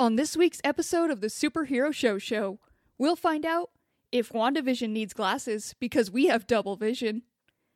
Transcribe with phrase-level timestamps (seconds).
[0.00, 2.58] On this week's episode of the Superhero Show Show,
[2.96, 3.68] we'll find out
[4.10, 7.24] if WandaVision needs glasses because we have double vision,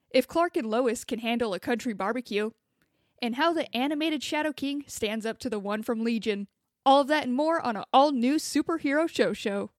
[0.09, 2.53] if Clark and Lois can handle a country barbecue,
[3.21, 6.49] and how the animated Shadow King stands up to the one from Legion.
[6.87, 9.71] All of that and more on an all new Superhero Show Show.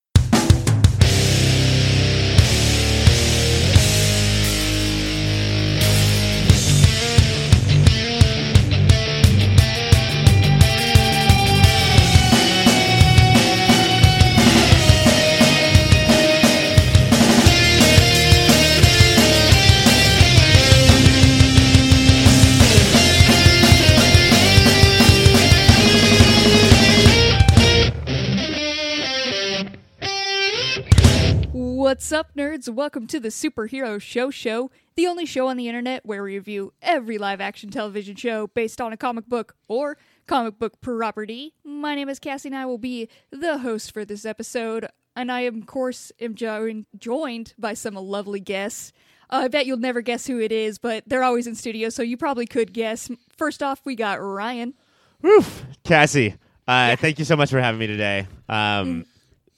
[31.95, 32.67] What's up, nerds?
[32.67, 36.73] Welcome to the Superhero Show Show, the only show on the internet where we review
[36.81, 41.53] every live action television show based on a comic book or comic book property.
[41.63, 44.87] My name is Cassie, and I will be the host for this episode.
[45.15, 48.91] And I, of course, am jo- joined by some lovely guests.
[49.29, 52.03] Uh, I bet you'll never guess who it is, but they're always in studio, so
[52.03, 53.09] you probably could guess.
[53.37, 54.73] First off, we got Ryan.
[55.21, 56.35] Woof, Cassie.
[56.67, 58.27] Uh, Thank you so much for having me today.
[58.49, 59.05] Um,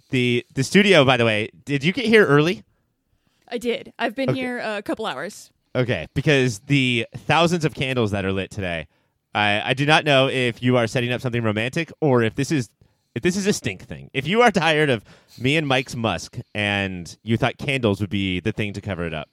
[0.09, 2.63] the the studio, by the way, did you get here early?
[3.49, 3.93] I did.
[3.97, 4.39] I've been Okay.
[4.39, 5.51] here uh, a couple hours.
[5.75, 8.87] Okay, because the thousands of candles that are lit today,
[9.35, 12.51] I, I do not know if you are setting up something romantic or if this
[12.51, 12.69] is
[13.15, 14.09] if this is a stink thing.
[14.13, 15.03] If you are tired of
[15.39, 19.13] me and Mike's musk and you thought candles would be the thing to cover it
[19.13, 19.29] up,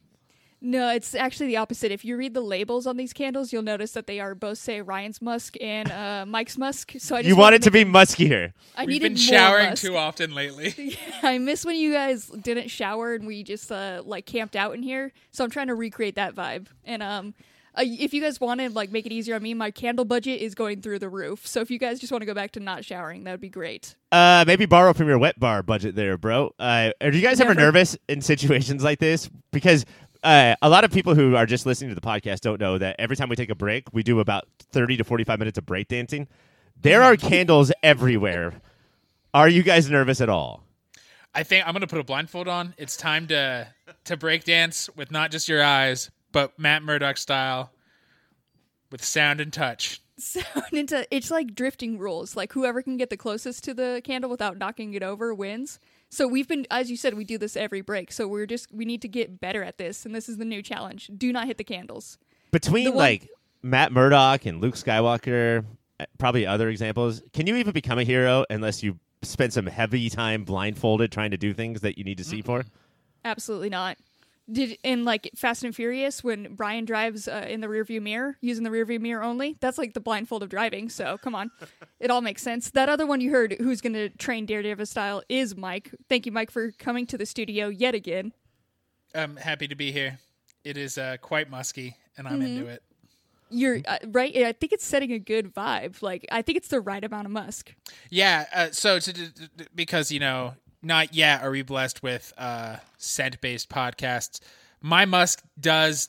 [0.66, 1.92] No, it's actually the opposite.
[1.92, 4.80] If you read the labels on these candles, you'll notice that they are both say
[4.80, 6.92] Ryan's musk and uh, Mike's musk.
[6.96, 8.54] So I just you want it to be muskier.
[8.74, 9.82] I We've needed been more showering musk.
[9.82, 10.96] too often lately.
[11.22, 14.82] I miss when you guys didn't shower and we just uh, like camped out in
[14.82, 15.12] here.
[15.32, 16.68] So I'm trying to recreate that vibe.
[16.82, 17.34] And um,
[17.76, 20.40] uh, if you guys want to like make it easier on me, my candle budget
[20.40, 21.46] is going through the roof.
[21.46, 23.50] So if you guys just want to go back to not showering, that would be
[23.50, 23.96] great.
[24.12, 26.54] Uh, maybe borrow from your wet bar budget there, bro.
[26.58, 29.28] Uh, are you guys ever nervous in situations like this?
[29.50, 29.84] Because
[30.24, 32.96] uh, a lot of people who are just listening to the podcast don't know that
[32.98, 36.26] every time we take a break, we do about 30 to 45 minutes of breakdancing.
[36.80, 38.54] There are candles everywhere.
[39.32, 40.64] Are you guys nervous at all?
[41.34, 42.74] I think I'm gonna put a blindfold on.
[42.78, 43.66] It's time to
[44.04, 47.72] to break dance with not just your eyes, but Matt Murdock style,
[48.92, 50.00] with sound and touch.
[50.18, 54.30] sound into it's like drifting rules like whoever can get the closest to the candle
[54.30, 55.80] without knocking it over wins
[56.14, 58.12] so we've been as you said we do this every break.
[58.12, 60.62] So we're just we need to get better at this and this is the new
[60.62, 61.10] challenge.
[61.16, 62.18] Do not hit the candles.
[62.50, 63.28] Between The one- like
[63.62, 65.64] Matt Murdock and Luke Skywalker,
[65.98, 70.10] uh, probably other examples, can you even become a hero unless you spend some heavy
[70.10, 72.64] time blindfolded trying to do things that you need to see for?
[73.26, 73.96] absolutely not
[74.50, 78.62] did in like fast and furious when brian drives uh, in the rearview mirror using
[78.62, 81.50] the rearview mirror only that's like the blindfold of driving so come on
[82.00, 85.22] it all makes sense that other one you heard who's going to train daredevil style
[85.30, 88.32] is mike thank you mike for coming to the studio yet again
[89.16, 90.18] I'm happy to be here.
[90.64, 92.42] It is uh, quite musky, and I'm Mm-hmm.
[92.56, 92.82] into it.
[93.48, 94.36] You're uh, right.
[94.36, 96.02] I think it's setting a good vibe.
[96.02, 97.72] Like I think it's the right amount of musk.
[98.10, 98.46] Yeah.
[98.52, 99.30] Uh, so to, to-
[99.72, 100.54] because you know,
[100.84, 104.40] not yet are we blessed with uh, scent based podcasts.
[104.80, 106.08] My musk does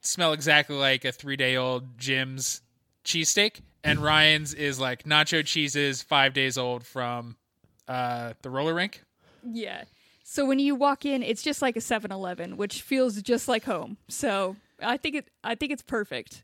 [0.00, 2.62] smell exactly like a three day old Jim's
[3.04, 7.36] cheesesteak, and Ryan's is like nacho cheeses five days old from
[7.88, 9.02] uh, the roller rink.
[9.44, 9.84] Yeah.
[10.24, 13.96] So when you walk in, it's just like a 7-Eleven, which feels just like home.
[14.08, 15.28] So I think it.
[15.44, 16.42] I think it's perfect.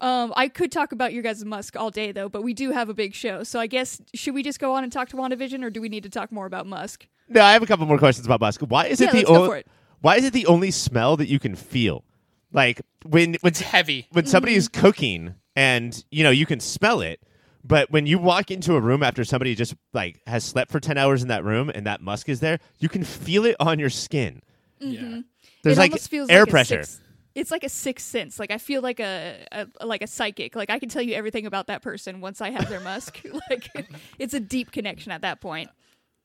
[0.00, 2.88] Um, I could talk about your guys' musk all day though, but we do have
[2.88, 3.42] a big show.
[3.44, 5.88] So I guess should we just go on and talk to WandaVision, or do we
[5.88, 7.06] need to talk more about musk?
[7.28, 8.60] No, I have a couple more questions about musk.
[8.60, 9.60] Why is Yeah, it the only?
[9.60, 9.66] it.
[10.02, 12.04] Why is it the only smell that you can feel?
[12.52, 14.06] Like when when It's heavy.
[14.12, 17.20] when somebody is cooking and you know you can smell it,
[17.64, 20.98] but when you walk into a room after somebody just like has slept for ten
[20.98, 23.90] hours in that room and that musk is there, you can feel it on your
[23.90, 24.42] skin.
[24.78, 25.20] Yeah.
[25.62, 26.82] There's it like almost feels air like a pressure.
[26.84, 27.00] sixth-
[27.36, 28.40] it's like a sixth sense.
[28.40, 30.56] Like I feel like a, a like a psychic.
[30.56, 33.20] Like I can tell you everything about that person once I have their musk.
[33.50, 33.70] like
[34.18, 35.70] it's a deep connection at that point.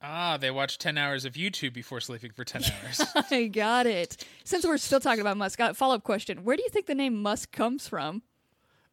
[0.04, 3.00] Ah, they watch 10 hours of YouTube before sleeping for 10 hours.
[3.30, 4.26] I got it.
[4.42, 7.22] Since we're still talking about musk, follow up question: Where do you think the name
[7.22, 8.22] musk comes from?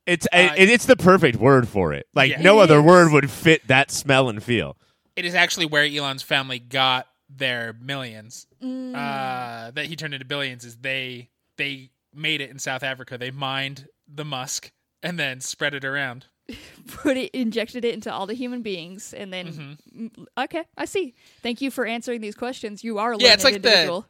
[0.05, 2.07] It's Uh, it, it's the perfect word for it.
[2.13, 2.41] Like Yeah.
[2.41, 2.85] no It other is.
[2.85, 4.77] word would fit that smell and feel.
[5.15, 8.45] it is actually where Elon's family got their millions.
[8.63, 8.93] Mm.
[8.95, 13.17] Uh, that he turned into billions is they they made it in South Africa.
[13.17, 14.71] They mined the musk
[15.03, 16.25] and then spread it around.
[16.87, 21.13] Put it, injected it into all the human beings, and then Mm, okay, I see.
[21.43, 22.83] Thank you for answering these questions.
[22.83, 24.05] You are a Yeah, it's like the- individual.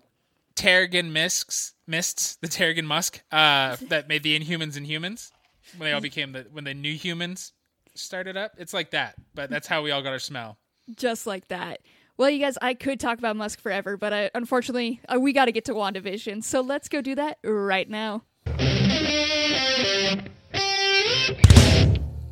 [0.56, 5.32] Terrigen mists, mists, the Terrigen musk uh, that made the Inhumans Inhumans
[5.78, 7.54] when they all became the when the new humans
[7.96, 8.54] started up.
[8.58, 10.58] It's like that, but that's how we all got our smell.
[10.96, 11.80] Just like that.
[12.20, 15.54] Well, you guys, I could talk about Musk forever, but unfortunately, uh, we got to
[15.54, 16.44] get to WandaVision.
[16.44, 18.24] So let's go do that right now.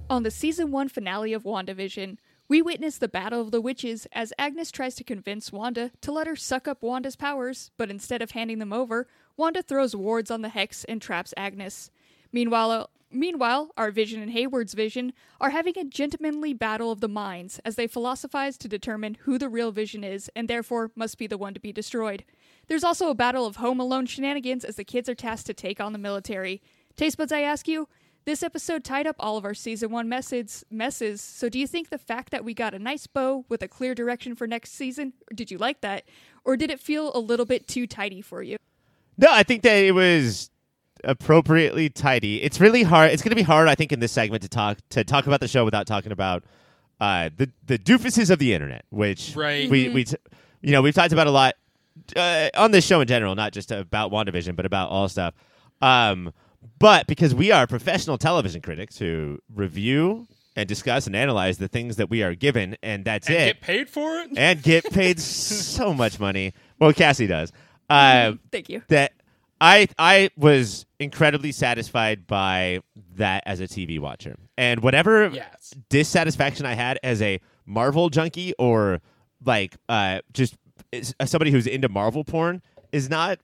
[0.10, 2.18] On the season one finale of WandaVision,
[2.50, 6.28] we witness the Battle of the Witches as Agnes tries to convince Wanda to let
[6.28, 9.08] her suck up Wanda's powers, but instead of handing them over,
[9.38, 11.92] Wanda throws wards on the hex and traps Agnes.
[12.34, 17.60] Meanwhile, Meanwhile, our Vision and Hayward's Vision are having a gentlemanly battle of the minds
[17.64, 21.38] as they philosophize to determine who the real Vision is and therefore must be the
[21.38, 22.26] one to be destroyed.
[22.68, 25.80] There's also a battle of Home Alone shenanigans as the kids are tasked to take
[25.80, 26.62] on the military.
[26.98, 27.88] Taste buds, I ask you,
[28.26, 31.22] this episode tied up all of our season one messes, messes.
[31.22, 33.96] So, do you think the fact that we got a nice bow with a clear
[33.96, 36.04] direction for next season, did you like that,
[36.44, 38.58] or did it feel a little bit too tidy for you?
[39.18, 40.50] No, I think that it was
[41.04, 42.42] appropriately tidy.
[42.42, 43.12] It's really hard.
[43.12, 45.40] It's going to be hard, I think, in this segment to talk to talk about
[45.40, 46.44] the show without talking about
[47.00, 49.70] uh, the the doofuses of the internet, which Right.
[49.70, 50.16] we we t-
[50.62, 51.56] you know we've talked about a lot
[52.16, 55.34] uh, on this show in general, not just about WandaVision, but about all stuff.
[55.82, 56.34] Um,
[56.80, 61.98] but because we are professional television critics who review and discuss and analyze the things
[61.98, 64.32] that we are given, and that's And it get paid for it.
[64.36, 66.54] and get paid so much money.
[66.80, 67.52] Well, Cassie does.
[67.90, 68.82] Uh, Thank you.
[68.88, 69.14] that
[69.62, 72.80] I I was incredibly satisfied by
[73.16, 75.74] that as a TV watcher, and whatever Yes.
[75.90, 79.00] dissatisfaction I had as a Marvel junkie or
[79.46, 80.56] like uh, just
[81.26, 82.62] somebody who's into Marvel porn
[82.92, 83.40] is not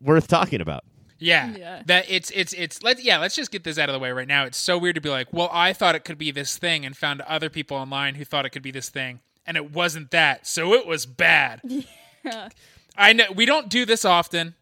[0.00, 0.84] worth talking about.
[1.18, 1.54] Yeah.
[1.56, 1.82] Yeah.
[1.86, 4.26] That it's it's it's let yeah, let's just get this out of the way right
[4.28, 4.44] now.
[4.44, 6.96] It's so weird to be like, "Well, I thought it could be this thing and
[6.96, 10.46] found other people online who thought it could be this thing and it wasn't that.
[10.46, 11.62] So it was bad."
[12.96, 14.54] I know we don't do this often.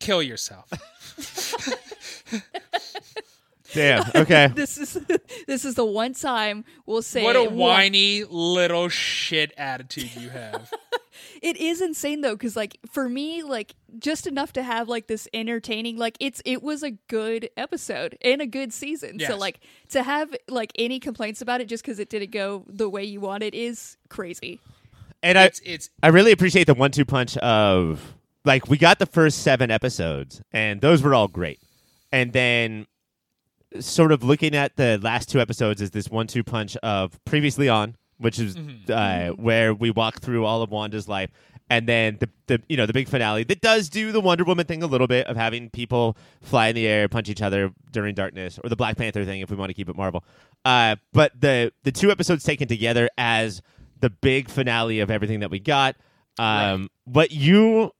[0.00, 0.68] Kill yourself.
[3.72, 4.04] Damn.
[4.14, 4.48] Okay.
[4.54, 4.98] This is
[5.46, 10.30] this is the one time we'll say what a one- whiny little shit attitude you
[10.30, 10.70] have.
[11.42, 15.28] It is insane though, because like for me, like just enough to have like this
[15.34, 19.18] entertaining, like it's it was a good episode and a good season.
[19.20, 22.88] So like to have like any complaints about it just because it didn't go the
[22.88, 24.58] way you wanted is crazy.
[25.22, 28.14] and I It's it's I really appreciate the one-two punch of
[28.44, 31.60] like we got the first seven episodes, and those were all great,
[32.12, 32.86] and then
[33.80, 37.96] sort of looking at the last two episodes is this one-two punch of previously on,
[38.18, 38.56] which is
[38.88, 41.30] uh, where we walk through all of Wanda's life,
[41.70, 44.66] and then the, the you know the big finale that does do the Wonder Woman
[44.66, 48.14] thing a little bit of having people fly in the air, punch each other during
[48.14, 50.24] darkness, or the Black Panther thing if we want to keep it Marvel.
[50.64, 53.62] Uh, but the the two episodes taken together as
[54.00, 55.96] the big finale of everything that we got.
[56.38, 57.92] Um, What you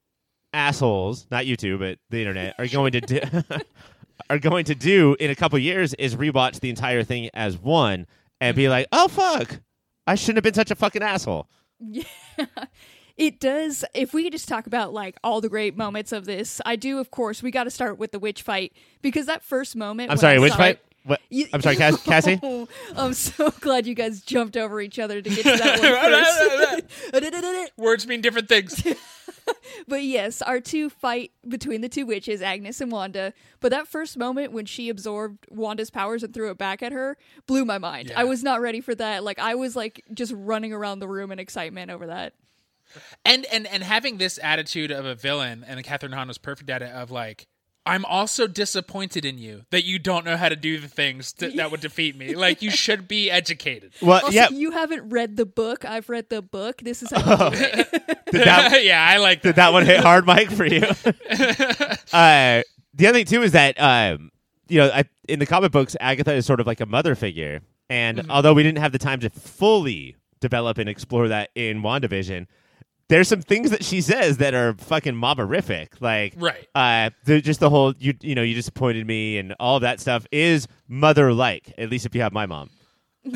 [0.55, 3.21] assholes, not you two, but the internet, are going to do
[4.31, 8.07] are going to do in a couple years is rewatch the entire thing as one
[8.41, 9.61] and be like, "Oh fuck,
[10.07, 11.49] I shouldn't have been such a fucking asshole."
[11.81, 12.05] Yeah.
[13.17, 13.85] It does.
[13.95, 16.99] If we could just talk about like all the great moments of this, I do.
[16.99, 18.73] Of course, we got to start with the witch fight
[19.03, 20.11] because that first moment.
[20.11, 20.77] I'm sorry, I which saw fight?
[20.79, 21.21] it- What?
[21.31, 22.41] You- I'm sorry, Cass- Cassie.
[22.43, 22.67] Oh,
[22.97, 27.73] I'm so glad you guys jumped over each other to get to that one first.
[27.77, 28.83] words mean different things.
[29.89, 33.33] But yes, our two fight between the two witches, Agnes and Wanda.
[33.61, 37.19] But that first moment when she absorbed Wanda's powers and threw it back at her
[37.47, 38.11] blew my mind.
[38.11, 38.21] Yeah.
[38.21, 39.25] I was not ready for that.
[39.25, 42.35] Like I was like just running around the room in excitement over that.
[43.25, 46.83] and and and having this attitude of a villain and Kathryn Hahn was perfect at
[46.83, 47.47] it of like
[47.87, 51.51] I'm also disappointed in you that you don't know how to do the things to,
[51.51, 52.35] that would defeat me.
[52.35, 53.93] Like you should be educated.
[54.03, 54.49] Well, Also, yeah.
[54.51, 55.85] you haven't read the book.
[55.85, 56.79] I've read the book.
[56.79, 57.19] This is how
[57.51, 57.91] you do it.
[58.33, 59.57] Did that, yeah, I like did that.
[59.57, 60.83] that one hit hard, Mike, for you?
[62.13, 62.63] uh,
[62.95, 64.31] the other thing too is that um,
[64.69, 67.61] you know, I, in the comic books, Agatha is sort of like a mother figure,
[67.89, 72.47] and although we didn't have the time to fully develop and explore that in WandaVision,
[73.15, 75.91] there's some things that she says that are fucking mobberific.
[76.01, 76.67] Like, Right.
[76.75, 80.67] Uh, just the whole you you know you disappointed me and all that stuff is
[80.89, 81.73] mother like.
[81.79, 82.71] At least if you have my mom.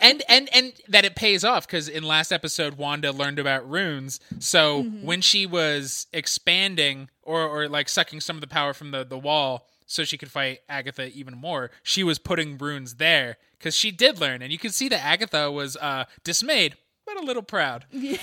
[0.00, 4.20] and and and that it pays off because in last episode Wanda learned about runes.
[4.38, 9.04] So when she was expanding or or like sucking some of the power from the
[9.04, 13.74] the wall so she could fight Agatha even more, she was putting runes there because
[13.74, 16.85] she did learn, and you could see that Agatha was uh, dismayed but
[17.18, 17.84] a little proud.
[17.92, 18.18] Yeah.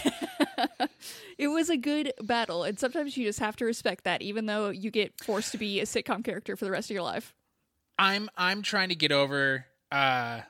[1.37, 4.69] It was a good battle, and sometimes you just have to respect that, even though
[4.69, 7.33] you get forced to be a sitcom character for the rest of your life.
[7.97, 9.65] I'm I'm trying to get over.
[9.91, 10.41] Uh,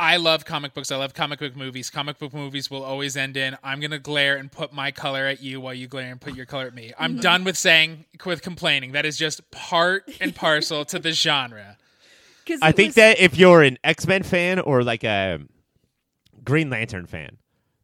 [0.00, 0.90] I love comic books.
[0.90, 1.90] I love comic book movies.
[1.90, 5.42] Comic book movies will always end in I'm gonna glare and put my color at
[5.42, 6.92] you while you glare and put your color at me.
[6.98, 8.92] I'm done with saying with complaining.
[8.92, 11.76] That is just part and parcel to the genre.
[12.46, 15.40] 'Cause I think was- that if you're an X Men fan or like a
[16.44, 17.36] Green Lantern fan,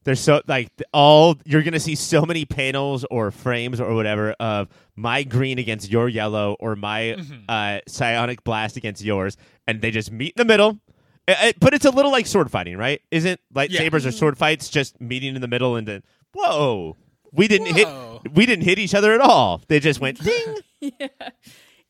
[0.04, 4.68] there's so like all you're gonna see so many panels or frames or whatever of
[4.96, 7.16] my green against your yellow or my
[7.48, 10.78] uh, psionic blast against yours, and they just meet in the middle.
[11.26, 13.00] Uh, uh, but it's a little like sword fighting, right?
[13.10, 16.02] Isn't lightsabers or sword fights just meeting in the middle and then
[16.34, 16.96] whoa,
[17.32, 18.20] we didn't Whoa.
[18.22, 19.62] hit, we didn't hit each other at all.
[19.68, 20.20] They just went
[20.80, 20.90] ding.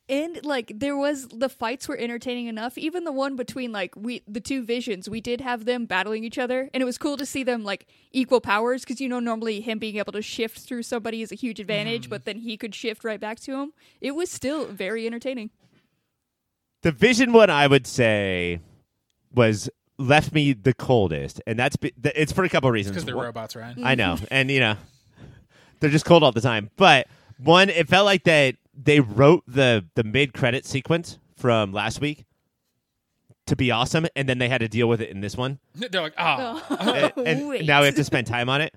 [0.07, 2.77] And like there was the fights were entertaining enough.
[2.77, 6.37] Even the one between like we the two visions, we did have them battling each
[6.37, 9.63] other, and it was cool to see them like equal powers because you know normally
[9.63, 12.39] him being able to shift through somebody is a huge advantage, but mm-hmm.
[12.39, 13.73] then he could shift right back to him.
[14.03, 15.49] It was still very entertaining.
[16.83, 18.61] The Vision one, I would say,
[19.35, 22.95] was left me the coldest, and that's be- th- it's for a couple of reasons.
[22.95, 23.83] because they're One- robots, Ryan.
[23.83, 24.77] I know, and you know,
[25.81, 26.71] they're just cold all the time.
[26.77, 27.07] But
[27.39, 32.25] one, it felt like that they wrote the the mid credit sequence from last week
[33.47, 35.59] to be awesome, and then they had to deal with it in this one.
[35.75, 37.67] They're like, oh, and, and Wait.
[37.67, 38.75] now we have to spend time on it.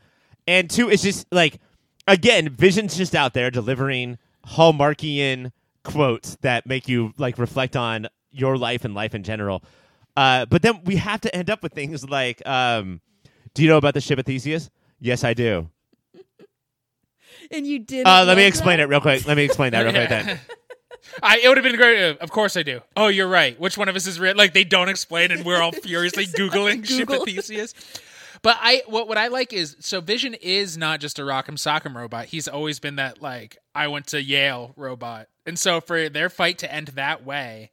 [0.47, 1.59] And two, it's just like
[2.07, 5.51] again, Vision's just out there delivering Hallmarkian
[5.83, 9.63] quotes that make you like reflect on your life and life in general.
[10.15, 13.01] Uh, but then we have to end up with things like, um,
[13.53, 15.69] "Do you know about the ship of Theseus?" Yes, I do.
[17.51, 18.05] And you did.
[18.05, 19.25] Uh, let me explain it real quick.
[19.27, 20.09] Let me explain that real quick.
[20.09, 20.39] Then
[21.23, 22.11] I, it would have been great.
[22.11, 22.81] uh, Of course I do.
[22.95, 23.59] Oh, you're right.
[23.59, 24.35] Which one of us is real?
[24.35, 27.73] Like they don't explain, and we're all furiously googling ship of Theseus.
[28.43, 31.95] But I what what I like is so Vision is not just a Rock'em Sock'em
[31.95, 32.25] robot.
[32.25, 36.57] He's always been that like I went to Yale robot, and so for their fight
[36.59, 37.71] to end that way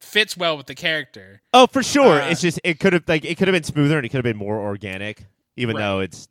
[0.00, 1.40] fits well with the character.
[1.54, 2.20] Oh, for sure.
[2.20, 4.18] Uh, it's just it could have like it could have been smoother and it could
[4.18, 5.24] have been more organic,
[5.56, 5.82] even Right.
[5.82, 6.28] though it's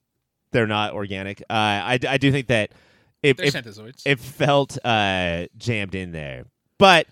[0.56, 1.42] they're not organic.
[1.42, 2.72] Uh, I I do think that
[3.22, 4.04] They're if synthezoids.
[4.06, 6.46] it felt uh, jammed in there,
[6.80, 7.08] but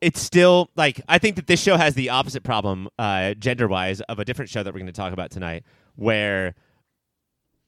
[0.00, 4.00] it's still like I think that this show has the opposite problem, uh, gender wise,
[4.02, 5.64] of a different show that we're going to talk about tonight,
[5.96, 6.54] where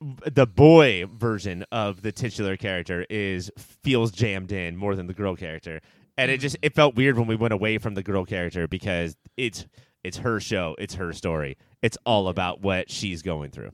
[0.00, 5.36] the boy version of the titular character is feels jammed in more than the girl
[5.36, 5.82] character
[6.16, 9.14] and it just it felt weird when we went away from the girl character because
[9.36, 9.66] it's
[10.04, 13.70] it's her show it's her story it's all about what she's going through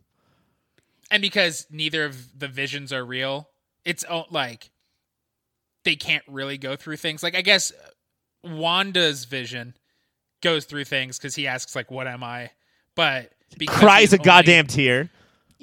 [1.11, 3.49] and because neither of the visions are real,
[3.85, 4.71] it's like
[5.85, 7.23] they can't really go through things.
[7.23, 7.71] Like I guess
[8.43, 9.77] Wanda's vision
[10.41, 12.51] goes through things because he asks like, "What am I?"
[12.97, 15.11] But because cries a goddamn tear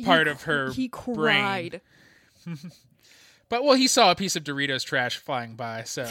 [0.06, 1.72] part of her He brain.
[1.72, 1.82] cried.
[3.50, 6.08] But well, he saw a piece of Doritos trash flying by, so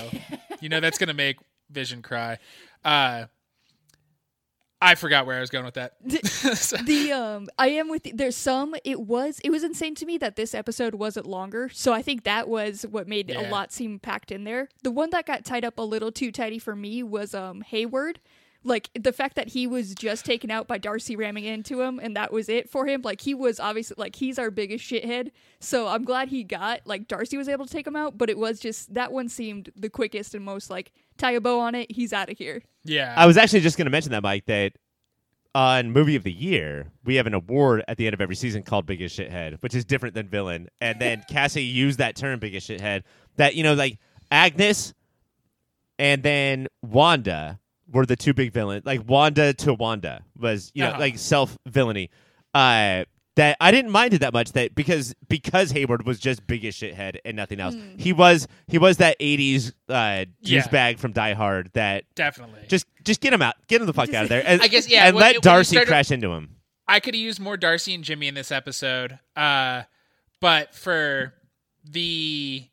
[0.60, 1.38] you know that's gonna make
[1.70, 2.38] Vision cry.
[2.84, 3.24] Uh,
[4.82, 5.94] I forgot where I was going with that.
[6.26, 8.12] So- the um i am with you.
[8.14, 11.68] there's some it was it was insane to me that this episode wasn't longer.
[11.72, 14.68] So i think that was what made a lot seem packed in there.
[14.82, 18.20] The one that got tied up a little too tidy for me was um hayward.
[18.64, 22.16] Like the fact that he was just taken out by darcy ramming into him and
[22.16, 23.02] that was it for him.
[23.02, 25.30] Like he was obviously like he's our biggest shithead.
[25.60, 28.38] So i'm glad he got like darcy was able to take him out but it
[28.38, 31.90] was just that one seemed the quickest and most like tie a bow on it
[31.90, 32.62] he's out of here.
[32.84, 34.72] Yeah, i was actually just going to mention that mike that
[35.54, 38.62] on movie of the year we have an award at the end of every season
[38.62, 40.68] called biggest shithead which is different than villain.
[40.80, 43.02] And then cassie used that term biggest shithead
[43.36, 43.98] that you know like
[44.30, 44.94] agnes
[45.98, 47.60] and then wanda
[47.92, 51.00] were the two big villains like wanda to wanda was you know Uh-huh.
[51.00, 52.08] like self villainy
[52.54, 53.04] uh
[53.36, 57.16] that I didn't mind it that much that because because Hayward was just biggest shithead
[57.24, 57.74] and nothing else.
[57.96, 60.70] He was he was that '80s uh, juice Yeah.
[60.70, 62.60] bag from Die Hard that definitely.
[62.68, 64.42] just just get him out, get him the fuck out of there.
[64.46, 66.56] And, I guess, yeah, and when- let when Darcy started- crash into him.
[66.86, 69.18] I could have used more Darcy and Jimmy in this episode.
[69.34, 69.84] Uh,
[70.40, 71.32] but for
[71.84, 72.68] the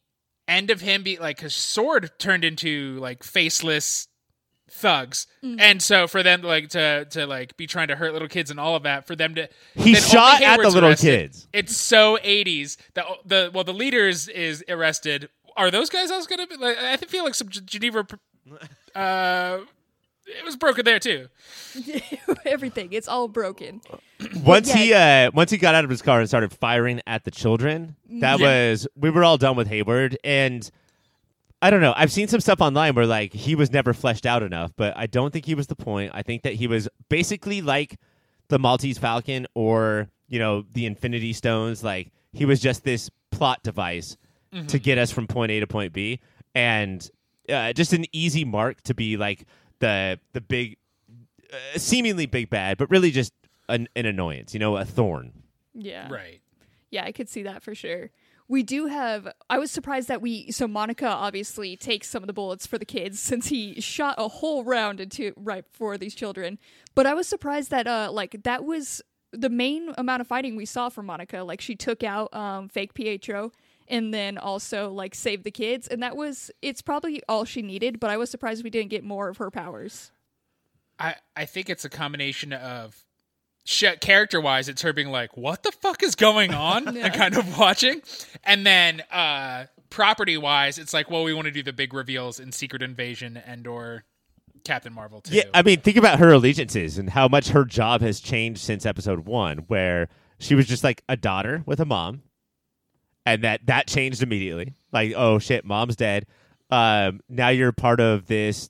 [0.48, 4.08] end of him be like his sword turned into like faceless
[4.72, 5.28] thugs.
[5.44, 8.60] And so for them like to to like be trying to hurt little kids and
[8.60, 11.32] all of that, for them to He shot at the little arrested.
[11.32, 11.48] kids.
[11.54, 12.78] It's so 80s.
[12.94, 15.30] The the well the leader is, is arrested.
[15.58, 18.06] Are those guys else gonna be like I feel like some G- Geneva
[18.96, 19.60] uh
[20.26, 21.28] it was broken there too.
[22.46, 23.82] everything it's all broken
[24.44, 24.76] Once yeah.
[24.76, 27.96] he uh once he got out of his car and started firing at the children,
[28.20, 28.46] that Yeah.
[28.70, 30.70] was we were all done with Hayward and
[31.62, 31.94] I don't know.
[31.96, 35.08] I've seen some stuff online where like he was never fleshed out enough, but I
[35.08, 36.12] don't think he was the point.
[36.14, 38.00] I think that he was basically like
[38.48, 43.62] the Maltese Falcon or, you know, the Infinity Stones, like he was just this plot
[43.64, 44.18] device
[44.68, 46.20] to get us from point A to point B
[46.56, 47.08] and
[47.50, 49.46] uh, just an easy mark to be like
[49.80, 50.78] the the big
[51.54, 53.34] uh, seemingly big bad, but really just
[53.68, 55.34] an, an annoyance, you know, a thorn.
[55.74, 56.42] yeah Right.
[56.90, 58.10] Yeah, I could see that for sure.
[58.50, 59.32] We do have.
[59.50, 60.52] I was surprised that we.
[60.52, 64.28] So Monica obviously takes some of the bullets for the kids since he shot a
[64.28, 66.58] whole round into right for these children.
[66.96, 69.02] But I was surprised that uh like that was
[69.32, 71.44] the main amount of fighting we saw from Monica.
[71.44, 73.52] Like she took out um fake Pietro
[73.88, 78.00] and then also like saved the kids, and that was it's probably all she needed.
[78.00, 80.12] But I was surprised we didn't get more of her powers.
[80.98, 83.06] I I think it's a combination of
[83.66, 87.06] character wise, it's her being like, "What the fuck is going on?" Yeah.
[87.06, 88.02] and kind of watching,
[88.44, 92.40] and then uh property wise, it's like, well, we want to do the big reveals
[92.40, 94.04] in Secret Invasion and or
[94.64, 95.36] Captain Marvel too.
[95.36, 98.86] Yeah, I mean, think about her allegiances and how much her job has changed since
[98.86, 102.22] episode one, where she was just like a daughter with a mom,
[103.26, 104.74] and that that changed immediately.
[104.92, 106.26] Like, oh shit, mom's dead.
[106.72, 108.70] Um, now you're part of this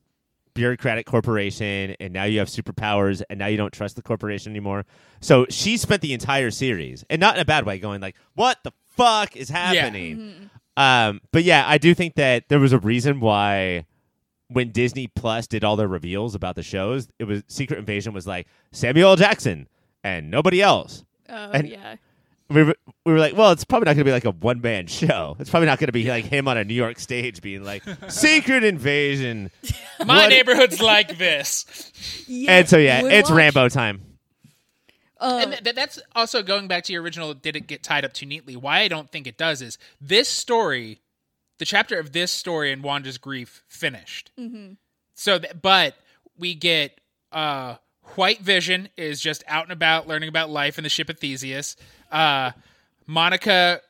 [0.59, 4.85] bureaucratic corporation, and now you have superpowers, and now you don't trust the corporation anymore.
[5.21, 8.57] So she spent the entire series, and not in a bad way, going like, "What
[8.63, 13.21] the fuck is happening?" Um, but yeah, I do think that there was a reason
[13.21, 13.85] why
[14.49, 18.27] when Disney Plus did all their reveals about the shows, it was Secret Invasion was
[18.27, 19.15] like Samuel L.
[19.15, 19.67] Jackson
[20.03, 21.05] and nobody else.
[21.29, 21.95] Oh And- yeah.
[22.50, 22.75] We were,
[23.06, 25.36] we were like, well, it's probably not going to be like a one man show.
[25.39, 27.84] It's probably not going to be like him on a New York stage being like
[28.10, 29.51] Secret Invasion.
[30.06, 31.65] My What- neighborhood's like this.
[32.27, 33.38] Yeah, And so yeah, would it's watch.
[33.38, 34.01] Rambo time.
[35.20, 38.13] Uh, and th- that's also going back to your original did it get tied up
[38.13, 41.01] too neatly why i don't think it does is this story
[41.58, 44.32] the chapter of this story and wanda's grief finished
[45.15, 45.96] so th- but
[46.38, 47.01] we get
[47.34, 47.75] uh
[48.15, 51.75] white vision is just out and about learning about life in the ship of theseus
[52.11, 52.51] uh
[53.07, 53.81] monica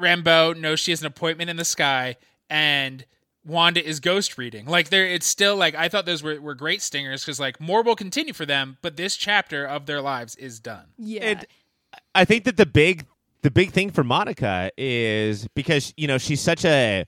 [0.00, 2.16] rambeau knows she has an appointment in the sky
[2.50, 3.04] and
[3.44, 4.66] Wanda is ghost reading.
[4.66, 7.82] Like there it's still like I thought those were, were great stingers because like more
[7.82, 10.86] will continue for them, but this chapter of their lives is done.
[10.96, 11.22] yeah.
[11.22, 11.46] And
[12.14, 13.06] I think that the big
[13.42, 17.04] the big thing for Monica is because you know she's such a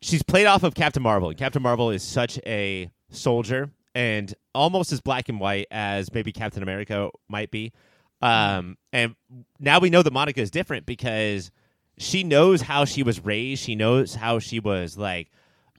[0.00, 4.92] she's played off of Captain Marvel, and Captain Marvel is such a soldier and almost
[4.92, 7.72] as black and white as maybe Captain America might be.
[8.20, 9.14] Um, and
[9.58, 11.50] now we know that Monica is different because
[11.98, 13.62] she knows how she was raised.
[13.62, 15.30] She knows how she was like,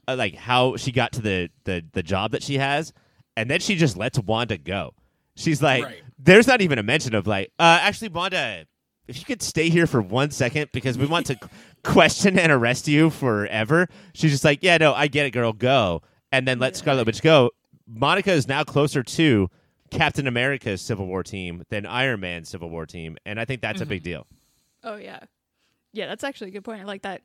[0.06, 2.92] uh, like how she got to the the the job that she has,
[3.36, 4.94] and then she just lets Wanda go.
[5.36, 6.02] She's like, Right.
[6.18, 8.66] there's not even a mention of like, uh, actually, Wanda,
[9.08, 11.38] if you could stay here for one second because we want to
[11.82, 13.88] question and arrest you forever.
[14.12, 17.22] She's just like, yeah, no, I get it, girl, go, and then let Scarlet Witch
[17.22, 17.50] go.
[17.86, 19.50] Monica is now closer to
[19.90, 23.80] Captain America's Civil War team than Iron Man's Civil War team, and I think that's
[23.80, 24.26] a big deal.
[24.82, 25.20] Oh yeah.
[25.92, 26.80] Yeah, that's actually a good point.
[26.80, 27.22] I like that.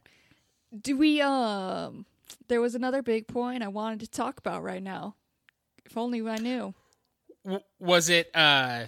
[0.82, 2.06] Do we um
[2.48, 5.16] there was another big point I wanted to talk about right now.
[5.86, 6.74] If only I knew.
[7.44, 8.86] W- was it uh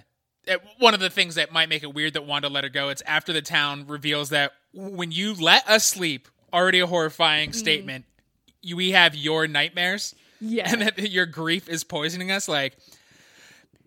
[0.78, 2.88] one of the things that might make it weird that Wanda let her go?
[2.88, 8.04] It's after the town reveals that when you let us sleep, already a horrifying statement.
[8.60, 10.14] You, we have your nightmares.
[10.42, 10.70] Yeah.
[10.70, 12.76] and that your grief is poisoning us like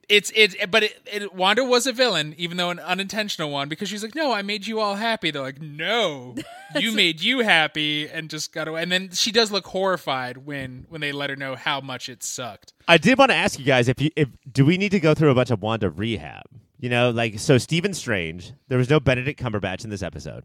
[0.07, 3.89] it's it's but it, it wanda was a villain even though an unintentional one because
[3.89, 6.35] she's like no i made you all happy they're like no
[6.79, 10.85] you made you happy and just got away and then she does look horrified when
[10.89, 13.65] when they let her know how much it sucked I did want to ask you
[13.65, 16.43] guys if you if do we need to go through a bunch of Wanda rehab?
[16.79, 18.51] You know, like so Stephen Strange.
[18.67, 20.43] There was no Benedict Cumberbatch in this episode,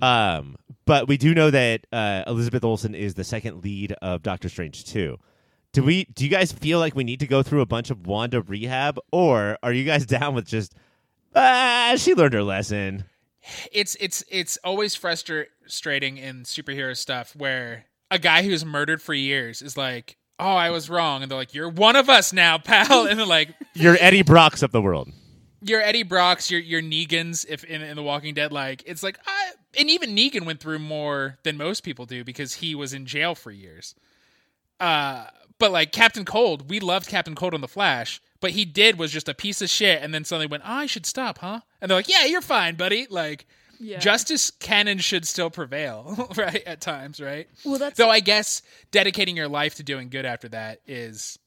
[0.00, 4.48] um, but we do know that uh, Elizabeth Olsen is the second lead of Doctor
[4.48, 5.18] Strange two.
[5.72, 6.04] Do we?
[6.04, 8.98] Do you guys feel like we need to go through a bunch of Wanda rehab,
[9.12, 10.74] or are you guys down with just
[11.34, 13.04] ah she learned her lesson?
[13.72, 19.62] it's it's it's always frustrating in superhero stuff where a guy who's murdered for years
[19.62, 23.06] is like oh i was wrong and they're like you're one of us now pal
[23.08, 25.10] and they're like You're Eddie Brock's of the world.
[25.62, 29.18] You're Eddie Brocks, your your Negans, if in, in The Walking Dead, like it's like,
[29.26, 33.06] I, and even Negan went through more than most people do because he was in
[33.06, 33.94] jail for years.
[34.78, 35.26] Uh,
[35.60, 39.12] but like Captain Cold, we loved Captain Cold on The Flash, but he did was
[39.12, 41.60] just a piece of shit, and then suddenly went, oh, I should stop, huh?
[41.80, 43.06] And they're like, Yeah, you're fine, buddy.
[43.08, 43.46] Like
[43.78, 43.98] Yeah.
[44.00, 46.62] justice can and should still prevail, right?
[46.66, 47.48] At times, right?
[47.64, 51.38] Well, that's Though I guess dedicating your life to doing good after that is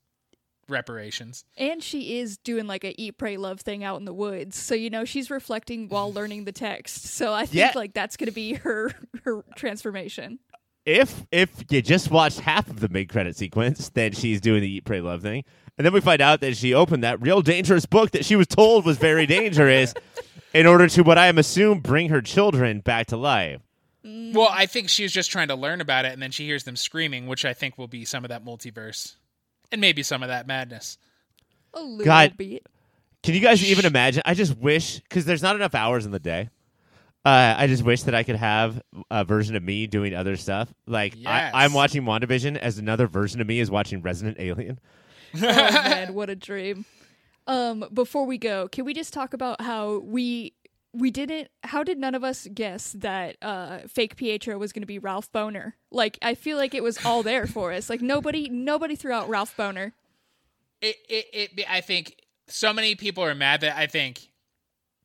[0.69, 1.43] reparations.
[1.57, 4.57] and she is doing like a eat pray love thing out in the woods.
[4.57, 7.03] So you know, she's reflecting while learning the text.
[7.07, 7.71] So I think Yeah.
[7.75, 8.91] like that's going to be her
[9.23, 10.39] her transformation.
[10.85, 14.69] If if you just watched half of the mid credit sequence, then she's doing the
[14.69, 15.43] eat, pray, love thing,
[15.77, 18.47] and then we find out that she opened that real dangerous book that she was
[18.47, 19.93] told was very dangerous,
[20.53, 23.61] in order to what I am assume bring her children back to life.
[24.05, 24.33] Mm.
[24.33, 26.63] Well, I think she was just trying to learn about it, and then she hears
[26.63, 29.15] them screaming, which I think will be some of that multiverse,
[29.71, 30.97] and maybe some of that madness.
[31.73, 32.37] A little God.
[32.37, 32.67] bit.
[33.23, 34.21] Can you guys even imagine?
[34.25, 36.49] I just wish because there's not enough hours in the day.
[37.25, 40.73] Uh, I just wish that I could have a version of me doing other stuff.
[40.85, 41.51] Like Yes.
[41.53, 44.79] I, I'm watching WandaVision as another version of me is watching Resident Alien.
[45.35, 46.85] oh man, what a dream.
[47.47, 50.53] Um, before we go, can we just talk about how we
[50.93, 54.99] we didn't how did none of us guess that uh fake Pietro was gonna be
[54.99, 55.73] Ralph Bohner?
[55.91, 57.89] Like I feel like it was all there for us.
[57.89, 59.93] Like nobody nobody threw out Ralph Bohner.
[60.81, 61.25] it, it,
[61.57, 64.27] it I think so many people are mad that I think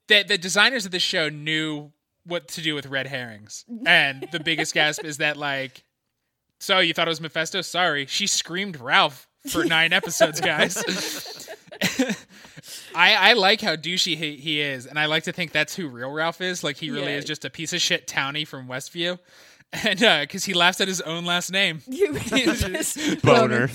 [0.08, 1.92] that the designers of the show knew
[2.28, 3.64] what to do with red herrings.
[3.86, 5.82] And the biggest gasp is that like
[6.60, 7.62] so you thought it was Mephisto?
[7.62, 8.06] Sorry.
[8.06, 10.76] She screamed Ralph for nine episodes, guys.
[12.94, 15.88] I, I like how douchey he, he is, and I like to think that's who
[15.88, 16.64] real Ralph is.
[16.64, 17.18] Like he really Yeah.
[17.18, 19.18] is just a piece of shit townie from Westview,
[19.72, 21.82] and because he laughs at his own last name.
[23.22, 23.70] Boner.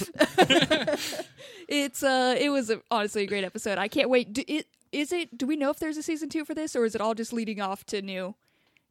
[1.70, 3.78] it's uh it was a, honestly a great episode.
[3.78, 4.34] I can't wait.
[4.34, 6.86] Do, it, is it do we know if there's a season 2 for this or
[6.86, 8.36] is it all just leading off to new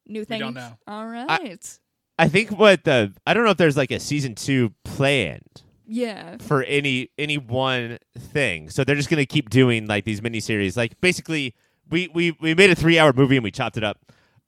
[0.07, 0.41] new things?
[0.41, 0.79] don't know.
[0.87, 1.79] All right.
[2.19, 6.37] I think what the I don't know if there's like a season two planned yeah.
[6.41, 8.71] for any any one thing.
[8.71, 10.77] So they're just gonna keep doing like these miniseries.
[10.77, 11.55] Like basically,
[11.91, 13.99] we we we made a three hour movie and we chopped it up,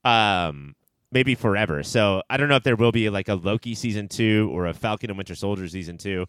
[0.05, 0.75] um,
[1.13, 1.83] maybe forever.
[1.83, 4.75] So I don't know if there will be like a Loki season two or a
[4.75, 6.27] Falcon and Winter Soldier season two.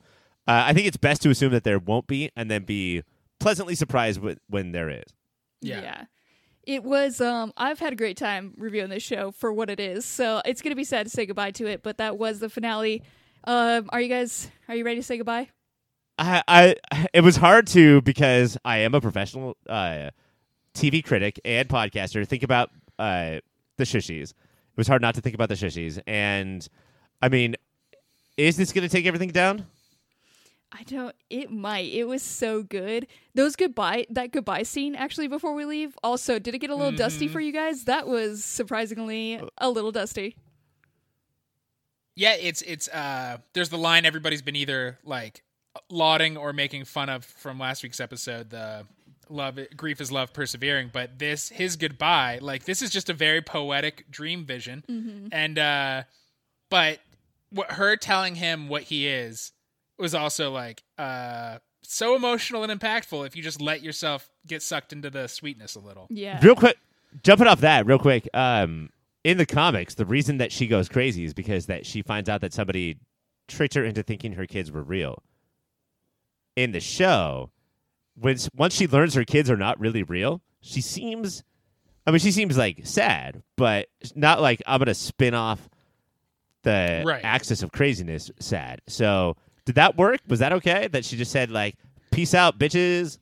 [0.48, 3.02] Uh, I think it's best to assume that there won't be, and then be
[3.40, 5.04] pleasantly surprised with, when there is.
[5.62, 5.82] Yeah.
[5.82, 6.04] Yeah.
[6.66, 10.06] It was um I've had a great time reviewing this show for what it is.
[10.06, 12.50] So it's going to be sad to say goodbye to it, but that was the
[12.50, 13.04] finale.
[13.44, 15.50] Um are you guys are you ready to say goodbye?
[16.18, 16.76] I, I
[17.14, 20.12] it was hard to because I am a professional uh,
[20.74, 22.26] TV critic and podcaster.
[22.28, 23.40] Think about uh,
[23.78, 24.30] the shushies.
[24.32, 26.02] It was hard not to think about the shushies.
[26.08, 26.68] And
[27.22, 27.56] I mean,
[28.38, 29.68] is this going to take everything down?
[30.72, 31.92] I don't it might.
[31.92, 33.08] It was so good.
[33.34, 35.98] Those goodbye that goodbye scene actually before we leave.
[36.04, 37.86] Also, did it get a little dusty for you guys?
[37.86, 40.36] That was surprisingly a little dusty.
[42.16, 45.44] Yeah, it's it's uh there's the line everybody's been either like
[45.90, 48.86] lauding or making fun of from last week's episode, the
[49.30, 53.42] love grief is love persevering, but this his goodbye, like this is just a very
[53.42, 55.30] poetic dream vision.
[55.32, 56.04] And uh
[56.70, 57.00] but
[57.50, 59.52] what her telling him what he is
[59.98, 64.92] was also like uh so emotional and impactful if you just let yourself get sucked
[64.92, 66.08] into the sweetness a little.
[66.10, 66.40] Yeah.
[66.44, 66.78] Real quick,
[67.24, 68.28] jumping off that, real quick.
[68.34, 68.90] Um,
[69.24, 72.42] in the comics, the reason that she goes crazy is because that she finds out
[72.42, 72.98] that somebody
[73.48, 75.22] tricked her into thinking her kids were real.
[76.56, 77.52] In the show,
[78.16, 81.44] when once she learns her kids are not really real, she seems.
[82.08, 85.70] I mean, she seems like sad, but not like I'm gonna spin off
[86.64, 87.24] the Right.
[87.24, 88.32] axis of craziness.
[88.40, 88.82] Sad.
[88.88, 90.22] So, did that work?
[90.28, 90.88] Was that okay?
[90.88, 91.76] That she just said like,
[92.12, 93.18] "Peace out, bitches."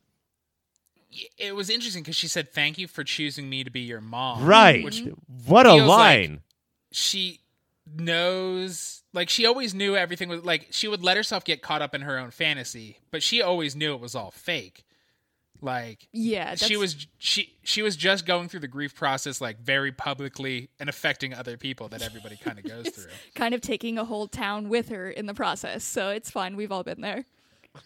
[1.38, 4.46] It was interesting because she said, "Thank you for choosing me to be your mom."
[4.46, 4.84] Right.
[4.84, 5.04] Which
[5.48, 6.42] what a feels like- line.
[6.92, 7.40] she
[7.98, 11.94] knows like she always knew everything was like she would let herself get caught up
[11.94, 14.86] in her own fantasy but she always knew it was all fake
[15.63, 19.91] like Yeah, she was she she was just going through the grief process like very
[19.91, 24.06] publicly and affecting other people that everybody kind of goes through kind of taking a
[24.06, 25.84] whole town with her in the process.
[25.84, 26.56] So it's fine.
[26.56, 27.26] We've all been there.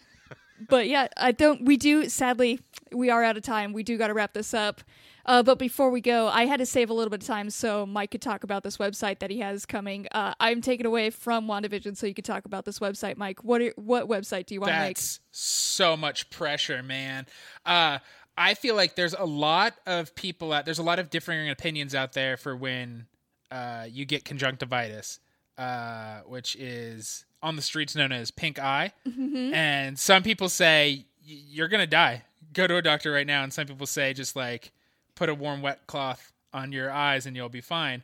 [0.70, 1.66] but yeah, I don't.
[1.66, 2.10] We do.
[2.10, 2.60] Sadly,
[2.92, 3.74] we are out of time.
[3.74, 4.82] We do got to wrap this up.
[5.28, 7.86] Uh, but before we go, I had to save a little bit of time so
[7.86, 10.08] Mike could talk about this website that he has coming.
[10.14, 13.44] Uh, I'm taken away from WandaVision, so you could talk about this website, Mike.
[13.44, 14.96] What are, what website do you want to make?
[14.98, 17.26] That's so much pressure, man.
[17.66, 18.00] Uh,
[18.38, 20.64] I feel like there's a lot of people out.
[20.66, 23.08] There's a lot of differing opinions out there for when
[23.52, 25.20] uh, you get conjunctivitis,
[25.58, 28.94] uh, which is on the streets known as pink eye.
[29.06, 32.24] And some people say "Y- you're gonna die.
[32.54, 33.44] Go to a doctor right now.
[33.44, 34.72] And some people say just like
[35.18, 38.04] put a warm wet cloth on your eyes and you'll be fine.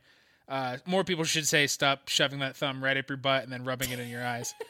[0.50, 3.64] Uh, more people should say stop shoving that thumb right up your butt and then
[3.64, 4.54] rubbing it in your eyes.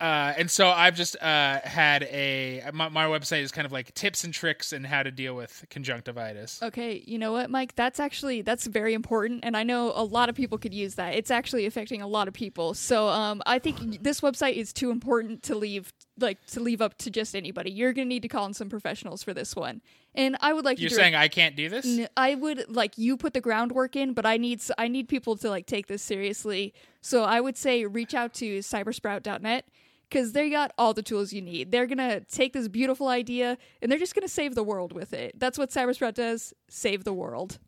[0.00, 3.94] Uh, and so I've just uh, had a my, my website is kind of like
[3.94, 6.60] tips and tricks and how to deal with conjunctivitis.
[6.62, 7.76] Okay, you know what, Mike?
[7.76, 11.14] That's actually that's very important, and I know a lot of people could use that.
[11.14, 12.74] It's actually affecting a lot of people.
[12.74, 16.96] So, um, I think this website is too important to leave like to leave up
[16.98, 17.70] to just anybody.
[17.70, 19.82] You're gonna need to call in some professionals for this one.
[20.14, 21.84] And I would like You're to direct- saying I can't do this?
[21.86, 25.36] N- I would like you put the groundwork in, but I need I need people
[25.38, 26.72] to like take this seriously.
[27.00, 29.66] So I would say reach out to cybersprout.net
[30.08, 31.72] because they got all the tools you need.
[31.72, 35.38] They're gonna take this beautiful idea and they're just gonna save the world with it.
[35.38, 37.58] That's what Cybersprout does: save the world.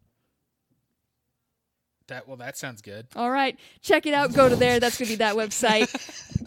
[2.09, 3.07] That well, that sounds good.
[3.17, 4.35] All right, check it out.
[4.35, 4.79] Go to there.
[4.79, 5.89] That's gonna be that website.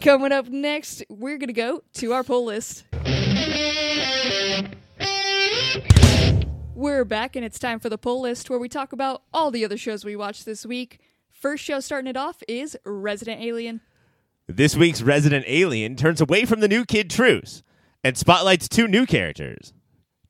[0.00, 2.84] Coming up next, we're gonna go to our pull list.
[6.76, 9.64] We're back, and it's time for the pull list where we talk about all the
[9.64, 11.00] other shows we watched this week.
[11.28, 13.80] First show starting it off is Resident Alien.
[14.46, 17.64] This week's Resident Alien turns away from the new Kid Truce
[18.04, 19.72] and spotlights two new characters.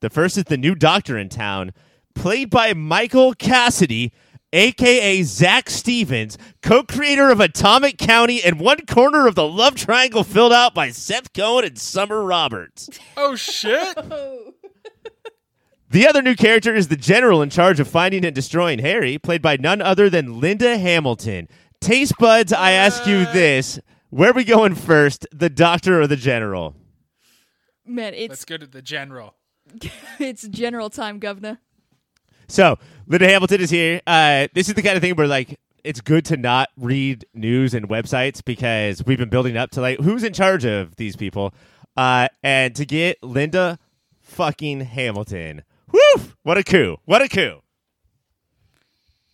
[0.01, 1.75] The first is the new doctor in town,
[2.14, 4.12] played by Michael Cassidy,
[4.53, 10.25] aka Zach Stevens, co creator of Atomic County and one corner of the love triangle
[10.25, 12.89] filled out by Seth Cohen and Summer Roberts.
[13.17, 13.97] Oh shit!
[14.11, 14.55] Oh.
[15.91, 19.41] The other new character is the general in charge of finding and destroying Harry, played
[19.41, 21.49] by none other than Linda Hamilton.
[21.81, 23.81] Taste buds, I ask you this.
[24.11, 26.77] Where are we going first, the doctor or the general?
[27.87, 29.35] Man, Let's it's go to the general.
[30.19, 31.59] it's general time, governor.
[32.49, 34.01] So, Linda Hamilton is here.
[34.07, 37.75] Uh, this is the kind of thing where, like, it's good to not read news
[37.75, 41.53] and websites because we've been building up to, like, who's in charge of these people.
[41.97, 43.79] Uh, and to get Linda
[44.23, 45.63] fucking Hamilton.
[45.93, 46.23] Woo!
[46.43, 46.97] What a coup.
[47.05, 47.61] What a coup.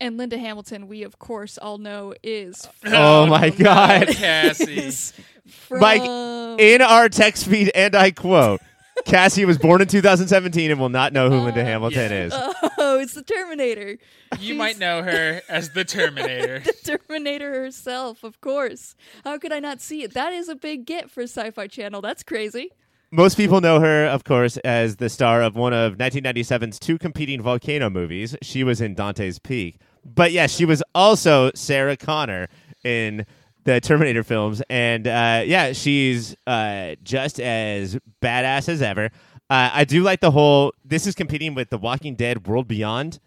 [0.00, 4.08] And Linda Hamilton, we of course all know is Oh, my God.
[4.08, 4.78] Cassie.
[4.78, 5.12] is
[5.46, 8.60] from Mike, in our text feed, and I quote,
[9.04, 12.32] Cassie was born in 2017 and will not know who Linda uh, Hamilton is.
[12.78, 13.98] oh, it's the Terminator.
[14.38, 16.60] You She's might know her as the Terminator.
[16.64, 18.94] the Terminator herself, of course.
[19.24, 20.14] How could I not see it?
[20.14, 22.00] That is a big get for Sci-Fi Channel.
[22.00, 22.70] That's crazy.
[23.10, 27.40] Most people know her, of course, as the star of one of 1997's two competing
[27.40, 28.34] volcano movies.
[28.42, 29.78] She was in Dante's Peak.
[30.04, 32.48] But yes, she was also Sarah Connor
[32.82, 33.24] in
[33.64, 34.62] the Terminator films.
[34.70, 39.10] And uh, yeah, she's uh, just as badass as ever.
[39.50, 40.72] Uh, I do like the whole.
[40.84, 43.18] This is competing with The Walking Dead World Beyond,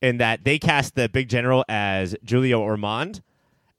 [0.00, 3.22] in that they cast the big general as Julia Ormond.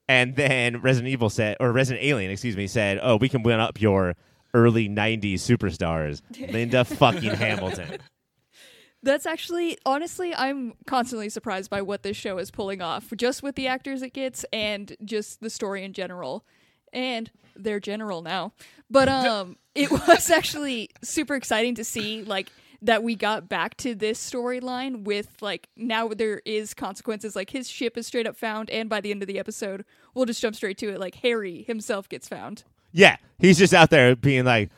[0.09, 3.59] And then Resident Evil said, or Resident Alien, excuse me, said, "Oh, we can win
[3.59, 4.15] up your
[4.53, 7.97] early '90s superstars, Linda fucking Hamilton."
[9.03, 13.55] That's actually, honestly, I'm constantly surprised by what this show is pulling off, just with
[13.55, 16.45] the actors it gets and just the story in general.
[16.91, 18.53] And they're general now.
[18.89, 22.49] But um it was actually super exciting to see like
[22.81, 27.67] that we got back to this storyline with like now there is consequences like his
[27.67, 29.83] ship is straight up found and by the end of the episode
[30.13, 32.63] we'll just jump straight to it like Harry himself gets found.
[32.91, 34.71] Yeah, he's just out there being like,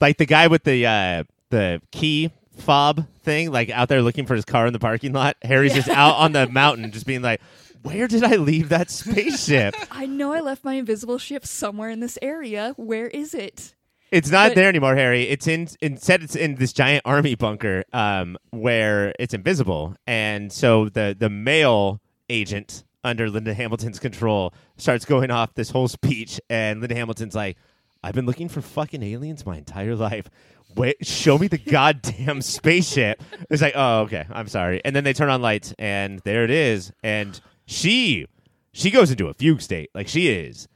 [0.00, 4.34] like the guy with the uh, the key fob thing, like out there looking for
[4.34, 5.36] his car in the parking lot.
[5.42, 7.40] Harry's just out on the mountain, just being like,
[7.82, 9.74] "Where did I leave that spaceship?
[9.90, 12.74] I know I left my invisible ship somewhere in this area.
[12.76, 13.74] Where is it?
[14.10, 15.22] It's not But- there anymore, Harry.
[15.22, 16.22] It's in instead.
[16.22, 22.00] It's in this giant army bunker, um, where it's invisible, and so the the male
[22.28, 27.56] agent under Linda Hamilton's control starts going off this whole speech, and Linda Hamilton's like,
[28.02, 30.28] "I've been looking for fucking aliens my entire life.
[30.74, 35.12] Wait, show me the goddamn spaceship." It's like, "Oh, okay, I'm sorry." And then they
[35.12, 38.26] turn on lights, and there it is, and she
[38.72, 40.68] she goes into a fugue state, like she is.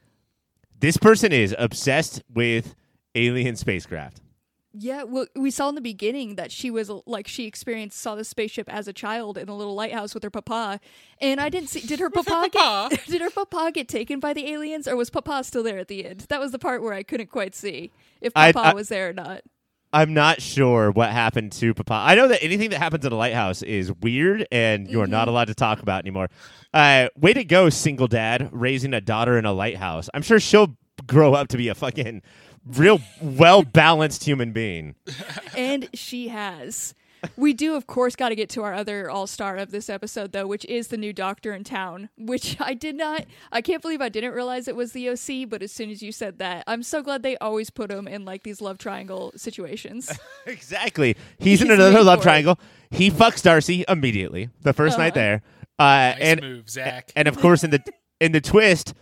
[0.79, 2.75] This person is obsessed with
[3.15, 4.21] alien spacecraft.
[4.79, 8.25] Yeah, well, we saw in the beginning that she was like she experienced saw the
[8.25, 10.81] spaceship as a child in a little lighthouse with her papa,
[11.21, 11.81] and I didn't see.
[11.81, 12.89] Did her papa papa?
[12.91, 15.89] get did her papa get taken by the aliens, or was papa still there at
[15.89, 16.27] the end?
[16.29, 19.13] That was the part where I couldn't quite see if papa I- was there or
[19.13, 19.43] not.
[19.93, 21.95] I'm not sure what happened to Papa.
[21.95, 25.29] I know that anything that happens at a lighthouse is weird and you are not
[25.29, 26.29] allowed to talk about anymore.
[26.75, 30.11] Uh, way to go, single dad, raising a daughter in a lighthouse.
[30.13, 32.21] I'm sure she'll grow up to be a fucking
[32.67, 34.95] real well balanced human being.
[35.57, 36.95] and she has.
[37.37, 40.31] We do, of course, got to get to our other all star of this episode,
[40.33, 42.09] though, which is the new doctor in town.
[42.19, 45.63] Which I did not, I can't believe I didn't realize it was the OC, but
[45.63, 48.43] as soon as you said that, I'm so glad they always put him in like
[48.45, 50.13] these love triangle situations.
[50.47, 51.17] Exactly.
[51.39, 52.31] He's in another love for it.
[52.31, 52.61] triangle.
[52.91, 55.21] He fucks Darcy immediately the 1st night Uh-huh.
[55.21, 55.43] there.
[55.79, 57.11] Uh, Nice and move, Zach.
[57.17, 57.83] and of course in the
[58.21, 58.95] in the twist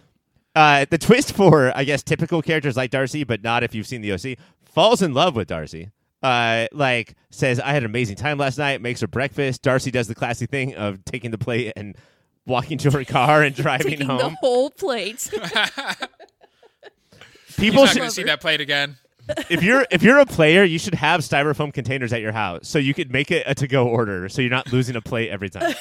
[0.54, 4.00] uh the twist for i guess typical characters like darcy but not if you've seen
[4.00, 5.90] the oc falls in love with darcy
[6.22, 10.08] uh like says i had an amazing time last night makes her breakfast darcy does
[10.08, 11.96] the classy thing of taking the plate and
[12.46, 14.00] walking to her car and driving home.
[14.00, 15.28] Taking the home whole plate.
[15.30, 15.32] He's
[17.56, 18.96] people not should see that plate again.
[19.48, 22.78] if you're if you're a player you should have styrofoam containers at your house so
[22.78, 25.74] you could make it a to-go order so you're not losing a plate every time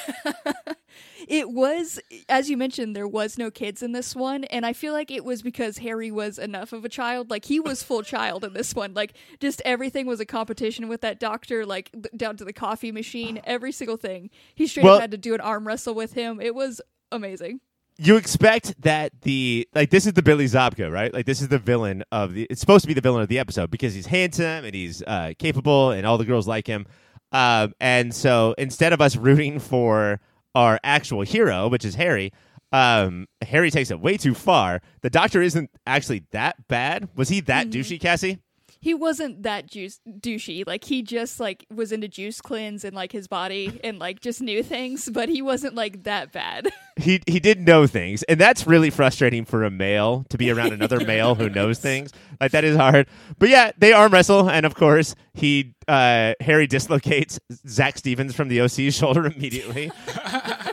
[1.34, 4.94] it was, as you mentioned, there was no kids in this one, and I feel
[4.94, 7.32] like it was because Harry was enough of a child.
[7.32, 8.94] Like he was full child in this one.
[8.94, 11.66] Like just everything was a competition with that doctor.
[11.66, 14.30] Like down to the coffee machine, every single thing.
[14.54, 16.40] He straight Well- up had to do an arm wrestle with him.
[16.40, 17.62] It was amazing.
[17.98, 21.12] you expect that the like this is the Billy Zabka, right?
[21.12, 22.46] Like this is the villain of the.
[22.52, 25.34] It's supposed to be the villain of the episode because he's handsome and he's uh,
[25.40, 26.86] capable, and all the girls like him.
[27.32, 30.20] Um, and so instead of us rooting for
[30.56, 32.32] our actual hero, which is Harry,
[32.72, 34.82] um, Harry takes it way too far.
[35.02, 37.08] The doctor isn't actually that bad.
[37.16, 38.40] Was he that douchey, Cassie?
[38.84, 40.68] He wasn't that juice douchey.
[40.68, 44.42] Like he just like was into juice cleanse and like his body and like just
[44.42, 46.72] knew things, but he wasn't like that bad.
[46.96, 50.74] He he did know things, and that's really frustrating for a male to be around
[50.74, 52.12] another male who knows things.
[52.40, 53.08] Like that is hard.
[53.40, 58.48] But yeah, they arm wrestle, and of course he uh, Harry dislocates Zach Stevens from
[58.48, 59.92] the OC's shoulder immediately,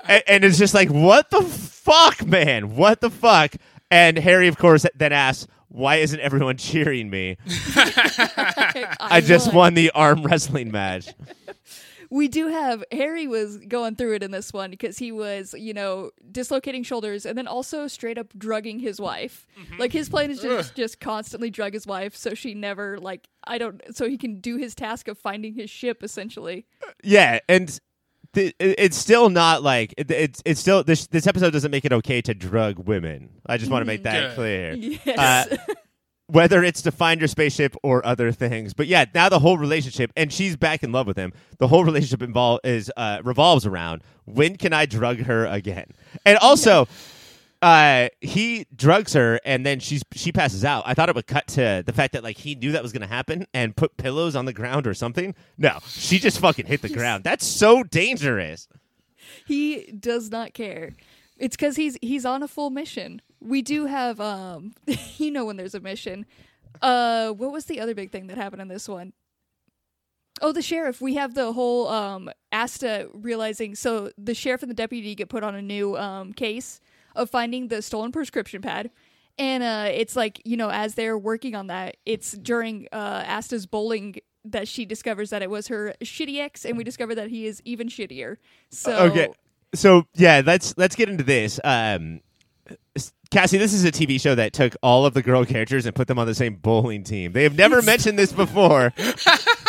[0.06, 2.76] and, and it's just like, what the fuck, man?
[2.76, 3.54] What the fuck?
[3.90, 7.36] And Harry, of course, then asks, "Why isn't everyone cheering me?
[7.48, 11.08] I, I just won the arm wrestling match."
[12.10, 15.72] we do have Harry was going through it in this one because he was, you
[15.72, 19.46] know, dislocating shoulders and then also straight up drugging his wife.
[19.58, 19.80] Mm-hmm.
[19.80, 23.58] Like his plan is just just constantly drug his wife so she never like I
[23.58, 26.66] don't so he can do his task of finding his ship essentially.
[27.04, 27.78] Yeah, and
[28.34, 31.92] th- it's still not like it, it's it's still this this episode doesn't make it
[31.92, 33.30] okay to drug women.
[33.46, 34.34] I just want to make that Good.
[34.34, 34.72] clear.
[34.74, 35.18] Yes.
[35.52, 35.56] Uh,
[36.26, 40.12] whether it's to find your spaceship or other things, but yeah, now the whole relationship,
[40.16, 41.32] and she's back in love with him.
[41.58, 45.86] The whole relationship involve is uh, revolves around when can I drug her again,
[46.24, 46.86] and also.
[47.62, 50.82] Uh, he drugs her and then she's she passes out.
[50.86, 53.06] I thought it would cut to the fact that like he knew that was gonna
[53.06, 55.34] happen and put pillows on the ground or something.
[55.58, 57.22] No, she just fucking hit the ground.
[57.22, 58.66] That's so dangerous.
[59.46, 60.94] he does not care.
[61.36, 63.20] It's because he's he's on a full mission.
[63.40, 64.74] We do have um,
[65.18, 66.24] you know when there's a mission.
[66.80, 69.12] Uh, what was the other big thing that happened in this one?
[70.40, 71.02] Oh, the sheriff.
[71.02, 73.74] We have the whole um Asta realizing.
[73.74, 76.80] So the sheriff and the deputy get put on a new um case
[77.14, 78.90] of finding the stolen prescription pad.
[79.38, 83.66] And uh, it's like you know, as they're working on that, it's during uh, Asta's
[83.66, 87.46] bowling that she discovers that it was her shitty ex, and we discover that he
[87.46, 88.36] is even shittier.
[88.70, 89.28] So Okay.
[89.74, 91.60] So yeah, let's let's get into this.
[91.62, 92.20] Um,
[93.30, 96.08] Cassie, this is a TV show that took all of the girl characters and put
[96.08, 97.32] them on the same bowling team.
[97.32, 98.92] They have never mentioned this before,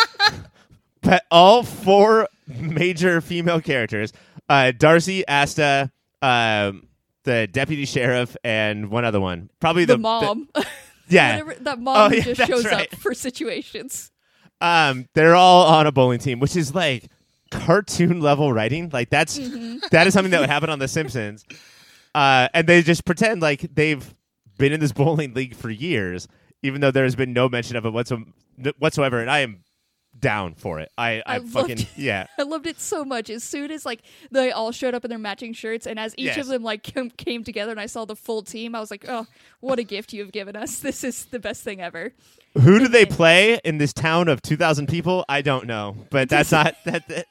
[1.00, 4.12] but all four major female characters:
[4.48, 6.88] uh, Darcy, Asta, um,
[7.24, 9.50] the deputy sheriff, and one other one.
[9.60, 10.48] Probably the, the, mom.
[11.08, 12.92] yeah, Whatever, that mom Oh, yeah, just shows right.
[12.92, 14.10] up for situations.
[14.60, 17.06] um, they're all on a bowling team, which is like
[17.50, 18.90] cartoon level writing.
[18.92, 19.36] Like that's
[19.90, 21.44] that is something that would happen on The Simpsons.
[22.14, 24.14] Uh, and they just pretend like they've
[24.58, 26.28] been in this bowling league for years,
[26.62, 27.92] even though there has been no mention of it
[28.78, 29.20] whatsoever.
[29.20, 29.64] And I am
[30.22, 30.90] down for it.
[30.96, 32.26] I, I, I fucking loved- yeah.
[32.38, 33.28] I loved it so much.
[33.28, 36.28] As soon as like they all showed up in their matching shirts, and as each
[36.28, 36.38] Yes.
[36.38, 39.04] of them like came, came together, and I saw the full team, I was like,
[39.06, 39.26] "Oh,
[39.60, 40.80] what a gift you have given us!
[40.80, 42.12] This is the best thing ever."
[42.54, 45.24] Who do they play in this town of two thousand people?
[45.28, 47.26] I don't know, but that's not that, that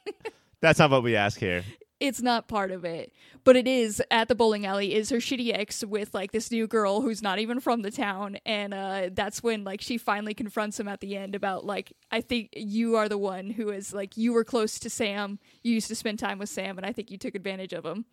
[0.62, 1.64] that's not what we ask here.
[2.02, 4.96] It's not part of it, but it is at the bowling alley.
[4.96, 8.38] Is her shitty ex with like this new girl who's not even from the town,
[8.44, 12.22] and uh, that's when like she finally confronts him at the end about like I
[12.22, 15.38] think you are the one who is like you were close to Sam.
[15.62, 18.06] You used to spend time with Sam, and I think you took advantage of him.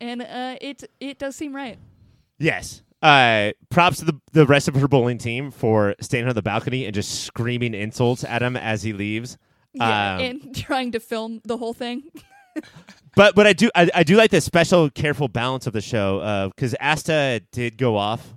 [0.00, 1.78] And uh, it it does seem right.
[2.38, 2.82] Yes.
[3.02, 6.86] Uh, props to the the rest of her bowling team for standing on the balcony
[6.86, 9.36] and just screaming insults at him as he leaves.
[9.74, 12.04] Yeah, Um, and trying to film the whole thing.
[13.16, 16.20] But but I do I, I do like the special careful balance of the show
[16.20, 18.34] uh, because Asta did go off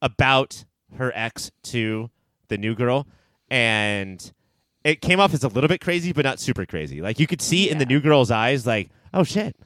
[0.00, 0.64] about
[0.96, 2.10] her ex to
[2.48, 3.06] the new girl,
[3.50, 4.32] and
[4.84, 7.00] it came off as a little bit crazy, but not super crazy.
[7.00, 9.56] Like you could see in the new girl's eyes, like oh shit,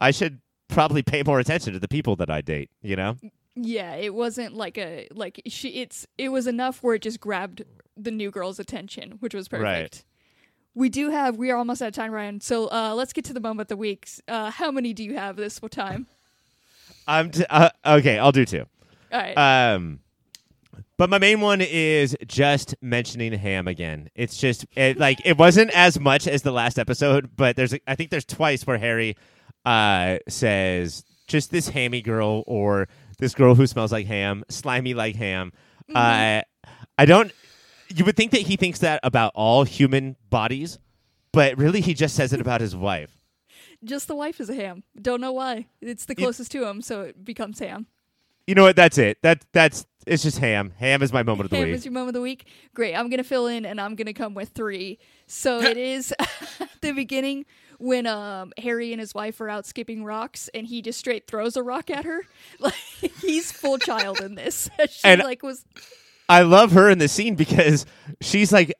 [0.00, 2.70] I should probably pay more attention to the people that I date.
[2.82, 3.16] You know?
[3.54, 5.80] Yeah, it wasn't like a like she.
[5.80, 7.62] It's it was enough where it just grabbed
[7.96, 9.64] the new girl's attention, which was perfect.
[9.64, 10.04] Right.
[10.80, 11.36] We do have.
[11.36, 12.40] We are almost out of time, Ryan.
[12.40, 14.08] So uh, let's get to the moment of the week.
[14.26, 16.06] Uh, how many do you have this time?
[17.06, 18.18] I'm t- uh, okay.
[18.18, 18.64] I'll do two.
[19.12, 19.34] All right.
[19.74, 20.00] Um,
[20.96, 24.08] but my main one is just mentioning Ham again.
[24.14, 27.94] It's just it, like it wasn't as much as the last episode, but there's I
[27.94, 29.18] think there's twice where Harry
[29.66, 32.88] uh, says just this hammy girl or
[33.18, 35.52] this girl who smells like ham, slimy like ham.
[35.94, 36.40] Uh,
[36.96, 37.32] I don't.
[37.94, 40.78] You would think that he thinks that about all human bodies,
[41.32, 43.16] but really he just says it about his wife.
[43.82, 44.82] Just the wife is a ham.
[45.00, 45.66] Don't know why.
[45.80, 47.86] It's the closest to him, so it becomes ham.
[48.46, 48.76] You know what?
[48.76, 49.18] That's it.
[49.22, 50.72] That that's it's just ham.
[50.78, 51.74] Ham is my moment of the Ham week.
[51.74, 52.46] is your moment of the week.
[52.74, 52.94] Great.
[52.94, 54.98] I'm gonna fill in, and I'm gonna come with three.
[55.26, 56.12] So it is
[56.80, 57.46] the beginning
[57.78, 61.56] when um, Harry and his wife are out skipping rocks, and he just straight throws
[61.56, 62.22] a rock at her.
[62.60, 62.74] Like
[63.22, 64.68] he's full child in this.
[64.90, 65.64] she And- like was
[66.30, 67.84] I love her in the scene because
[68.20, 68.72] she's like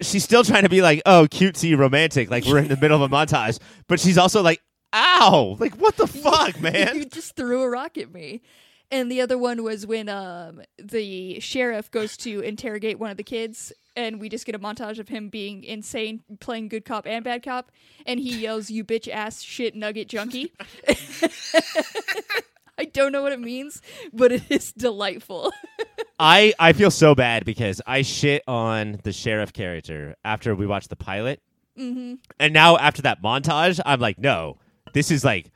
[0.00, 3.12] she's still trying to be like, oh, cutesy romantic, like we're in the middle of
[3.12, 4.60] a montage, but she's also like,
[4.92, 6.96] ow, like what the fuck, man?
[6.96, 8.42] you just threw a rock at me.
[8.90, 13.22] And the other one was when um, the sheriff goes to interrogate one of the
[13.22, 17.22] kids, and we just get a montage of him being insane, playing good cop and
[17.22, 17.70] bad cop,
[18.06, 20.54] and he yells, "You bitch ass shit nugget junkie."
[22.78, 25.52] I don't know what it means, but it is delightful.
[26.20, 30.88] I I feel so bad because I shit on the sheriff character after we watched
[30.90, 31.42] the pilot,
[31.78, 32.14] mm-hmm.
[32.38, 34.58] and now after that montage, I'm like, no,
[34.94, 35.50] this is like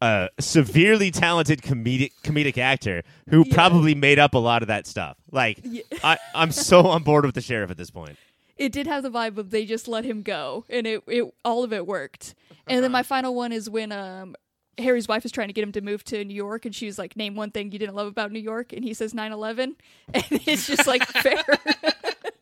[0.00, 3.54] a severely talented comedic comedic actor who Yeah.
[3.54, 5.16] probably made up a lot of that stuff.
[5.32, 5.82] Like, Yeah.
[6.04, 8.16] I I'm so on board with the sheriff at this point.
[8.56, 11.64] it did have the vibe of they just let him go, and it, it all
[11.64, 12.34] of it worked.
[12.68, 14.34] And then my final one is when um
[14.78, 17.16] Harry's wife is trying to get him to move to New York, and she's like,
[17.16, 19.74] "Name one thing you didn't love about New York," and he says 9/11,
[20.14, 21.44] and it's just like fair.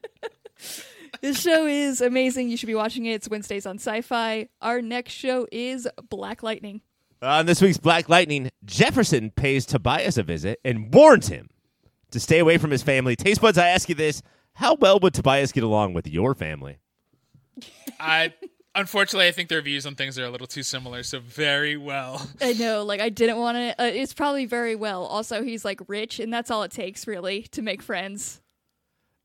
[1.20, 2.48] this show is amazing.
[2.48, 3.14] You should be watching it.
[3.14, 4.48] It's Wednesdays on Syfy.
[4.60, 6.82] Our next show is Black Lightning.
[7.22, 11.48] Uh, on this week's Black Lightning, Jefferson pays Tobias a visit and warns him
[12.10, 13.16] to stay away from his family.
[13.16, 14.22] Taste buds, I ask you this:
[14.54, 16.78] How well would Tobias get along with your family?
[17.98, 18.34] I
[18.76, 21.02] unfortunately I think their views on things are a little too similar.
[21.02, 22.28] So very well.
[22.40, 23.82] I know, like I didn't want to.
[23.82, 25.04] Uh, it's probably very well.
[25.04, 28.40] Also, he's like rich, and that's all it takes really to make friends.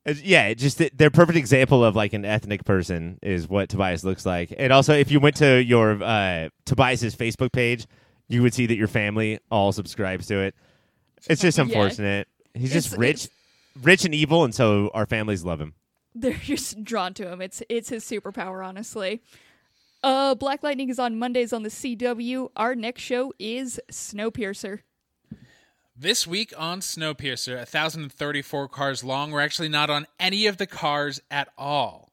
[0.06, 4.26] It's- yeah, just they're perfect example of like an ethnic person is what Tobias looks
[4.26, 4.52] like.
[4.58, 7.86] And also, if you went to your uh, Tobias's Facebook page,
[8.28, 10.56] you would see that your family all subscribes to it.
[11.30, 11.66] It's just Yeah.
[11.66, 12.28] unfortunate.
[12.56, 13.28] He's just It's- rich,
[13.84, 15.76] rich and evil, and so our families love him.
[16.14, 17.42] They're just drawn to him.
[17.42, 19.22] It's it's his superpower, honestly.
[20.04, 22.50] Uh, Black Lightning is on Mondays on the CW.
[22.56, 24.80] Our next show is Snowpiercer.
[25.96, 29.30] This week on Snowpiercer, 1,034 cars long.
[29.30, 32.10] We're actually not on any of the cars at all.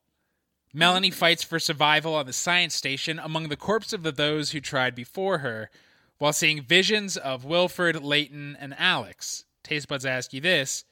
[0.74, 4.94] Melanie fights for survival on the science station among the corpses of those who tried
[4.94, 5.70] before her,
[6.18, 9.44] while seeing visions of Wilford, Layton, and Alex.
[9.62, 10.84] Taste buds ask you this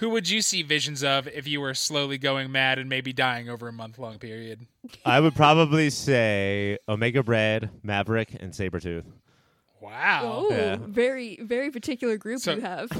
[0.00, 3.48] Who would you see visions of if you were slowly going mad and maybe dying
[3.48, 4.66] over a month long period?
[5.04, 9.04] I would probably say Omega Red, Maverick, and Sabretooth.
[9.80, 10.46] Wow.
[10.50, 10.76] Oh, Yeah.
[10.80, 12.90] very very particular group So- you have.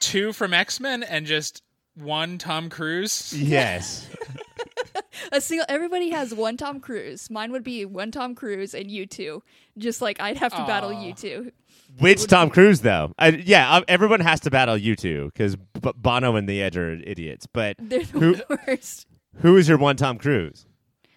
[0.00, 1.62] Two from X Men and just
[1.94, 3.32] one Tom Cruise?
[3.36, 4.08] Yes.
[5.32, 5.66] A single.
[5.68, 7.30] Everybody has one Tom Cruise.
[7.30, 9.42] Mine would be one Tom Cruise and you two.
[9.78, 11.52] Just like I'd have to battle you two.
[11.98, 13.12] Which Tom Cruise though?
[13.18, 16.76] I, yeah, uh, everyone has to battle you two because B- Bono and the Edge
[16.76, 17.46] are idiots.
[17.46, 18.36] But They're the who
[18.66, 19.06] worst.
[19.36, 20.66] who is your one Tom Cruise?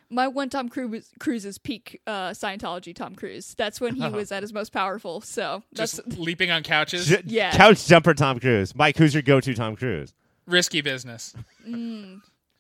[0.10, 3.56] My one Tom Cruise Cruise's peak uh, Scientology Tom Cruise.
[3.58, 5.22] That's when he was at his most powerful.
[5.22, 7.08] So that's Just leaping on couches?
[7.08, 7.52] J- Yeah.
[7.56, 8.76] Couch jumper Tom Cruise.
[8.76, 10.14] Mike, who's your go-to Tom Cruise?
[10.46, 11.34] Risky business.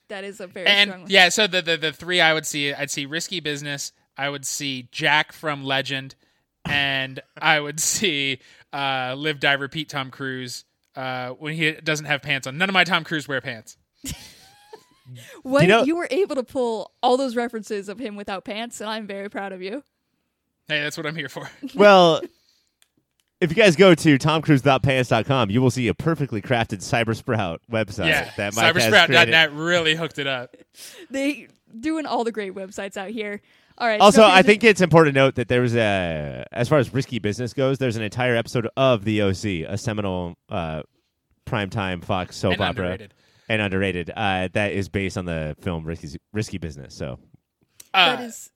[0.07, 1.05] that is a very strong and one.
[1.09, 3.91] yeah, so the, the the three I would see, I'd see risky business.
[4.17, 6.15] I would see Jack from Legend,
[6.65, 8.39] and I would see
[8.73, 12.57] uh, Live Die Repeat Tom Cruise uh, when he doesn't have pants on.
[12.57, 13.77] None of my Tom Cruise wear pants.
[15.43, 18.81] When You know- you were able to pull all those references of him without pants,
[18.81, 19.83] and I'm very proud of you.
[20.67, 21.47] Hey, that's what I'm here for.
[21.75, 22.21] Well,
[23.39, 28.31] if you guys go to tomcruise.pants.com, you will see a perfectly crafted Cybersprout website yeah,
[28.37, 28.73] that Mike.
[28.73, 30.55] Cybersprout.net really hooked it up.
[31.11, 31.49] They
[31.79, 33.41] doing all the great websites out here.
[33.77, 33.99] All right.
[33.99, 36.93] Also, so I think it's important to note that there was a, as far as
[36.93, 40.83] risky business goes, there's an entire episode of The OC, a seminal uh,
[41.45, 43.13] primetime Fox soap And opera underrated.
[43.49, 46.95] and underrated uh, that is based on the film Risky, risky Business.
[46.95, 47.19] So
[47.93, 48.49] Uh, that is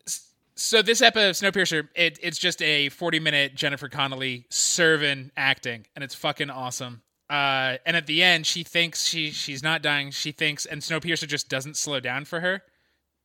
[0.56, 5.86] So this episode of Snowpiercer, it, it's just a 40 minute Jennifer Connelly serving acting,
[5.96, 7.02] and it's fucking awesome.
[7.30, 10.12] Uh, and at the end, she thinks she she's not dying.
[10.12, 12.64] She thinks, and Snowpiercer just doesn't slow down for her,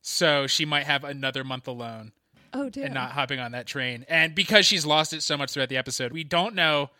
[0.07, 2.11] so she might have another month alone
[2.53, 2.85] oh damn.
[2.85, 4.05] and not hopping on that train.
[4.07, 6.91] And because she's lost it so much throughout the episode, we don't know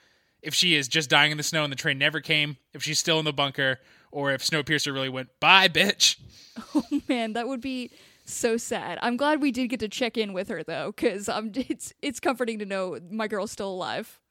[0.41, 2.97] if she is just dying in the snow and the train never came, if she's
[2.97, 3.79] still in the bunker,
[4.11, 6.17] or if Snowpiercer really went bye, bitch.
[6.73, 7.91] Oh, man, that would be
[8.23, 8.97] so sad.
[9.01, 12.21] I'm glad we did get to check in with her though, because um, it's it's
[12.21, 14.21] comforting to know my girl's still alive.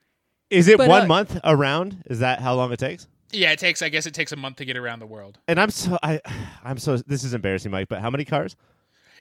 [0.49, 2.03] is it But, one uh, month around?
[2.07, 3.07] Is that how long it takes?
[3.35, 3.82] Yeah, it takes.
[3.82, 5.39] I guess it takes a month to get around the world.
[5.49, 6.20] And I'm so I,
[6.64, 7.89] I'm so this is embarrassing, Mike.
[7.89, 8.57] But how many cars?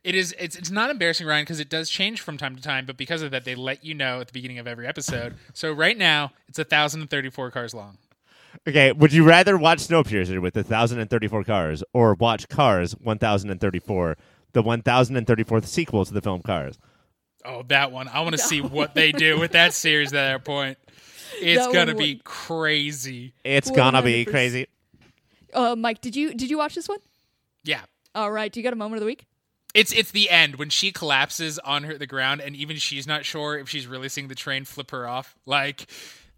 [0.04, 0.36] It is.
[0.38, 0.56] It's.
[0.56, 2.86] It's not embarrassing, Ryan, because it does change from time to time.
[2.86, 5.36] But because of that, they let you know at the beginning of every episode.
[5.54, 7.98] so right now, it's thousand and thirty-four cars long.
[8.68, 14.18] Okay, would you rather watch Snowpiercer with 1,034 cars or watch Cars 1,034,
[14.54, 16.78] the 1,034th sequel to the film Cars?
[17.44, 18.08] Oh, that one!
[18.08, 20.78] I want to see what they do with that series at that point.
[21.42, 23.34] It's That gonna one be would- crazy.
[23.44, 24.30] It's gonna be 100%.
[24.30, 24.68] crazy.
[25.54, 27.00] Uh, Mike, did you did you watch this one?
[27.64, 27.82] Yeah,
[28.16, 29.26] All right, do you got a moment of the week?
[29.74, 33.26] It's it's the end when she collapses on her the ground, and even she's not
[33.26, 35.36] sure if she's really seeing the train flip her off.
[35.46, 35.88] Like,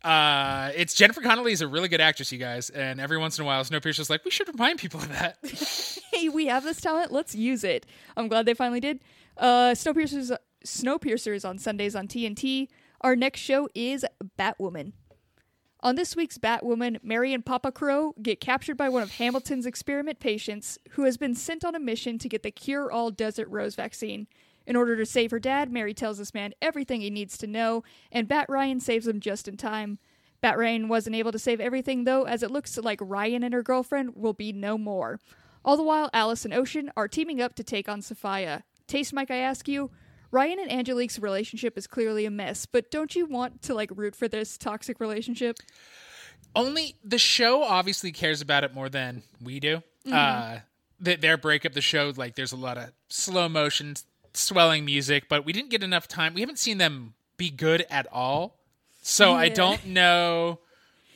[0.03, 3.43] uh, it's Jennifer Connelly is a really good actress, you guys, and every once in
[3.43, 5.37] a while, Snowpiercer's like, we should remind people of that.
[6.13, 7.11] hey, we have this talent.
[7.11, 7.85] Let's use it.
[8.15, 8.99] I'm glad they finally did.
[9.37, 10.31] Uh, Snowpiercer's
[10.65, 12.67] Snowpiercer's on Sundays on TNT.
[13.01, 14.05] Our next show is
[14.37, 14.93] Batwoman.
[15.81, 20.19] On this week's Batwoman, Mary and Papa Crow get captured by one of Hamilton's experiment
[20.19, 23.75] patients who has been sent on a mission to get the cure all Desert Rose
[23.75, 24.27] vaccine.
[24.65, 27.83] In order to save her dad, Mary tells this man everything he needs to know,
[28.11, 29.99] and Bat Ryan saves him just in time.
[30.41, 33.61] Bat Ryan wasn't able to save everything, though, as it looks like Ryan and her
[33.61, 35.19] girlfriend will be no more.
[35.63, 38.63] All the while, Alice and Ocean are teaming up to take on Sophia.
[38.87, 39.91] Taste Mike, I ask you,
[40.35, 44.17] Ryan and Angelique's relationship is clearly a mess, but don't you want to like root
[44.17, 45.59] for this toxic relationship?
[46.53, 49.81] Only the show obviously cares about it more than we do.
[50.11, 50.59] Uh,
[51.03, 53.95] th- their breakup, the show, like there's a lot of slow motion,
[54.33, 56.33] swelling music, but we didn't get enough time.
[56.33, 58.59] We haven't seen them be good at all,
[59.01, 60.59] so I don't know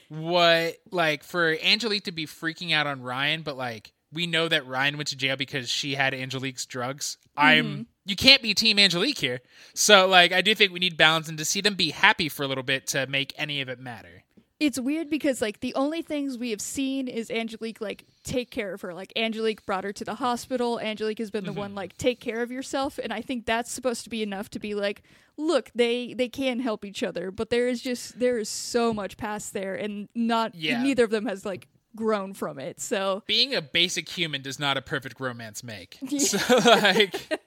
[0.08, 4.66] what like for Angelique to be freaking out on Ryan, but like we know that
[4.66, 7.18] Ryan went to jail because she had Angelique's drugs.
[7.38, 9.42] I'm you can't be team Angelique here.
[9.74, 12.44] So like I do think we need balance and to see them be happy for
[12.44, 14.24] a little bit to make any of it matter.
[14.60, 18.74] It's weird because like the only things we have seen is Angelique like take care
[18.74, 18.94] of her.
[18.94, 20.80] Like Angelique brought her to the hospital.
[20.80, 21.78] Angelique has been the one mm-hmm.
[21.78, 24.76] like take care of yourself, and I think that's supposed to be enough to be
[24.76, 25.02] like,
[25.38, 29.16] look, they they can help each other, but there is just there is so much
[29.16, 30.84] past there, and not Yeah.
[30.84, 32.80] neither of them has like grown from it.
[32.80, 35.98] So Being a basic human does not a perfect romance make.
[36.20, 37.40] So like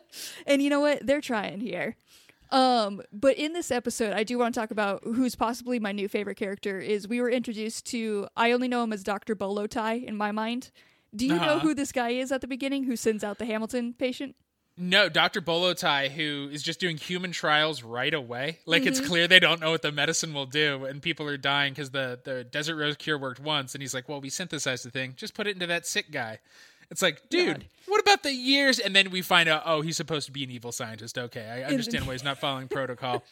[0.46, 1.06] And you know what?
[1.06, 1.96] They're trying here.
[2.52, 6.08] Um, but in this episode, I do want to talk about who's possibly my new
[6.08, 6.78] favorite character.
[6.78, 8.28] Is we were introduced to.
[8.36, 10.70] I only know him as Doctor Bolo Tie in my mind.
[11.14, 11.58] Do you know Uh-huh.
[11.60, 12.84] who this guy is at the beginning?
[12.84, 14.36] Who sends out the Hamilton patient?
[14.78, 15.40] No, Dr.
[15.40, 18.58] Bolotai, who is just doing human trials right away.
[18.66, 19.08] Like it's Mm-hmm.
[19.08, 22.20] clear they don't know what the medicine will do, and people are dying because the
[22.22, 25.14] the Desert Rose cure worked once, and he's like, "Well, we synthesized the thing.
[25.16, 26.40] Just put it into that sick guy."
[26.90, 27.64] It's like, dude, God.
[27.86, 28.78] what about the years?
[28.78, 31.16] And then we find out, oh, he's supposed to be an evil scientist.
[31.18, 33.24] Okay, I understand why he's not following protocol.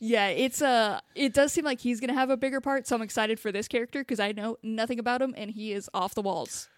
[0.00, 3.02] Yeah, it's uh it does seem like he's gonna have a bigger part, so I'm
[3.02, 6.22] excited for this character because I know nothing about him and he is off the
[6.22, 6.68] walls.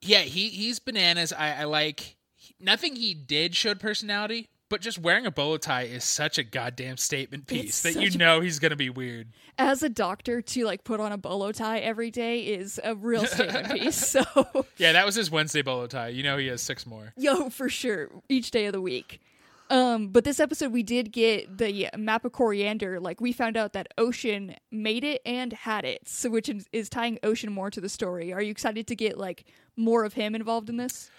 [0.00, 1.32] Yeah, he he's bananas.
[1.32, 2.16] I, I like
[2.62, 6.96] nothing he did showed personality, but just wearing a bolo tie is such a goddamn
[6.96, 9.28] statement piece It's that you know he's gonna be weird.
[9.58, 13.26] As a doctor, to like put on a bolo tie every day is a real
[13.26, 13.96] statement piece.
[13.96, 14.24] So
[14.78, 16.08] Yeah, that was his Wednesday bolo tie.
[16.08, 17.12] You know he has six more.
[17.16, 18.08] Yo, for sure.
[18.28, 19.20] Each day of the week.
[19.68, 23.00] Um, but this episode we did get the map of Coryana.
[23.00, 26.88] Like we found out that Ocean made it and had it, so which is, is
[26.88, 28.32] tying Ocean more to the story.
[28.32, 29.44] Are you excited to get like
[29.76, 31.10] more of him involved in this?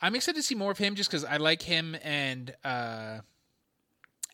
[0.00, 3.22] I'm excited to see more of him just because I like him and uh, Alice.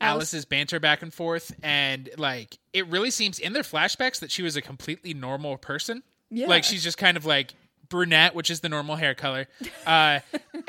[0.01, 4.43] Alice's banter back and forth, and like it really seems in their flashbacks that she
[4.43, 6.03] was a completely normal person.
[6.33, 6.47] Yeah.
[6.47, 7.55] like she's just kind of like
[7.89, 9.49] brunette, which is the normal hair color,
[9.85, 10.21] uh,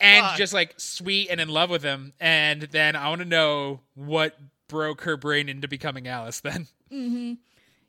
[0.00, 2.12] and just like sweet and in love with him.
[2.20, 4.38] And then I want to know what
[4.68, 6.40] broke her brain into becoming Alice.
[6.40, 6.66] Then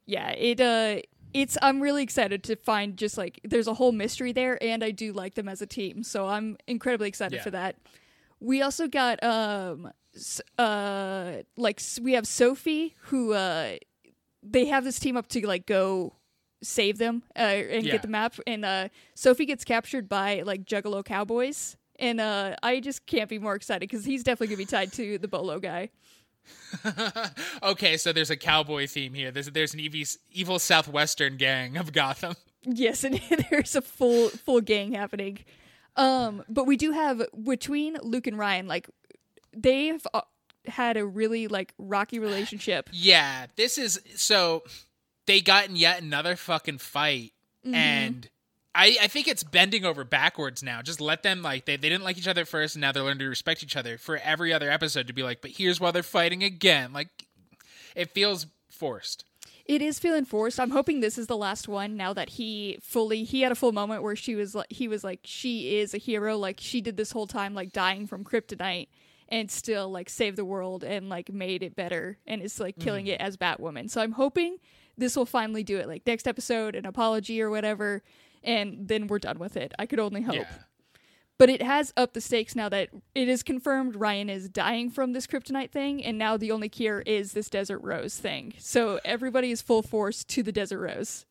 [0.07, 1.01] Yeah, it uh
[1.35, 4.91] it's I'm really excited to find just like there's a whole mystery there and I
[4.91, 6.01] do like them as a team.
[6.01, 7.43] So I'm incredibly excited Yeah.
[7.43, 7.75] for that.
[8.39, 9.91] We also got um
[10.57, 13.75] uh like we have Sophie who uh
[14.41, 16.13] they have this team up to like go
[16.63, 17.91] save them uh, and Yeah.
[17.93, 22.79] get the map and uh Sophie gets captured by like Juggalo cowboys and uh I
[22.79, 25.59] just can't be more excited cuz he's definitely going to be tied to the Bolo
[25.59, 25.89] guy.
[27.63, 29.31] okay, so there's a cowboy theme here.
[29.31, 32.35] There's there's an evil, evil southwestern gang of Gotham.
[32.63, 35.39] Yes, and there's a full full gang happening.
[35.95, 38.89] Um, but we do have between Luke and Ryan, like
[39.53, 40.21] they've uh,
[40.65, 42.89] had a really like rocky relationship.
[42.93, 44.63] Yeah, this is so
[45.25, 47.33] they got in yet another fucking fight
[47.73, 48.29] and
[48.75, 50.81] I, I think it's bending over backwards now.
[50.81, 53.03] Just let them like they, they didn't like each other at first and now they're
[53.03, 55.91] learning to respect each other for every other episode to be like, but here's why
[55.91, 56.91] they're fighting again.
[56.91, 57.07] Like
[57.95, 59.23] it feels forced.
[59.65, 60.59] It is feeling forced.
[60.59, 63.71] I'm hoping this is the last one now that he fully he had a full
[63.71, 66.97] moment where she was like he was like she is a hero like she did
[66.97, 68.89] this whole time like dying from kryptonite
[69.29, 73.05] and still like saved the world and like made it better and is like killing
[73.05, 73.13] mm-hmm.
[73.13, 73.89] it as Batwoman.
[73.89, 74.57] So I'm hoping
[74.97, 78.03] this will finally do it like next episode an apology or whatever
[78.45, 79.73] and then we're done with it.
[79.77, 80.35] I could only hope.
[80.35, 80.47] Yeah.
[81.37, 85.11] But it has upped the stakes now that it is confirmed Ryan is dying from
[85.11, 88.53] this kryptonite thing, and now the only cure is this desert rose thing.
[88.57, 91.25] So everybody is full force to the desert rose.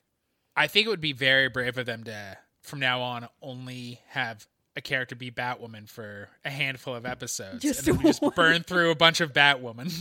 [0.56, 4.46] I think it would be very brave of them to from now on only have
[4.76, 8.62] a character be Batwoman for a handful of episodes, Just and then we just burn
[8.64, 9.92] through a bunch of Batwoman.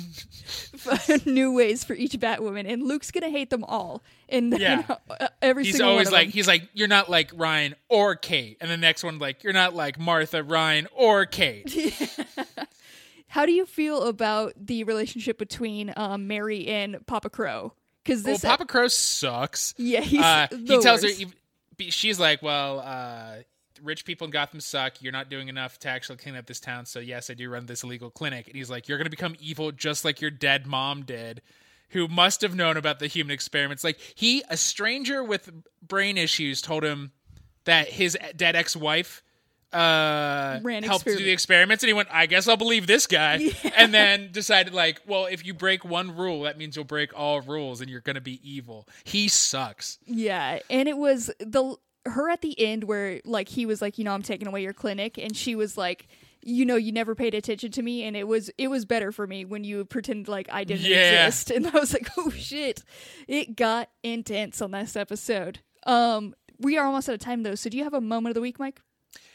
[1.27, 4.03] new ways for each Batwoman, and Luke's gonna hate them all.
[4.29, 4.95] And then Yeah.
[5.09, 6.31] uh, every he's single always one of like, them.
[6.33, 9.75] he's like, you're not like Ryan or Kate, and the next one like, you're not
[9.75, 11.71] like Martha, Ryan, or Kate.
[13.27, 17.73] How do you feel about the relationship between um, Mary and Papa Crow?
[18.03, 19.73] Because well, this, Papa Crow sucks.
[19.77, 21.21] yeah, he's uh, he tells worst.
[21.21, 21.27] her
[21.77, 23.37] he- she's like well uh,
[23.83, 25.01] rich people in gotham suck.
[25.01, 26.85] You're not doing enough to actually clean up this town.
[26.85, 28.47] So yes i do run this illegal clinic.
[28.47, 31.41] And he's like you're going to become evil just like your dead mom did
[31.89, 33.83] who must have known about the human experiments.
[33.83, 37.11] Like he a stranger with brain issues told him
[37.65, 39.21] that his dead ex-wife
[39.71, 41.83] uh Ran helped do the experiments.
[41.83, 43.49] and he went i guess i'll believe this guy.
[43.75, 47.41] And then decided like well if you break one rule that means you'll break all
[47.41, 48.87] rules and you're gonna be evil.
[49.03, 49.97] He sucks.
[50.05, 51.75] Yeah, and it was the
[52.05, 54.73] her at the end where like he was like, you know, I'm taking away your
[54.73, 56.07] clinic, and she was like,
[56.45, 59.25] you know, you never paid attention to me, and it was it was better for
[59.27, 61.25] me when you pretended like I didn't Yeah.
[61.27, 62.83] exist, and I was like, oh shit,
[63.27, 65.59] it got intense on this episode.
[65.85, 68.35] Um, we are almost out of time though, so do you have a moment of
[68.35, 68.81] the week, Mike?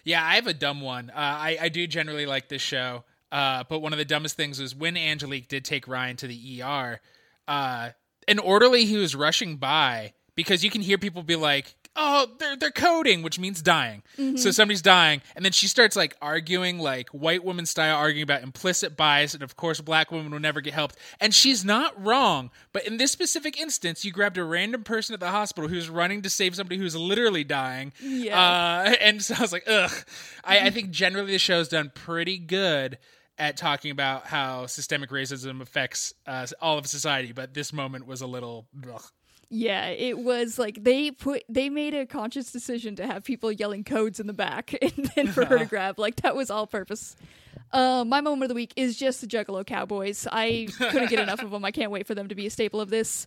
[0.04, 1.10] Yeah, I have a dumb one.
[1.10, 4.60] Uh, I I do generally like this show, uh, but one of the dumbest things
[4.60, 7.00] was when Angelique did take Ryan to the ER.
[7.46, 7.90] Uh,
[8.26, 12.56] an orderly who was rushing by because you can hear people be like, "Oh, they're
[12.56, 14.02] they're coding," which means dying.
[14.36, 18.42] So somebody's dying, and then she starts like arguing, like white woman style, arguing about
[18.42, 20.96] implicit bias, and of course, black women will never get helped.
[21.20, 25.20] And she's not wrong, but in this specific instance, you grabbed a random person at
[25.20, 27.92] the hospital who's running to save somebody who's literally dying.
[28.00, 28.40] Yeah.
[28.40, 29.92] Uh, and so I was like, ugh.
[30.44, 32.98] I, I think generally the show's done pretty good
[33.38, 38.20] at talking about how systemic racism affects uh, all of society, but this moment was
[38.20, 38.66] a little.
[38.92, 39.02] Ugh.
[39.50, 43.82] Yeah, it was like they put they made a conscious decision to have people yelling
[43.82, 45.98] codes in the back and then for her to grab.
[45.98, 47.16] Like that was all purpose.
[47.72, 50.26] Uh, my moment of the week is just the Juggalo Cowboys.
[50.30, 51.64] I couldn't get enough of them.
[51.64, 53.26] I can't wait for them to be a staple of this.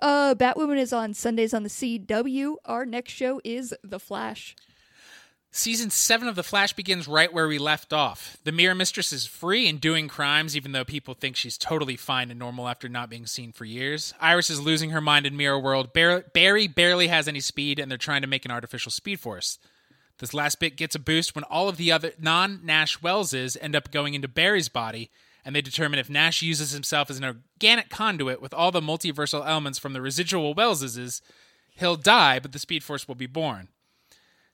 [0.00, 2.56] Uh, Batwoman is on Sundays on the CW.
[2.64, 4.56] Our next show is The Flash.
[5.52, 8.36] Season 7 of The Flash begins right where we left off.
[8.44, 12.30] The Mirror Mistress is free and doing crimes, even though people think she's totally fine
[12.30, 14.14] and normal after not being seen for years.
[14.20, 15.92] Iris is losing her mind in Mirror World.
[15.92, 19.58] Bar- Barry barely has any speed, and they're trying to make an artificial speed force.
[20.18, 23.74] This last bit gets a boost when all of the other non Nash Wellses end
[23.74, 25.10] up going into Barry's body,
[25.44, 29.44] and they determine if Nash uses himself as an organic conduit with all the multiversal
[29.44, 31.22] elements from the residual Welleses,
[31.74, 33.66] he'll die, but the Speed Force will be born.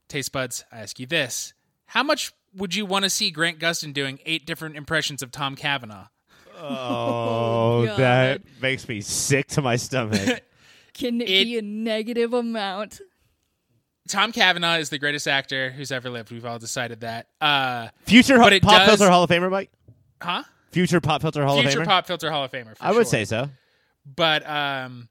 [0.09, 1.53] Taste buds, I ask you this.
[1.87, 5.57] How much would you want to see Grant Gustin doing eight different impressions of Tom
[5.57, 6.07] Cavanagh?
[6.59, 7.99] Oh, God.
[7.99, 10.43] that makes me sick to my stomach.
[10.95, 13.01] Can it, It- be a negative amount?
[14.09, 16.31] Tom Cavanagh is the greatest actor who's ever lived.
[16.31, 17.27] We've all decided that.
[17.41, 19.71] Uh, Future But it Pop does- Filter Hall of Famer, Mike?
[20.23, 20.45] huh?
[20.71, 21.77] Future Pop Filter Hall Future of Famer?
[21.79, 22.77] Future Pop Filter Hall of Famer.
[22.77, 23.05] For I would sure.
[23.05, 23.51] say so.
[24.07, 25.09] but um,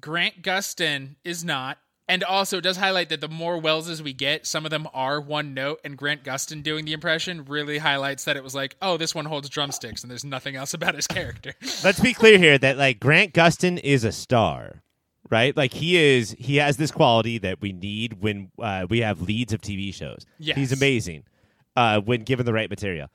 [0.00, 1.78] Grant Gustin is not.
[2.12, 5.18] And also, it does highlight that the more Wellses we get, some of them are
[5.18, 8.98] one note, and Grant Gustin doing the impression really highlights that it was like, oh,
[8.98, 11.54] this one holds drumsticks, and there's nothing else about his character.
[11.82, 14.82] Let's be clear here that like Grant Gustin is a star,
[15.30, 15.56] right?
[15.56, 19.54] Like he is, he has this quality that we need when uh, we have leads
[19.54, 20.26] of TV shows.
[20.38, 20.58] Yes.
[20.58, 21.24] He's amazing
[21.76, 23.08] uh, when given the right material.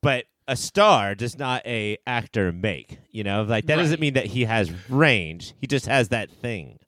[0.00, 2.98] But a star does not a actor make.
[3.10, 5.52] You know, like that doesn't mean that he has range.
[5.60, 6.78] He just has that thing.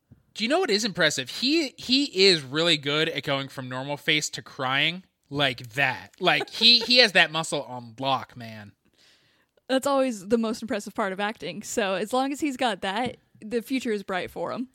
[0.41, 1.29] Do you know what is impressive?
[1.29, 6.13] He he is really good at going from normal face to crying like that.
[6.19, 8.73] Like he he has that muscle on lock, man.
[9.69, 11.63] That's always the most impressive part of acting.
[11.63, 14.69] So as long as he's got that, the future is bright for him.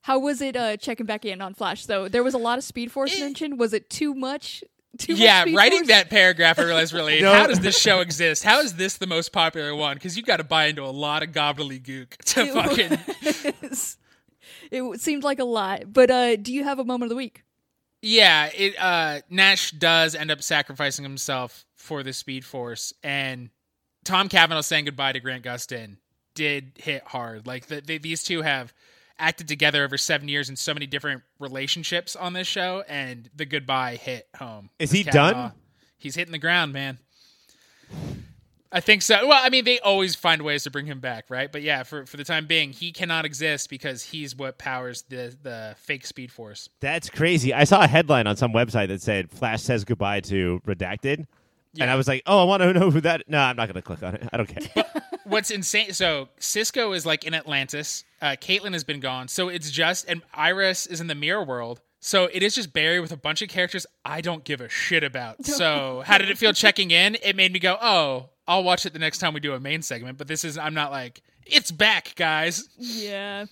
[0.00, 2.08] How was it uh, checking back in on Flash though?
[2.08, 3.60] There was a lot of Speed Force It- mentioned.
[3.60, 4.64] Was it too much?
[4.98, 5.88] Too Yeah, Speed writing Force?
[5.90, 7.32] that paragraph, I realized really No.
[7.32, 8.42] how does this show exist?
[8.42, 9.94] How is this the most popular one?
[9.94, 13.98] Because you got to buy into a lot of gobbledygook to It fucking was-
[14.70, 15.92] it seemed like a lot.
[15.92, 17.42] But uh, do you have a moment of the week?
[18.02, 18.50] yeah.
[18.54, 23.50] It uh, Nash does end up sacrificing himself for the Speed Force, and
[24.04, 25.96] Tom Cavanagh saying goodbye to Grant Gustin
[26.34, 27.46] did hit hard.
[27.46, 28.74] Like the, they, these two have
[29.18, 33.46] acted together over seven years in so many different relationships on this show, and the
[33.46, 34.70] goodbye hit home.
[34.78, 35.52] Is with he done?
[35.96, 36.98] He's hitting the ground, man.
[38.74, 39.28] I think so.
[39.28, 41.50] Well, I mean, they always find ways to bring him back, right?
[41.50, 45.36] But yeah, for for the time being, he cannot exist because he's what powers the
[45.40, 46.68] the fake Speed Force.
[46.80, 47.54] That's crazy.
[47.54, 51.26] I saw a headline on some website that said Flash says goodbye to Redacted.
[51.80, 53.28] And I was like, oh, I want to know who that.
[53.28, 54.28] No, I'm not going to click on it.
[54.32, 54.84] I don't care.
[55.24, 55.92] What's insane?
[55.92, 58.04] So Cisco is like in Atlantis.
[58.20, 61.80] Uh, Caitlin has been gone, so it's just and Iris is in the mirror world.
[62.06, 65.02] So it is just Barry with a bunch of characters I don't give a shit
[65.02, 65.36] about.
[65.46, 67.16] So how did it feel checking in?
[67.22, 69.80] It made me go, oh, I'll watch it the next time we do a main
[69.80, 70.18] segment.
[70.18, 72.68] But this is I'm not like it's back, guys.
[72.76, 73.46] Yeah.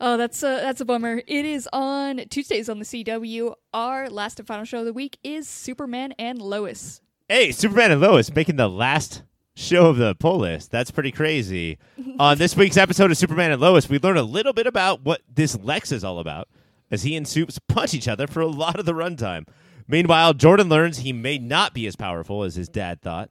[0.00, 1.22] Oh, that's a that's a bummer.
[1.24, 3.54] It is on Tuesdays on the CW.
[3.72, 7.00] Our last and final show of the week is Superman and Lois.
[7.28, 9.22] Hey, Superman and Lois making the last
[9.54, 10.72] show of the poll list.
[10.72, 11.78] That's pretty crazy.
[12.18, 15.20] On this week's episode of Superman and Lois, we learn a little bit about what
[15.32, 16.48] this Lex is all about
[16.94, 19.46] as he and Supes punch each other for a lot of the runtime.
[19.86, 23.28] Meanwhile, Jordan learns he may not be as powerful as his dad thought.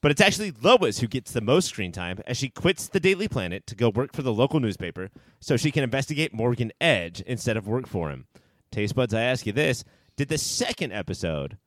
[0.00, 3.28] But it's actually Lois who gets the most screen time as she quits the Daily
[3.28, 7.56] Planet to go work for the local newspaper so she can investigate Morgan Edge instead
[7.56, 8.26] of work for him.
[8.70, 9.84] Taste buds, I ask you this
[10.16, 11.58] Did the second episode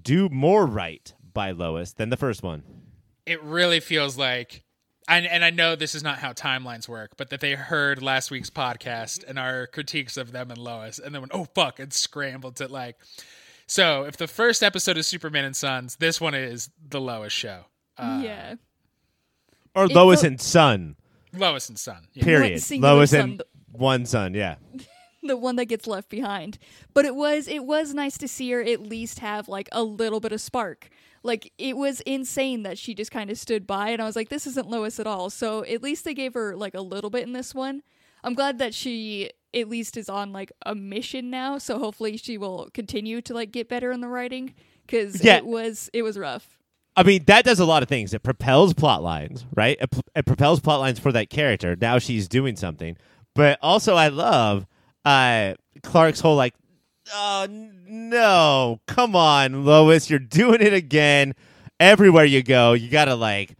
[0.00, 2.62] do more right by Lois than the first one?
[3.24, 4.64] It really feels like
[5.08, 8.30] and, and I know this is not how timelines work, but that they heard last
[8.30, 11.92] week's podcast and our critiques of them and Lois, and then went, "Oh fuck!" and
[11.92, 12.96] scrambled to like.
[13.66, 17.64] So, if the first episode is Superman and Sons, this one is the Lois show.
[17.98, 18.54] Uh, yeah.
[19.74, 20.96] Or It Lois felt- and Son,
[21.32, 22.08] Lois and Son.
[22.12, 22.24] Yeah.
[22.24, 22.62] period.
[22.80, 24.56] Lois son, and the- one son, yeah.
[25.22, 26.58] the one that gets left behind.
[26.94, 30.20] But it was it was nice to see her at least have like a little
[30.20, 30.88] bit of spark.
[31.26, 34.28] Like it was insane that she just kind of stood by and I was like
[34.28, 35.28] this isn't Lois at all.
[35.30, 37.82] So at least they gave her like a little bit in this one.
[38.24, 42.38] I'm glad that she at least is on like a mission now, so hopefully she
[42.38, 44.54] will continue to like get better in the writing
[44.88, 45.36] cuz Yeah.
[45.36, 46.58] it was it was rough.
[46.98, 48.14] I mean, that does a lot of things.
[48.14, 49.76] It propels plot lines, right?
[49.78, 51.76] It, it propels plot lines for that character.
[51.78, 52.96] Now she's doing something.
[53.34, 54.66] But also, I love
[55.04, 56.54] uh, Clark's whole like,
[57.14, 61.34] oh no, come on, Lois, you're doing it again.
[61.78, 63.54] Everywhere you go, you gotta like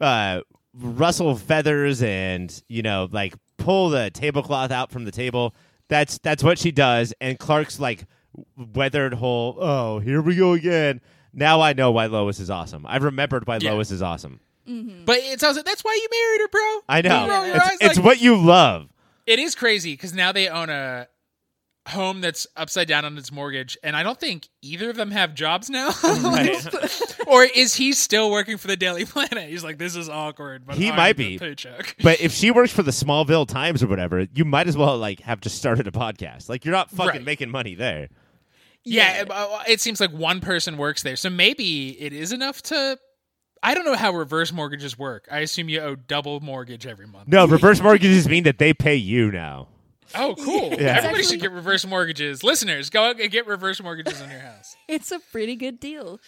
[0.00, 0.40] uh,
[0.74, 5.54] rustle feathers and you know like pull the tablecloth out from the table.
[5.88, 7.12] That's that's what she does.
[7.20, 8.04] And Clark's like
[8.74, 9.56] weathered whole.
[9.60, 11.00] Oh, here we go again.
[11.32, 12.84] Now I know why Lois is awesome.
[12.88, 13.72] I've remembered why Yeah.
[13.72, 14.40] Lois is awesome.
[14.66, 16.80] But it's also that's why you married her, bro.
[16.88, 17.24] I know.
[17.24, 18.88] You roll It's, it's like- what you love.
[19.26, 21.06] It is crazy because now they own a
[21.88, 25.34] home that's upside down on its mortgage, and I don't think either of them have
[25.34, 25.90] jobs now.
[27.26, 29.48] or is he still working for the Daily Planet?
[29.48, 30.66] He's like, this is awkward.
[30.66, 31.38] But He I'm might be.
[31.38, 31.96] Paycheck.
[32.02, 35.20] But if she works for the Smallville Times or whatever, you might as well like
[35.20, 36.48] have just started a podcast.
[36.48, 37.24] Like you're not fucking Right.
[37.24, 38.08] making money there.
[38.84, 42.62] Yeah, it, uh, it seems like one person works there, so maybe it is enough
[42.64, 42.98] to.
[43.62, 45.26] I don't know how reverse mortgages work.
[45.30, 47.26] I assume you owe double mortgage every month.
[47.28, 49.66] No, reverse mortgages mean that they pay you now.
[50.14, 50.70] Oh, cool.
[50.72, 50.96] Yeah.
[50.98, 52.42] Everybody It's should get reverse mortgages.
[52.42, 54.76] Listeners, go out and get reverse mortgages on your house.
[54.88, 56.20] it's a pretty good deal.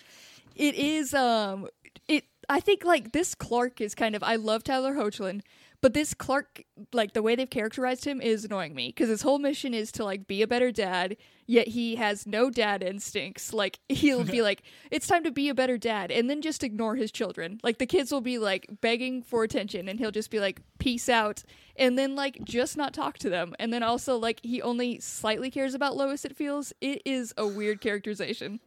[0.56, 1.68] It is um
[2.08, 5.40] it I think like this Clark is kind of I love Tyler Hoechlin,
[5.80, 9.38] but this Clark like the way they've characterized him is annoying me because his whole
[9.38, 11.16] mission is to like be a better dad,
[11.50, 13.52] yet he has no dad instincts.
[13.52, 16.94] Like he'll be like it's time to be a better dad and then just ignore
[16.94, 17.58] his children.
[17.64, 21.08] Like the kids will be like begging for attention and he'll just be like peace
[21.08, 21.42] out
[21.74, 23.54] and then like just not talk to them.
[23.58, 26.72] And then also like he only slightly cares about Lois it feels.
[26.80, 28.60] It is a weird characterization.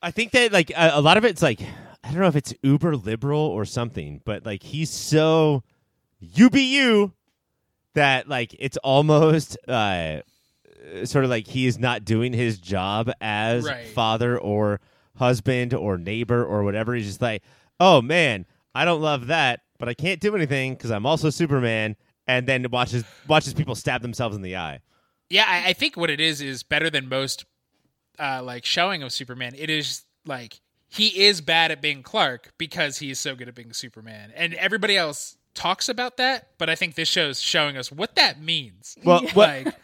[0.00, 1.60] I think that like a, a lot of it's like
[2.04, 5.64] I don't know if it's uber liberal or something, but like he's so
[6.20, 7.14] you be you
[7.94, 10.20] that like it's almost uh
[11.04, 13.86] sort of like he is not doing his job as Right.
[13.88, 14.80] father or
[15.16, 16.94] husband or neighbor or whatever.
[16.94, 17.42] He's just like,
[17.80, 21.96] oh man, I don't love that, but I can't do anything because I'm also Superman.
[22.26, 24.80] And then watches watches people stab themselves in the eye.
[25.28, 27.44] Yeah, I, I think what it is is better than most
[28.18, 29.54] uh, like showing of Superman.
[29.56, 33.54] It is like he is bad at being Clark because he is so good at
[33.54, 36.48] being Superman, and everybody else talks about that.
[36.58, 38.96] But I think this show's showing us what that means.
[39.04, 39.74] Well, what, Like,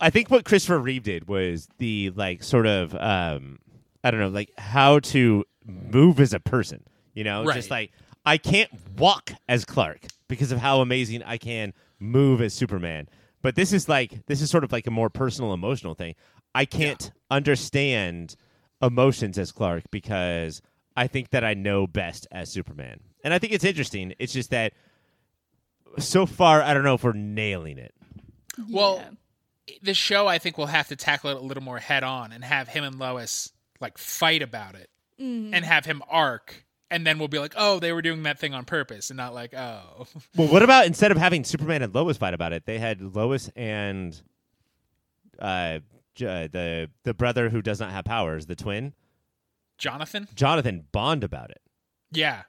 [0.00, 3.58] I think what Christopher Reeve did was the like sort of um
[4.02, 6.82] I don't know, like how to move as a person.
[7.14, 7.54] You know, Right.
[7.54, 7.92] just like
[8.26, 13.08] I can't walk as Clark because of how amazing I can move as Superman.
[13.42, 16.14] But this is like this is sort of like a more personal emotional thing.
[16.54, 18.36] I can't understand
[18.82, 20.60] emotions as Clark because
[20.96, 23.00] I think that I know best as Superman.
[23.24, 24.14] And I think it's interesting.
[24.18, 24.72] It's just that
[25.98, 27.94] so far I don't know if we're nailing it.
[28.70, 29.02] Well,
[29.82, 32.44] the show I think will have to tackle it a little more head on and
[32.44, 34.90] have him and Lois like fight about it
[35.20, 35.54] Mm-hmm.
[35.54, 36.64] and have him arc.
[36.90, 39.32] And then we'll be like, oh, they were doing that thing on purpose, and not
[39.34, 42.78] like, oh, Well, what about instead of having Superman and Lois fight about it, they
[42.78, 44.20] had Lois and
[45.38, 45.78] uh,
[46.14, 48.92] J- the the brother who does not have powers, the twin,
[49.78, 50.28] Jonathan?
[50.34, 51.60] Jonathan, bond about it.
[52.12, 52.42] Yeah,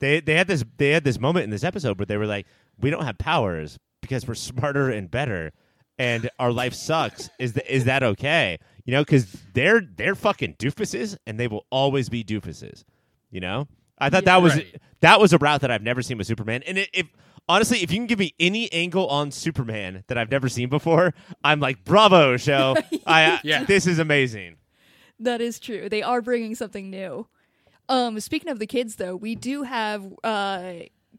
[0.00, 2.46] They they had this they had this moment in this episode where they were like,
[2.82, 5.52] "We don't have powers because we're smarter and better,"
[5.98, 8.58] and our life sucks, is th- is that okay?
[8.84, 12.84] You know, because they're they're fucking doofuses, and they will always be doofuses.
[13.30, 13.68] You know,
[13.98, 14.76] I thought that was Right.
[15.00, 17.06] that was a route that I've never seen with Superman, and it, if
[17.48, 21.14] honestly, if you can give me any angle on Superman that I've never seen before,
[21.42, 22.76] I'm like, bravo, show.
[23.06, 23.64] I Yeah.
[23.64, 24.56] this is amazing.
[25.18, 25.88] That is true.
[25.88, 27.28] They are bringing something new.
[27.88, 30.72] Um, speaking of the kids, though, we do have uh,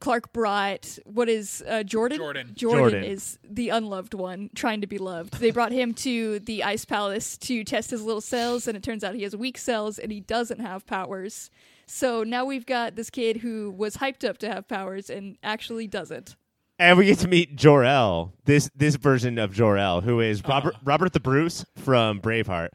[0.03, 2.17] Clark brought what is uh, Jordan?
[2.17, 2.51] Jordan.
[2.53, 2.79] Jordan.
[2.81, 3.03] Jordan.
[3.05, 5.35] is the unloved one, trying to be loved.
[5.39, 9.05] They brought him to the Ice Palace to test his little cells, and it turns
[9.05, 11.49] out he has weak cells and he doesn't have powers.
[11.85, 15.87] So now we've got this kid who was hyped up to have powers and actually
[15.87, 16.35] doesn't.
[16.77, 20.43] And we get to meet Jor El, this this version of Jor El, who is
[20.43, 22.71] Robert Robert the Bruce from Braveheart,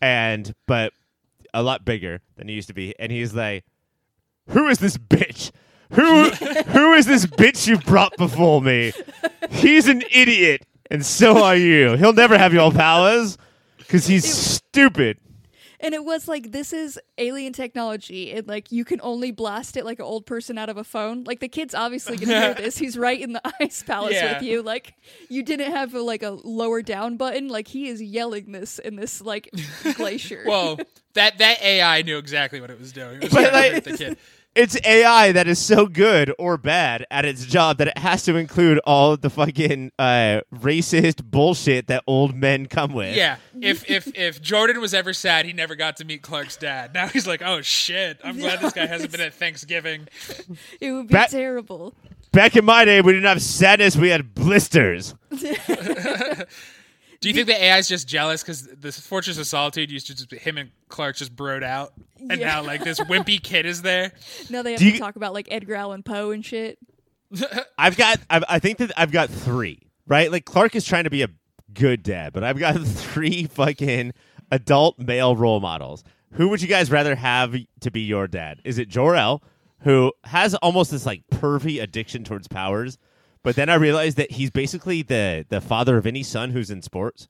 [0.00, 0.92] and but
[1.54, 2.92] a lot bigger than he used to be.
[2.98, 3.62] And he's like,
[4.48, 5.52] "Who is this bitch?
[5.92, 8.92] Who who is this bitch you brought before me?
[9.50, 11.96] He's an idiot, and so are you.
[11.96, 13.36] He'll never have your powers
[13.78, 15.18] because he's stupid."
[15.84, 19.84] And it was like this is alien technology, and like you can only blast it
[19.84, 21.24] like an old person out of a phone.
[21.24, 22.78] Like the kid's obviously gonna hear this.
[22.78, 24.34] He's right in the ice palace Yeah.
[24.34, 24.62] with you.
[24.62, 24.94] Like
[25.28, 27.48] you didn't have a, like a lower down button.
[27.48, 29.50] Like he is yelling this in this like
[29.96, 30.44] glacier.
[30.46, 30.78] Whoa,
[31.14, 33.16] that that AI knew exactly what it was doing.
[33.16, 34.18] It was But, trying to like- hurt the kid.
[34.54, 38.36] It's AI that is so good or bad at its job that it has to
[38.36, 43.16] include all the fucking uh, racist bullshit that old men come with.
[43.16, 43.36] Yeah.
[43.58, 46.92] If if if Jordan was ever sad, he never got to meet Clark's dad.
[46.92, 48.20] Now he's like, oh shit.
[48.22, 50.08] I'm glad this guy hasn't been at Thanksgiving.
[50.80, 51.94] it would be Bat- terrible.
[52.32, 55.14] Back in my day, we didn't have sadness; we had blisters.
[57.22, 60.14] Do you think the AI is just jealous because the Fortress of Solitude used to
[60.14, 62.48] just him and Clark just broed out, and Yeah.
[62.48, 64.12] now like this wimpy kid is there?
[64.50, 66.78] Now they have Do to you- talk about like Edgar Allan Poe and shit.
[67.78, 69.80] I've got, I've, I think that I've got three.
[70.06, 71.28] Right, like Clark is trying to be a
[71.72, 74.12] good dad, but I've got three fucking
[74.50, 76.02] adult male role models.
[76.32, 78.60] Who would you guys rather have to be your dad?
[78.64, 79.42] Is it Jor El,
[79.82, 82.98] who has almost this like pervy addiction towards powers?
[83.42, 86.82] But then I realized that he's basically the the father of any son who's in
[86.82, 87.28] sports,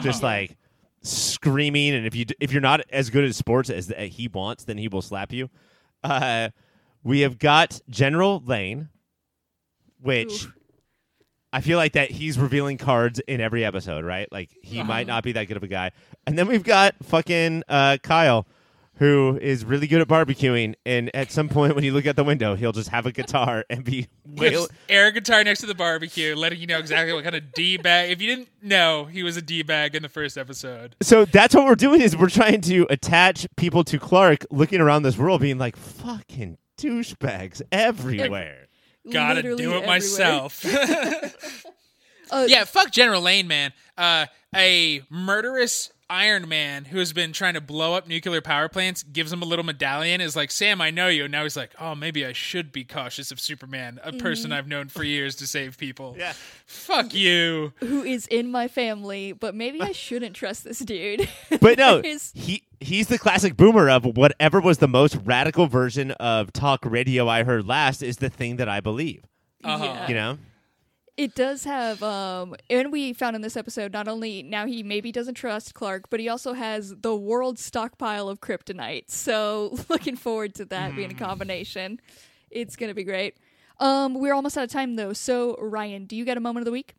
[0.00, 0.56] just like
[1.02, 1.94] screaming.
[1.94, 4.78] And if you if you're not as good at sports as the, he wants, then
[4.78, 5.50] he will slap you.
[6.02, 6.48] Uh,
[7.02, 8.88] we have got General Lane,
[10.00, 10.52] which Ooh.
[11.52, 14.30] I feel like that he's revealing cards in every episode, right?
[14.30, 15.90] Like he might not be that good of a guy.
[16.26, 18.46] And then we've got fucking uh, Kyle,
[19.00, 20.74] who is really good at barbecuing.
[20.84, 23.64] And at some point, when you look out the window, he'll just have a guitar
[23.70, 27.34] and be wail- air guitar next to the barbecue, letting you know exactly what kind
[27.34, 28.10] of d bag.
[28.10, 30.96] If you didn't know, he was a d bag in the first episode.
[31.00, 35.02] So that's what we're doing is we're trying to attach people to Clark, looking around
[35.02, 38.66] this world, being like fucking douchebags everywhere.
[39.10, 39.86] Gotta do it everywhere.
[39.86, 40.62] myself.
[42.30, 43.72] Uh, yeah, fuck General Lane, man.
[43.96, 49.02] Uh, a murderous Iron Man who has been trying to blow up nuclear power plants
[49.04, 50.20] gives him a little medallion.
[50.20, 51.24] Is like, Sam, I know you.
[51.24, 54.66] And now he's like, oh, maybe I should be cautious of Superman, a person I've
[54.66, 56.16] known for years to save people.
[56.18, 56.32] Yeah.
[56.66, 57.72] Fuck you.
[57.76, 61.28] who is in my family, but maybe I shouldn't trust this dude.
[61.60, 66.10] But no, His- he he's the classic boomer of whatever was the most radical version
[66.12, 69.22] of talk radio I heard last is the thing that I believe.
[69.62, 69.84] Uh-huh.
[69.84, 70.08] Yeah.
[70.08, 70.38] You know?
[71.20, 75.12] It does have, um, and we found in this episode not only now he maybe
[75.12, 79.10] doesn't trust Clark, but he also has the world stockpile of kryptonite.
[79.10, 82.00] So looking forward to that being a combination.
[82.50, 83.36] It's gonna be great.
[83.80, 85.12] Um, we're almost out of time though.
[85.12, 86.94] So Ryan, do you get a moment of the week?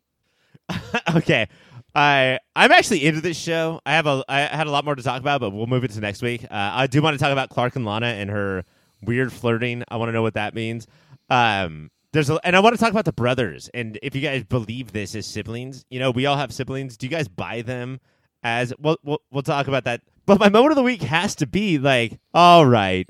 [1.16, 1.48] okay.
[1.92, 3.80] I I'm actually into this show.
[3.84, 5.90] I have a I had a lot more to talk about, but we'll move it
[5.90, 6.44] to next week.
[6.44, 8.64] Uh, I do want to talk about Clark and Lana and her
[9.02, 9.82] weird flirting.
[9.88, 10.86] I want to know what that means.
[11.28, 14.44] Um, there's a, and I want to talk about the brothers and if you guys
[14.44, 15.84] believe this as siblings.
[15.90, 16.96] You know, we all have siblings.
[16.96, 18.00] Do you guys buy them
[18.42, 18.96] as well?
[19.02, 20.02] We'll, we'll talk about that.
[20.26, 23.08] But my moment of the week has to be like, all right,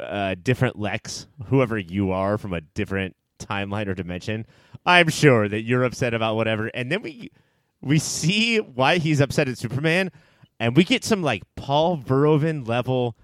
[0.00, 4.46] uh, different Lex, whoever you are from a different timeline or dimension.
[4.84, 7.30] I'm sure that you're upset about whatever, and then we
[7.82, 10.10] we see why he's upset at Superman,
[10.58, 13.16] and we get some like Paul Verhoeven level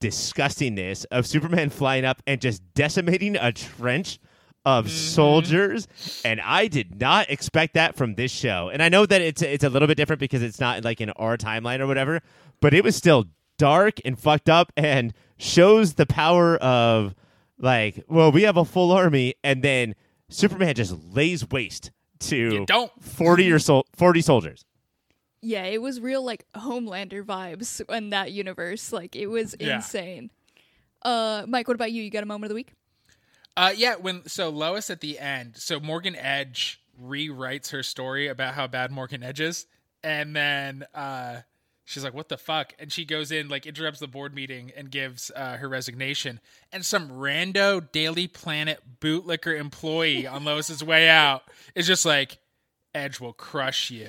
[0.00, 4.18] disgustingness of Superman flying up and just decimating a trench
[4.64, 5.86] of soldiers,
[6.24, 8.70] and I did not expect that from this show.
[8.72, 11.10] And I know that it's it's a little bit different because it's not like in
[11.10, 12.20] our timeline or whatever,
[12.60, 13.26] but it was still
[13.58, 17.14] dark and fucked up and shows the power of
[17.58, 19.94] like, well, we have a full army, and then
[20.28, 21.90] Superman just lays waste
[22.20, 22.90] to You don't.
[23.02, 24.64] forty or so forty soldiers.
[25.42, 28.92] Yeah, it was real like Homelander vibes in that universe.
[28.92, 29.76] Like it was Yeah.
[29.76, 30.30] insane.
[31.02, 32.02] Uh, Mike, what about you?
[32.02, 32.72] You got a moment of the week?
[33.56, 38.54] Uh, yeah, when so Lois at the end, so Morgan Edge rewrites her story about
[38.54, 39.66] how bad Morgan Edge is,
[40.02, 41.40] and then uh,
[41.84, 44.90] she's like, "What the fuck?" And she goes in, like, interrupts the board meeting and
[44.90, 46.40] gives uh, her resignation.
[46.72, 51.44] And some rando Daily Planet bootlicker employee on Lois's way out
[51.76, 52.38] is just like,
[52.92, 54.08] "Edge will crush you."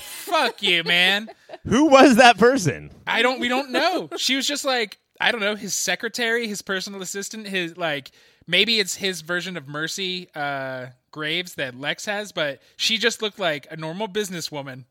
[0.00, 1.30] Fuck you, man.
[1.64, 2.90] Who was that person?
[3.06, 3.38] I don't.
[3.38, 4.08] We don't know.
[4.16, 8.10] She was just like I don't know his secretary, his personal assistant, his like
[8.50, 13.38] maybe it's his version of Mercy uh, Graves that Lex has, but she just looked
[13.38, 14.84] like a normal businesswoman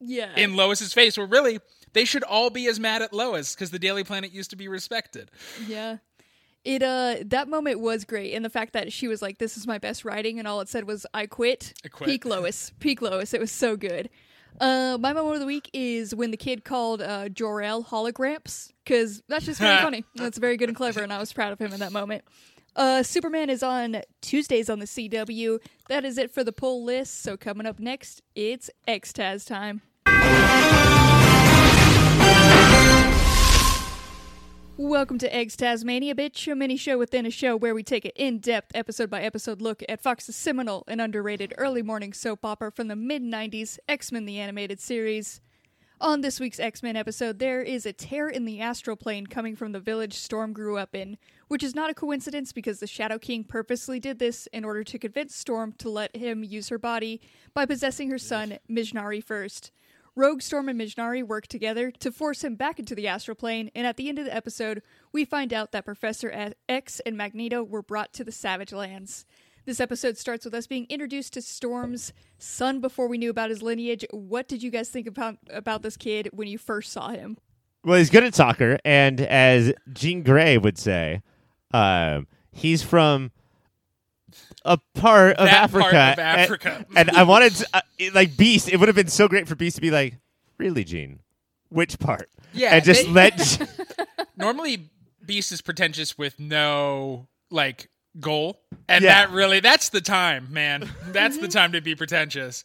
[0.00, 0.34] Yeah.
[0.36, 1.16] in Lois's face.
[1.18, 1.58] Where really
[1.92, 4.68] they should all be as mad at Lois because the Daily Planet used to be
[4.68, 5.30] respected.
[5.66, 5.96] Yeah.
[6.64, 9.66] It uh that moment was great and the fact that she was like this is
[9.68, 11.72] my best writing and all it said was I quit.
[11.84, 12.08] I quit.
[12.10, 12.72] Peak Lois.
[12.80, 13.32] Peak Lois.
[13.32, 14.10] It was so good.
[14.60, 19.22] Uh my moment of the week is when the kid called uh Jor-El hologramps cuz
[19.28, 20.04] that's just very funny.
[20.16, 22.24] That's very good and clever and I was proud of him in that moment.
[22.76, 25.60] Uh Superman is on Tuesdays on the CW.
[25.88, 27.22] That is it for the pull list.
[27.22, 29.80] So coming up next, it's X-Taz time.
[34.76, 38.40] Welcome to X-TASmania, bitch, a mini show within a show where we take an in
[38.40, 42.88] depth, episode by episode look at Fox's seminal and underrated early morning soap opera from
[42.88, 45.40] the mid 90s, X Men the Animated Series.
[45.98, 49.56] On this week's X Men episode, there is a tear in the astral plane coming
[49.56, 51.16] from the village Storm grew up in,
[51.48, 54.98] which is not a coincidence because the Shadow King purposely did this in order to
[54.98, 57.20] convince Storm to let him use her body
[57.54, 59.70] by possessing her son, Mjnari, first.
[60.14, 63.86] Rogue Storm and Mjnari work together to force him back into the astral plane, and
[63.86, 64.82] at the end of the episode,
[65.12, 69.26] we find out that Professor X and Magneto were brought to the Savage Lands.
[69.66, 73.62] This episode starts with us being introduced to Storm's son before we knew about his
[73.62, 74.06] lineage.
[74.10, 77.36] What did you guys think about about this kid when you first saw him?
[77.84, 81.20] Well, he's good at soccer, and as Jean Grey would say,
[81.72, 83.30] um, he's from
[84.64, 85.82] a part of That Africa.
[85.82, 86.86] part of Africa.
[86.96, 88.68] And, I wanted, to, uh, it- like Beast.
[88.68, 90.14] It would have been so great for Beast to be like,
[90.58, 91.20] "Really, Jean?
[91.68, 93.70] Which part?" Yeah, and just they- let.
[94.36, 94.90] Normally,
[95.24, 97.88] Beast is pretentious with no like
[98.20, 99.26] goal, and Yeah.
[99.26, 100.90] that really that's the time, man.
[101.08, 102.64] That's the time to be pretentious.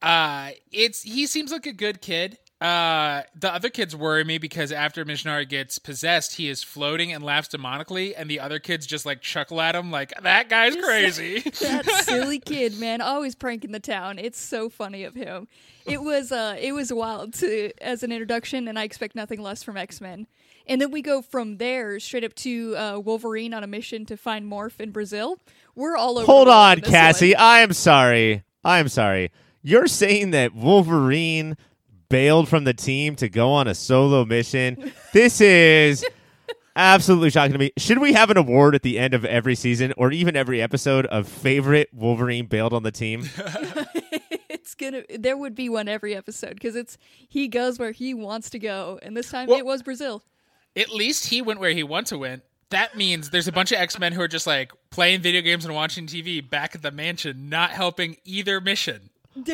[0.00, 2.38] Uh, it's he seems like a good kid.
[2.62, 7.24] Uh, the other kids worry me because after Mjnari gets possessed, he is floating and
[7.24, 11.40] laughs demonically, and the other kids just like chuckle at him, like that guy's crazy.
[11.60, 14.18] that silly kid, man, always pranking the town.
[14.18, 15.48] It's so funny of him.
[15.84, 19.64] It was uh it was wild to as an introduction and I expect nothing less
[19.64, 20.28] from X-Men.
[20.66, 24.16] And then we go from there straight up to uh, Wolverine on a mission to
[24.16, 25.38] find Morph in Brazil.
[25.74, 26.26] We're all over.
[26.26, 27.34] Hold the on, Cassie.
[27.34, 27.42] one.
[27.42, 28.44] I am sorry.
[28.62, 29.32] I am sorry.
[29.62, 31.56] You're saying that Wolverine
[32.12, 34.92] bailed from the team to go on a solo mission.
[35.14, 36.04] This is
[36.76, 37.72] absolutely shocking to me.
[37.78, 41.06] Should we have an award at the end of every season or even every episode
[41.06, 43.30] of favorite Wolverine bailed on the team?
[44.50, 46.98] it's gonna there would be one every episode because it's
[47.28, 50.22] he goes where he wants to go, and this time Well- it was Brazil.
[50.76, 52.42] At least he went where he wants to win.
[52.68, 55.64] That means there's a bunch of X Men who are just like playing video games
[55.64, 59.08] and watching TV back at the mansion, not helping either mission.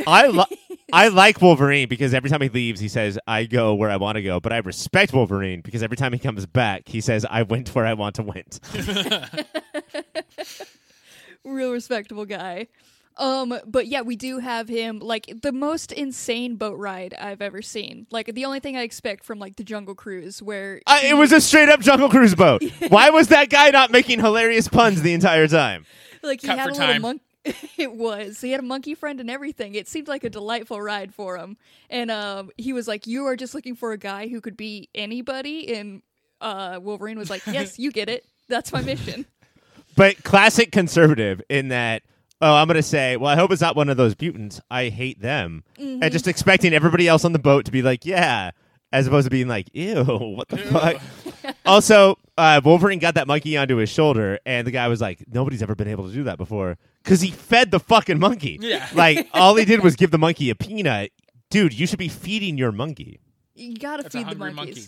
[0.09, 3.91] I li- I like Wolverine because every time he leaves, he says, "I go where
[3.91, 7.01] I want to go." But I respect Wolverine because every time he comes back, he
[7.01, 8.61] says, "I went where I want to went."
[11.45, 12.69] real respectable guy.
[13.17, 17.63] Um, but yeah, we do have him like the most insane boat ride I've ever
[17.63, 18.07] seen.
[18.11, 21.33] Like the only thing I expect from like the Jungle Cruise, where I, it was
[21.33, 22.63] a straight up Jungle Cruise boat.
[22.89, 25.85] Why was that guy not making hilarious puns the entire time?
[26.23, 27.03] like he Cut had for a little time.
[27.03, 27.25] monkey.
[27.77, 28.41] it was.
[28.41, 29.75] He had a monkey friend and everything.
[29.75, 31.57] It seemed like a delightful ride for him.
[31.91, 34.89] And um, he was like, "You are just looking for a guy who could be
[34.95, 36.03] anybody." And
[36.41, 38.25] uh, Wolverine was like, "Yes, you get it.
[38.49, 39.27] That's my mission."
[39.97, 42.03] But classic conservative in that.
[42.41, 43.17] Oh, I'm gonna say.
[43.17, 44.61] Well, I hope it's not one of those mutants.
[44.71, 46.03] I hate them, Mm-hmm.
[46.05, 48.53] and just expecting everybody else on the boat to be like, "Yeah,"
[48.93, 51.01] as opposed to being like, "Ew, what the fuck."
[51.69, 55.63] Also, uh, Wolverine got that monkey onto his shoulder, and the guy was like, "Nobody's
[55.63, 58.59] ever been able to do that before," because he fed the fucking monkey.
[58.61, 58.89] Yeah.
[58.95, 61.13] like all he did was give the monkey a peanut.
[61.51, 63.21] Dude, you should be feeding your monkey.
[63.55, 64.57] You gotta That's feed the monkeys.
[64.57, 64.83] monkey.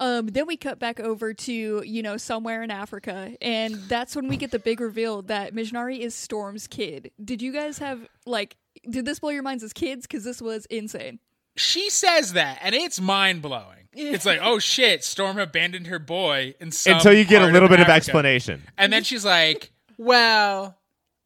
[0.00, 1.52] Um, then we cut back over to
[1.84, 5.98] you know somewhere in Africa, and that's when we get the big reveal that Mjnari
[5.98, 7.10] is Storm's kid.
[7.22, 8.56] Did you guys have like?
[8.88, 10.06] Did this blow your minds as kids?
[10.06, 11.18] Because this was insane.
[11.56, 13.77] She says that, and it's mind blowing.
[13.98, 17.68] It's like, oh shit, Storm abandoned her boy in Until you get a part little
[17.68, 18.62] bit of explanation.
[18.76, 20.76] And then she's like, well,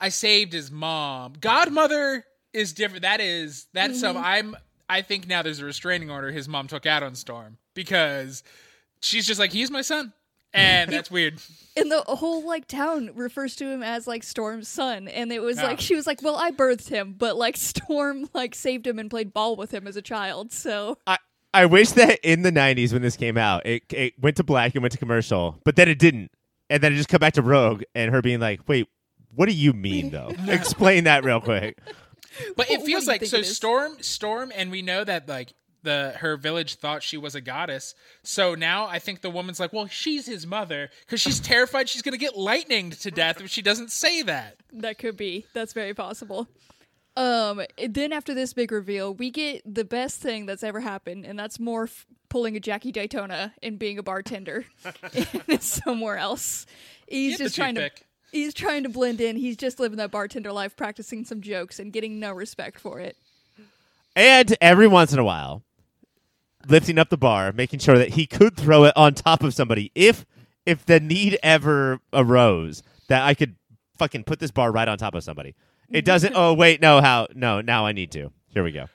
[0.01, 1.35] I saved his mom.
[1.41, 3.03] Godmother is different.
[3.03, 4.25] That is that's some mm-hmm.
[4.25, 4.57] I'm
[4.89, 8.43] I think now there's a restraining order his mom took out on Storm because
[9.01, 10.13] she's just like, he's my son.
[10.55, 11.39] and that's weird.
[11.77, 15.57] And the whole like town refers to him as like Storm's son, and it was
[15.57, 15.69] Yeah.
[15.69, 19.09] like she was like, "Well, I birthed him, but like Storm like saved him and
[19.09, 21.17] played ball with him as a child." So I,
[21.55, 24.75] I wish that in the 90s when this came out, it, it went to black
[24.75, 26.31] and went to commercial, but then it didn't.
[26.71, 28.89] And then it just come back to Rogue and her being like, wait,
[29.35, 30.33] what do you mean, though?
[30.49, 31.79] Explain that real quick.
[32.57, 33.57] But it feels like so it is?
[33.57, 37.95] Storm Storm and we know that like the her village thought she was a goddess.
[38.23, 42.01] So now I think the woman's like, "Well, she's his mother cuz she's terrified she's
[42.01, 45.45] going to get lightninged to death if she doesn't say that." that could be.
[45.53, 46.49] That's very possible.
[47.17, 47.63] Um.
[47.89, 51.59] Then after this big reveal, we get the best thing that's ever happened, and that's
[51.59, 54.65] Morph pulling a Jackie Daytona and being a bartender
[55.61, 56.67] somewhere else.
[57.07, 57.83] He's Get just trying to.
[57.89, 58.07] toothpick.
[58.33, 59.37] He's trying to blend in.
[59.37, 63.15] He's just living that bartender life, practicing some jokes and getting no respect for it.
[64.17, 65.63] And every once in a while,
[66.67, 69.91] lifting up the bar, making sure that he could throw it on top of somebody
[69.95, 70.25] if
[70.65, 73.57] if the need ever arose that I could
[73.99, 75.55] fucking put this bar right on top of somebody.
[75.93, 76.35] It doesn't.
[76.37, 77.29] oh wait, no, how?
[77.35, 78.31] No, now I need to.
[78.49, 78.87] Here we go.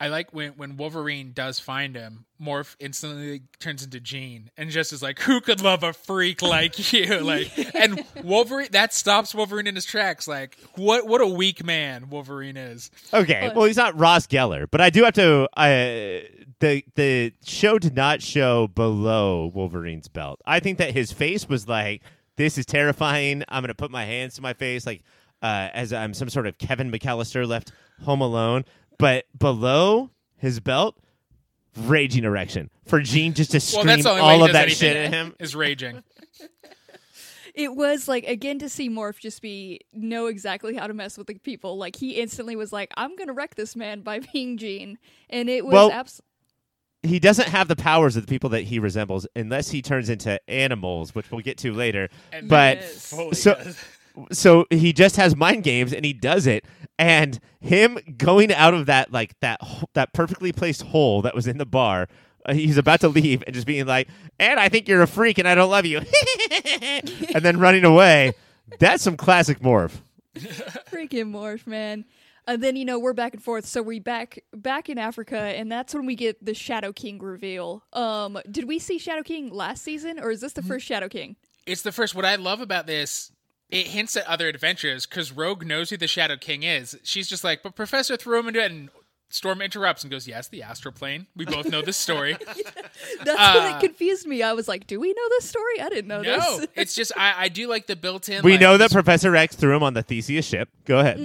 [0.00, 4.92] I like when when Wolverine does find him, Morph instantly turns into Jean and just
[4.92, 9.68] is like, "Who could love a freak like you?" Like, and Wolverine that stops Wolverine
[9.68, 10.26] in his tracks.
[10.26, 12.90] Like, what what a weak man Wolverine is.
[13.14, 15.48] Okay, But- well he's not Ross Geller, but I do have to.
[15.56, 16.26] Uh,
[16.58, 20.40] the the show did not show below Wolverine's belt.
[20.44, 22.02] I think that his face was like,
[22.36, 23.44] "This is terrifying.
[23.48, 25.02] I'm gonna put my hands to my face, like
[25.42, 27.72] uh, as I'm some sort of Kevin McCallister left
[28.04, 28.64] home alone."
[28.98, 30.96] But below his belt,
[31.76, 34.70] raging erection for Jean just to scream that's the only way he all of that
[34.70, 35.34] shit at him.
[35.38, 36.02] Is raging.
[37.54, 41.26] It was like again to see Morph just be know exactly how to mess with
[41.26, 41.76] the people.
[41.76, 45.64] Like he instantly was like, "I'm gonna wreck this man by being Jean," and it
[45.64, 46.22] was Well, abs-
[47.02, 50.40] he doesn't have the powers of the people that he resembles unless he turns into
[50.48, 52.08] animals, which we'll get to later.
[52.32, 53.78] And but so does.
[54.30, 56.64] So he just has mind games and he does it
[56.98, 59.60] and him going out of that like that
[59.94, 62.08] that perfectly placed hole that was in the bar
[62.46, 64.08] uh, he's about to leave and just being like
[64.38, 65.98] and i think you're a freak and i don't love you
[67.34, 68.32] and then running away
[68.78, 70.00] that's some classic morph
[70.34, 72.04] freaking Morph, man.
[72.46, 75.70] And then you know we're back and forth, so we back back in Africa, and
[75.70, 77.84] that's when we get the Shadow King reveal.
[77.92, 81.36] Um, did we see Shadow King last season, or is this the first Shadow King?
[81.66, 82.16] it's the first.
[82.16, 83.30] What I love about this,
[83.72, 86.96] it hints at other adventures because Rogue knows who the Shadow King is.
[87.02, 88.90] She's just like, but Professor threw him into it, and
[89.30, 91.26] Storm interrupts and goes, "Yes, the astral plane.
[91.34, 92.36] We both know this story."
[93.24, 94.42] That's Uh, when it confused me.
[94.42, 95.80] I was like, "Do we know this story?
[95.80, 98.44] I didn't know no, this." it's just I, I do like the built-in.
[98.44, 101.18] we like, know that this- professor x threw him on the theseus ship go ahead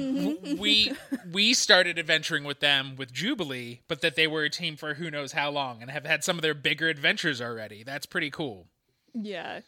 [0.58, 0.93] we
[1.34, 5.12] we started adventuring with them with Jubilee, but that they were a team for who
[5.12, 7.84] knows how long and have had some of their bigger adventures already.
[7.84, 8.68] That's pretty cool.
[9.14, 9.60] Yeah.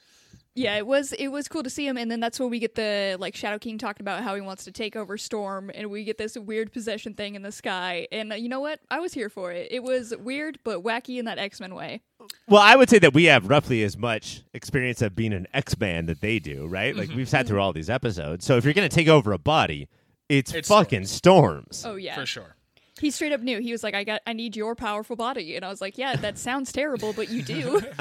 [0.59, 2.75] Yeah, it was it was cool to see him and then that's when we get
[2.75, 6.03] the like Shadow King talking about how he wants to take over Storm and we
[6.03, 8.07] get this weird possession thing in the sky.
[8.11, 8.81] And uh, you know what?
[8.91, 9.69] I was here for it.
[9.71, 12.01] It was weird but wacky in that X-Men way.
[12.47, 15.79] Well, I would say that we have roughly as much experience of being an X
[15.79, 16.93] Man that they do, right?
[16.93, 18.45] Like we've sat through all these episodes.
[18.45, 19.87] So if you're going to take over a body,
[20.27, 21.85] it's, It's fucking storms.
[21.87, 22.15] Oh yeah.
[22.15, 22.55] For sure.
[22.99, 23.59] He straight up knew.
[23.59, 26.15] He was like, "I got I need your powerful body." And I was like, "Yeah,
[26.17, 27.81] that sounds terrible, but you do."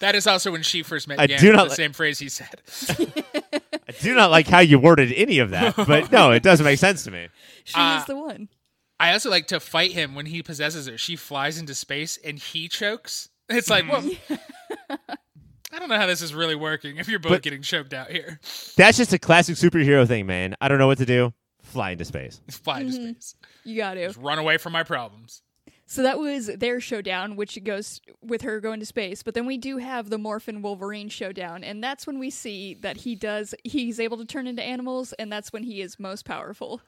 [0.00, 2.18] That is also when she first met I Gambit, do not the li- same phrase
[2.18, 2.60] he said.
[3.88, 6.78] I do not like how you worded any of that, but no, it doesn't make
[6.78, 7.28] sense to me.
[7.64, 8.48] she Uh, is the one.
[9.00, 10.98] I also like to fight him when he possesses her.
[10.98, 13.30] She flies into space and he chokes.
[13.48, 14.08] It's like, well,
[15.72, 18.10] I don't know how this is really working if you're both But- getting choked out
[18.10, 18.40] here.
[18.76, 20.54] That's just a classic superhero thing, man.
[20.60, 21.32] I don't know what to do.
[21.64, 22.40] Fly into space.
[22.50, 23.34] Fly into space.
[23.64, 24.06] You got to.
[24.06, 25.42] Just run away from my problems.
[25.86, 29.22] So that was their showdown, which goes with her going to space.
[29.22, 32.98] But then we do have the Morphin Wolverine showdown, and that's when we see that
[32.98, 36.80] he does he's able to turn into animals, and that's when he is most powerful.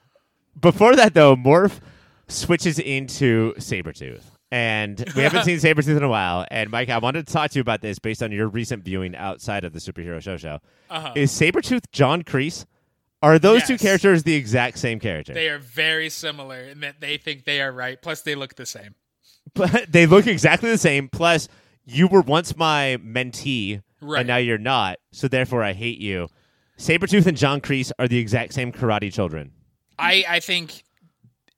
[0.59, 1.81] Before that, though, Morph
[2.29, 4.23] switches into Sabretooth.
[4.51, 6.47] And we haven't seen Sabretooth in a while.
[6.51, 9.15] And Mike, I wanted to talk to you about this based on your recent viewing
[9.17, 10.61] outside of the superhero show show.
[10.89, 11.13] Uh-huh.
[11.15, 12.65] Is Sabretooth John Kreese?
[13.23, 15.33] Are those two characters the exact same character?
[15.33, 18.01] They are very similar in that they think they are right.
[18.01, 18.95] Plus, they look the same.
[19.55, 21.09] but they look exactly the same.
[21.09, 21.49] Plus,
[21.85, 24.21] you were once my mentee, Right.
[24.21, 24.99] and now you're not.
[25.13, 26.29] So therefore, I hate you.
[26.79, 29.53] Sabretooth and John Kreese are the exact same karate children.
[29.99, 30.85] I, I think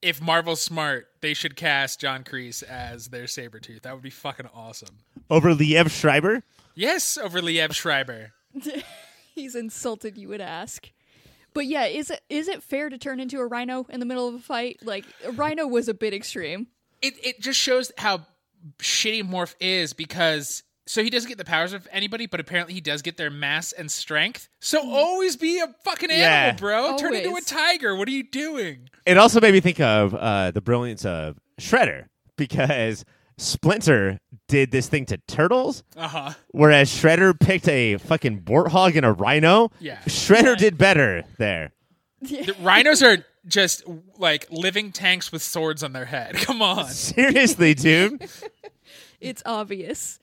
[0.01, 3.83] if Marvel's smart, they should cast John Kreese as their Sabretooth.
[3.83, 4.99] That would be fucking awesome.
[5.29, 6.45] Over Liev Schreiber?
[6.77, 8.33] Yes, over Liev Schreiber.
[9.35, 10.91] He's insulted, you would ask.
[11.59, 14.29] But yeah, is it is it fair to turn into a rhino in the middle
[14.29, 14.79] of a fight?
[14.85, 16.69] Like a rhino was a bit extreme.
[17.03, 18.27] It, it just shows how
[18.79, 22.81] shitty Morph is because so he doesn't get the powers of anybody, but apparently he
[22.81, 24.49] does get their mass and strength.
[24.61, 26.53] So always be a fucking animal, Yeah.
[26.53, 26.97] bro.
[26.97, 27.97] Turn into a tiger.
[27.97, 28.89] What are you doing?
[29.05, 32.05] It also made me think of uh, the brilliance of Shredder
[32.37, 33.05] because
[33.39, 36.33] Splinter did this thing to turtles, Uh huh.
[36.51, 39.71] whereas Shredder picked a fucking warthog and a rhino.
[39.81, 39.99] Yeah.
[40.07, 41.73] Shredder did better there.
[42.21, 43.85] The rhinos are just
[44.19, 46.35] like living tanks with swords on their head.
[46.39, 46.87] Come on.
[46.89, 48.29] Seriously, dude.
[49.21, 50.19] it's obvious.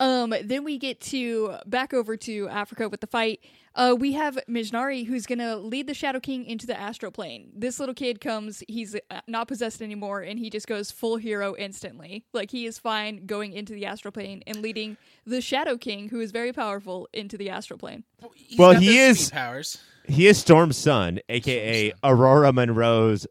[0.00, 3.40] Um, then we get to back over to Africa with the fight.
[3.76, 7.50] Uh, we have Mjnari who's gonna lead the Shadow King into the astral plane.
[7.54, 11.56] This little kid comes, he's uh, not possessed anymore, and he just goes full hero
[11.58, 12.24] instantly.
[12.32, 14.96] Like he is fine going into the astral plane and leading
[15.26, 18.04] the Shadow King, who is very powerful, into the astral plane.
[18.34, 19.78] He's Well, he is- powers.
[20.06, 23.26] He is Storm's son, aka Ororo Monroe's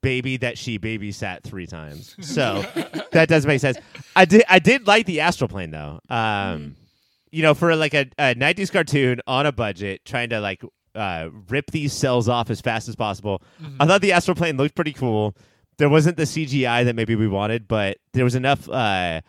[0.00, 2.14] baby that she babysat three times.
[2.20, 2.62] So
[3.12, 3.78] that does make sense.
[4.14, 5.98] I did I did like the astral plane though.
[6.08, 6.76] Um
[7.34, 10.62] you know, for like a, a 90s cartoon on a budget trying to like
[10.94, 13.42] uh, rip these cells off as fast as possible.
[13.80, 15.34] I thought the astral plane looked pretty cool.
[15.78, 19.20] There wasn't the CGI that maybe we wanted, but there was enough uh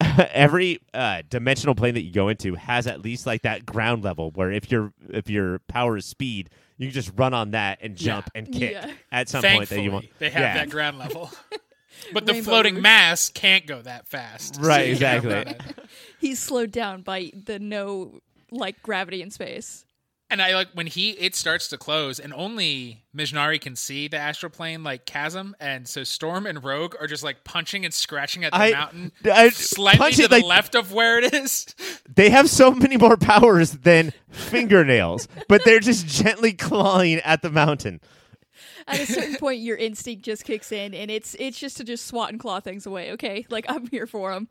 [0.32, 4.32] every uh, dimensional plane that you go into has at least like that ground level
[4.32, 7.96] where if your if your power is speed, you can just run on that and
[7.96, 8.90] jump and kick Yeah.
[9.12, 10.06] at some point that you want.
[10.18, 10.54] they have yeah.
[10.54, 11.30] that ground level.
[12.12, 12.82] but the Rainbow floating Road.
[12.82, 14.58] mass can't go that fast.
[14.60, 15.84] Right, you can't exactly.
[16.24, 16.28] run it.
[16.28, 18.20] He's slowed down by the no
[18.50, 19.84] like gravity in space.
[20.30, 24.16] And I like when he it starts to close, and only Mjnari can see the
[24.16, 28.42] astral plane like chasm, and so Storm and Rogue are just like punching and scratching
[28.42, 31.66] at the I- mountain, I- slightly to it the like- left of where it is.
[32.16, 37.50] They have so many more powers than fingernails, but they're just gently clawing at the
[37.50, 38.00] mountain.
[38.86, 42.06] At a certain point, your instinct just kicks in, and it's it's just to just
[42.06, 43.12] swat and claw things away.
[43.12, 44.48] Okay, like I'm here for him.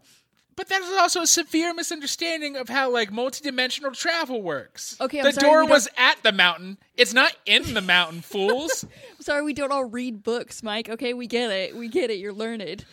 [0.56, 4.96] But that is also a severe misunderstanding of how like multidimensional travel works.
[5.02, 6.78] Okay, I'm the sorry, door was at the mountain.
[6.96, 8.86] It's not in the mountain, fools.
[9.20, 10.90] Sorry, we don't all read books, Mike.
[10.90, 11.76] Okay, we get it.
[11.76, 12.20] We get it.
[12.20, 12.86] You're learned.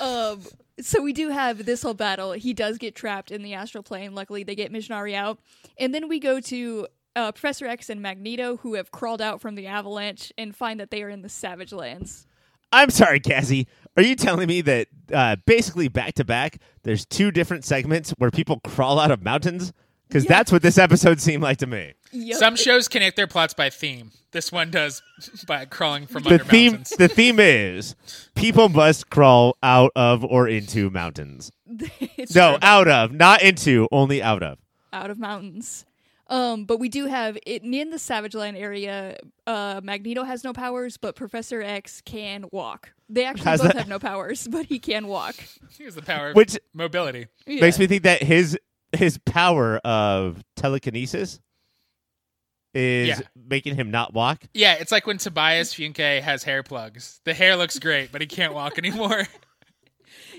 [0.00, 0.42] Um,
[0.80, 2.32] so we do have this whole battle.
[2.32, 4.14] He does get trapped in the astral plane.
[4.14, 5.38] Luckily, they get Mjnari out,
[5.78, 9.56] and then we go to uh, Professor X and Magneto, who have crawled out from
[9.56, 12.26] the avalanche and find that they are in the Savage Lands.
[12.72, 13.66] I'm sorry, Cassie.
[13.96, 18.30] Are you telling me that uh, basically back to back, there's two different segments where
[18.30, 19.72] people crawl out of mountains?
[20.08, 20.28] Because Yeah.
[20.30, 21.94] that's what this episode seemed like to me.
[22.12, 22.38] Yep.
[22.38, 24.10] Some shows connect their plots by theme.
[24.32, 25.02] This one does
[25.46, 26.90] by crawling from The under theme, mountains.
[26.98, 27.94] the theme is
[28.34, 31.50] people must crawl out of or into mountains.
[32.16, 32.58] It's No, true.
[32.62, 34.58] out of, not into, only out of.
[34.92, 35.84] out of mountains.
[36.28, 39.16] Um, but we do have it in the Savage Land area.
[39.48, 42.92] Uh, Magneto has no powers, but Professor X can walk.
[43.12, 43.76] They actually How's both that?
[43.76, 45.34] have no powers, but he can walk.
[45.76, 47.26] Here's the power of Which mobility.
[47.46, 47.60] Yeah.
[47.62, 48.58] makes me think that his
[48.96, 51.40] his power of telekinesis
[52.72, 53.20] is Yeah.
[53.34, 54.44] making him not walk.
[54.54, 57.20] Yeah, it's like when Tobias Funke has hair plugs.
[57.24, 59.26] The hair looks great, but he can't walk anymore.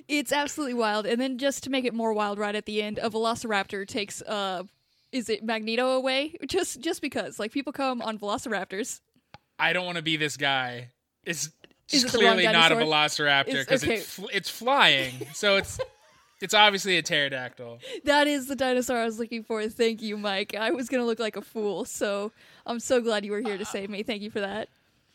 [0.08, 1.06] It's absolutely wild.
[1.06, 4.22] And then just to make it more wild, right at the end, a Velociraptor takes
[4.24, 4.64] uh,
[5.12, 6.34] is it Magneto away?
[6.48, 9.00] Just just because like people come on Velociraptors.
[9.60, 10.90] I don't want to be this guy.
[11.24, 11.52] It's
[11.94, 13.26] Is just it the wrong clearly not a dinosaur?
[13.28, 13.94] velociraptor It's- because okay.
[13.96, 15.28] it fl- it's flying.
[15.34, 15.80] So it's
[16.42, 17.80] it's obviously a pterodactyl.
[18.06, 19.68] That is the dinosaur I was looking for.
[19.68, 20.56] Thank you, Mike.
[20.56, 22.32] I was gonna look like a fool, so
[22.66, 24.04] I'm so glad you were here to save me.
[24.04, 24.70] Thank you for that.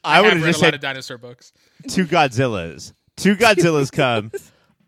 [0.05, 1.53] I, I would have have read just a lot said of dinosaur books.
[1.89, 2.93] two Godzillas.
[3.17, 4.31] Two Godzillas come.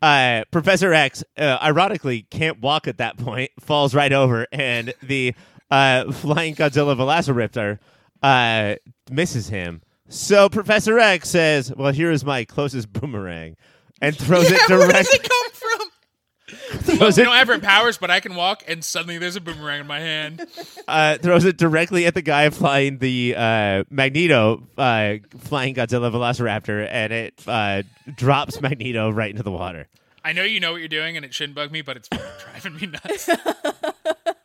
[0.01, 5.33] Uh, Professor X, uh, ironically, can't walk at that point, falls right over, and the
[5.69, 7.79] uh, flying Godzilla Velociraptor
[8.23, 8.75] uh,
[9.11, 9.81] misses him.
[10.09, 13.55] So Professor X says, "Well, here is my closest boomerang,"
[14.01, 15.13] and throws it Where does direct.
[15.13, 16.79] it come from?
[16.97, 19.41] throws You it don't have her powers, but I can walk, and suddenly there's a
[19.41, 20.45] boomerang in my hand.
[20.87, 26.87] uh, throws it directly at the guy flying the uh, Magneto uh, flying Godzilla Velociraptor,
[26.89, 27.83] and it uh,
[28.15, 29.87] drops Magneto right into the water.
[30.23, 32.75] I know you know what you're doing, and it shouldn't bug me, but it's driving
[32.75, 33.29] me nuts.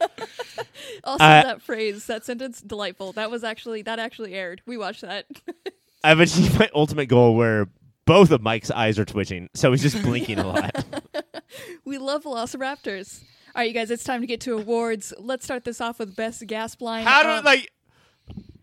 [1.02, 3.12] Also, Uh, that phrase, that sentence, delightful.
[3.12, 4.62] That was actually that actually aired.
[4.66, 5.26] We watched that.
[6.04, 7.68] I've achieved my ultimate goal where
[8.06, 10.84] both of Mike's eyes are twitching, so he's just blinking a lot.
[11.84, 13.22] we love Velociraptors.
[13.54, 15.12] All right, you guys, it's time to get to awards.
[15.18, 17.06] Let's start this off with best gas line.
[17.06, 17.70] How Um, do like?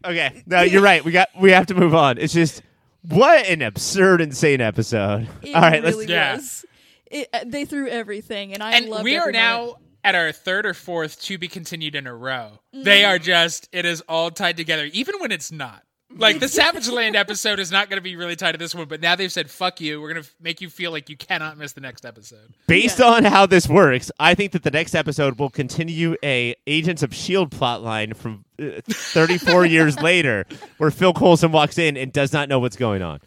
[0.05, 1.03] Okay, no, you're right.
[1.03, 2.17] We got we have to move on.
[2.17, 2.61] It's just
[3.03, 5.27] what an absurd, insane episode.
[5.41, 6.65] It All right, really let's.
[7.11, 7.19] Yeah.
[7.19, 9.77] It, uh, they threw everything, and I and loved we are now moment.
[10.03, 12.59] At our third or fourth to be continued in a row.
[12.73, 12.83] Mm-hmm.
[12.83, 15.83] They are just it is all tied together, even when it's not.
[16.13, 18.85] Like the Savage Land episode is not going to be really tied to this one,
[18.89, 21.57] but now they've said "fuck you." We're going to make you feel like you cannot
[21.57, 22.53] miss the next episode.
[22.67, 23.05] Based Yeah.
[23.05, 27.15] on how this works, I think that the next episode will continue a Agents of
[27.15, 30.45] Shield plotline from uh, 34 years later,
[30.79, 33.21] where Phil Coulson walks in and does not know what's going on.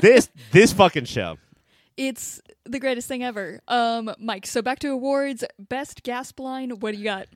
[0.00, 1.36] This this fucking show.
[1.98, 3.60] It's the greatest thing ever.
[3.68, 4.46] Um, Mike.
[4.46, 5.44] So back to awards.
[5.58, 6.70] Best gasp line.
[6.70, 7.28] What do you got?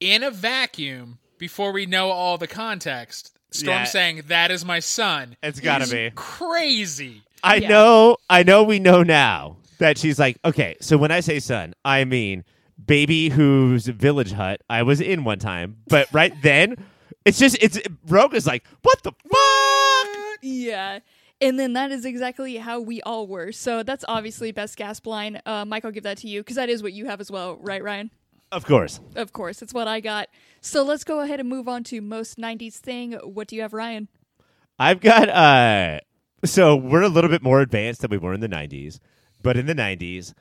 [0.00, 3.84] In a vacuum, before we know all the context, Storm Yeah.
[3.84, 6.10] saying "That is my son." It's gotta is be.
[6.14, 7.22] crazy.
[7.42, 7.68] I Yeah.
[7.68, 11.74] know, I know, we know now that she's like, okay, so when I say son,
[11.84, 12.44] I mean
[12.84, 15.76] baby whose village hut I was in one time.
[15.88, 16.76] But right then,
[17.24, 20.38] it's just, it's, Rogue is like, what the fuck?
[20.42, 20.98] Yeah.
[21.40, 23.52] And then that is exactly how we all were.
[23.52, 25.40] So that's obviously best gasp line.
[25.44, 27.56] Uh, Mike, I'll give that to you because that is what you have as well,
[27.56, 28.10] right, Ryan?
[28.52, 29.00] Of course.
[29.16, 30.28] Of course, it's what I got.
[30.60, 33.12] So let's go ahead and move on to most '90s thing.
[33.12, 34.08] What do you have, Ryan?
[34.78, 36.00] I've got, uh,
[36.44, 38.98] so we're a little bit more advanced than we were in the 90s.
[39.42, 40.34] But in the 90s,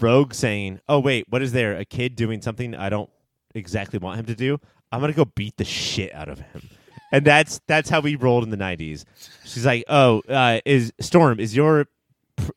[0.00, 1.76] Rogue saying, oh, wait, what is there?
[1.76, 3.10] A kid doing something I don't
[3.54, 4.58] exactly want him to do?
[4.90, 6.70] I'm going to go beat the shit out of him.
[7.12, 9.04] And that's that's how we rolled in the 90s.
[9.44, 11.86] She's like, "Oh, uh, is Storm is your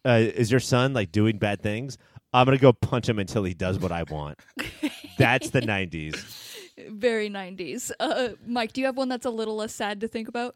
[0.05, 1.97] uh, is your son like doing bad things?
[2.33, 4.39] I'm gonna go punch him until he does what I want."
[5.17, 6.15] That's the 90s.
[6.89, 7.91] Very '90s.
[7.99, 10.55] Uh, Mike, do you have one that's a little less sad to think about?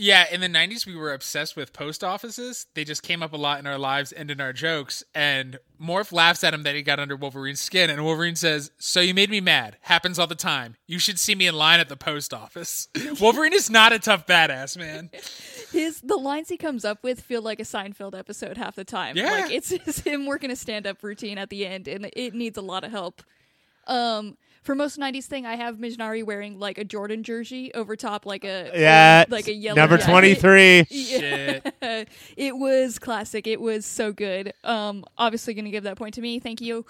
[0.00, 2.66] Yeah, in the 90s, we were obsessed with post offices.
[2.74, 5.02] They just came up a lot in our lives and in our jokes.
[5.12, 7.90] And Morph laughs at him that he got under Wolverine's skin.
[7.90, 9.76] And Wolverine says, So you made me mad.
[9.80, 10.76] Happens all the time.
[10.86, 12.86] You should see me in line at the post office.
[13.20, 15.10] Wolverine is not a tough badass, man.
[15.72, 19.16] His the lines he comes up with feel like a Seinfeld episode half the time.
[19.16, 19.32] Yeah.
[19.32, 22.56] Like it's, it's him working a stand up routine at the end, and it needs
[22.56, 23.20] a lot of help.
[23.88, 24.36] Um,
[24.68, 28.44] for most '90s thing, I have Mjnari wearing like a Jordan jersey over top, like
[28.44, 30.10] a Yeah, like a yellow number jacket.
[30.10, 30.84] 23.
[30.84, 31.74] Shit.
[32.36, 33.46] it was classic.
[33.46, 34.52] It was so good.
[34.64, 36.38] Um, obviously going to give that point to me.
[36.38, 36.84] Thank you.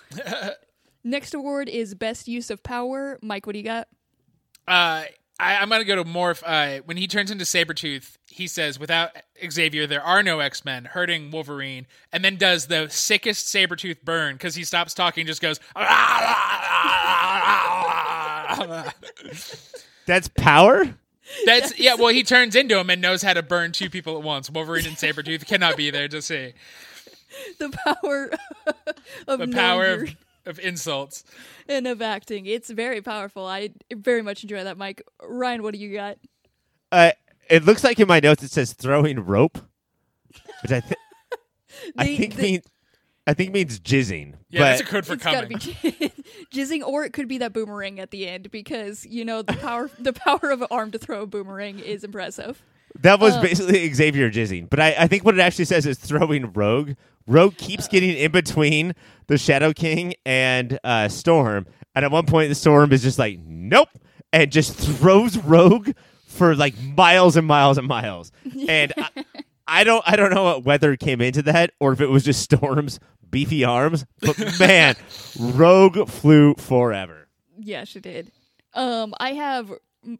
[1.05, 3.17] Next award is best use of power.
[3.23, 3.87] Mike, what do you got?
[4.67, 5.05] Uh,
[5.39, 6.43] I, I'm going to go to Morph.
[6.45, 9.13] Uh, when he turns into Sabretooth, he says, without
[9.49, 14.35] Xavier, there are no X Men, hurting Wolverine, and then does the sickest Sabretooth burn
[14.35, 15.61] because he stops talking, just goes,
[20.07, 20.95] That's power?
[21.45, 21.95] That's yeah.
[21.95, 24.49] Well, he turns into him and knows how to burn two people at once.
[24.51, 26.55] Wolverine and Sabretooth cannot be there to see
[27.59, 28.31] The power
[29.27, 30.17] of the power of,
[30.47, 31.25] of insults.
[31.69, 32.47] and of acting.
[32.47, 33.45] It's very powerful.
[33.47, 35.03] I very much enjoy that, Mike.
[35.23, 36.17] Ryan, what do you got?
[36.91, 37.11] Uh,
[37.51, 39.59] it looks like in my notes it says throwing rope,
[40.63, 40.95] which I, th-
[41.99, 42.65] I think they- means
[43.29, 44.35] I think it means jizzing.
[44.49, 45.59] Yeah, but that's a code for it's got to coming.
[45.83, 46.13] be
[46.53, 49.91] jizzing, or it could be that boomerang at the end because you know the power
[49.99, 52.63] the power of an arm to throw a boomerang is impressive.
[53.01, 54.69] That was Uh, basically Xavier jizzing.
[54.71, 56.93] But I, I think what it actually says is throwing Rogue.
[57.27, 57.89] Rogue keeps Uh.
[57.91, 58.95] getting in between
[59.27, 61.67] the Shadow King and uh, Storm.
[61.95, 63.91] And at one point, the Storm is just like, nope,
[64.33, 65.91] and just throws Rogue
[66.27, 68.33] for like miles and miles and miles.
[68.69, 69.25] And I,
[69.71, 72.41] I don't, I don't know what weather came into that, or if it was just
[72.43, 72.99] Storm's
[73.31, 74.05] beefy arms.
[74.21, 74.97] But man,
[75.39, 77.29] Rogue flew forever.
[77.59, 78.31] Yeah, she did.
[78.75, 79.73] Um, I have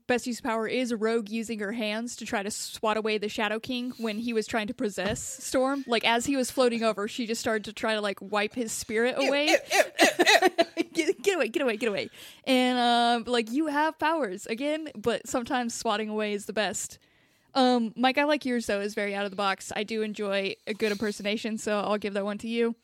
[0.07, 3.29] best use of power is Rogue using her hands to try to swat away the
[3.29, 5.85] Shadow King when he was trying to possess Storm.
[5.87, 8.73] Like as he was floating over, she just started to try to like wipe his
[8.73, 9.57] spirit away.
[10.93, 12.11] get, get away, get away, get away.
[12.45, 16.99] And um, like you have powers again, but sometimes swatting away is the best.
[17.55, 18.81] Um, Mike, I like yours though.
[18.81, 19.73] is very out of the box.
[19.75, 22.75] I do enjoy a good impersonation, so I'll give that one to you.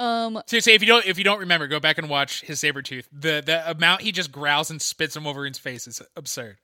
[0.00, 2.80] Um, Seriously, if you don't if you don't remember, go back and watch his saber
[2.80, 3.06] tooth.
[3.12, 6.56] The the amount he just growls and spits them over in Wolverine's face is absurd.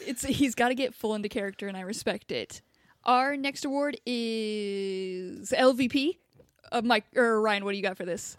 [0.00, 2.60] it's he's got to get full into character, and I respect it.
[3.04, 6.16] Our next award is LVP.
[6.72, 8.36] Uh, Mike or Ryan, what do you got for this?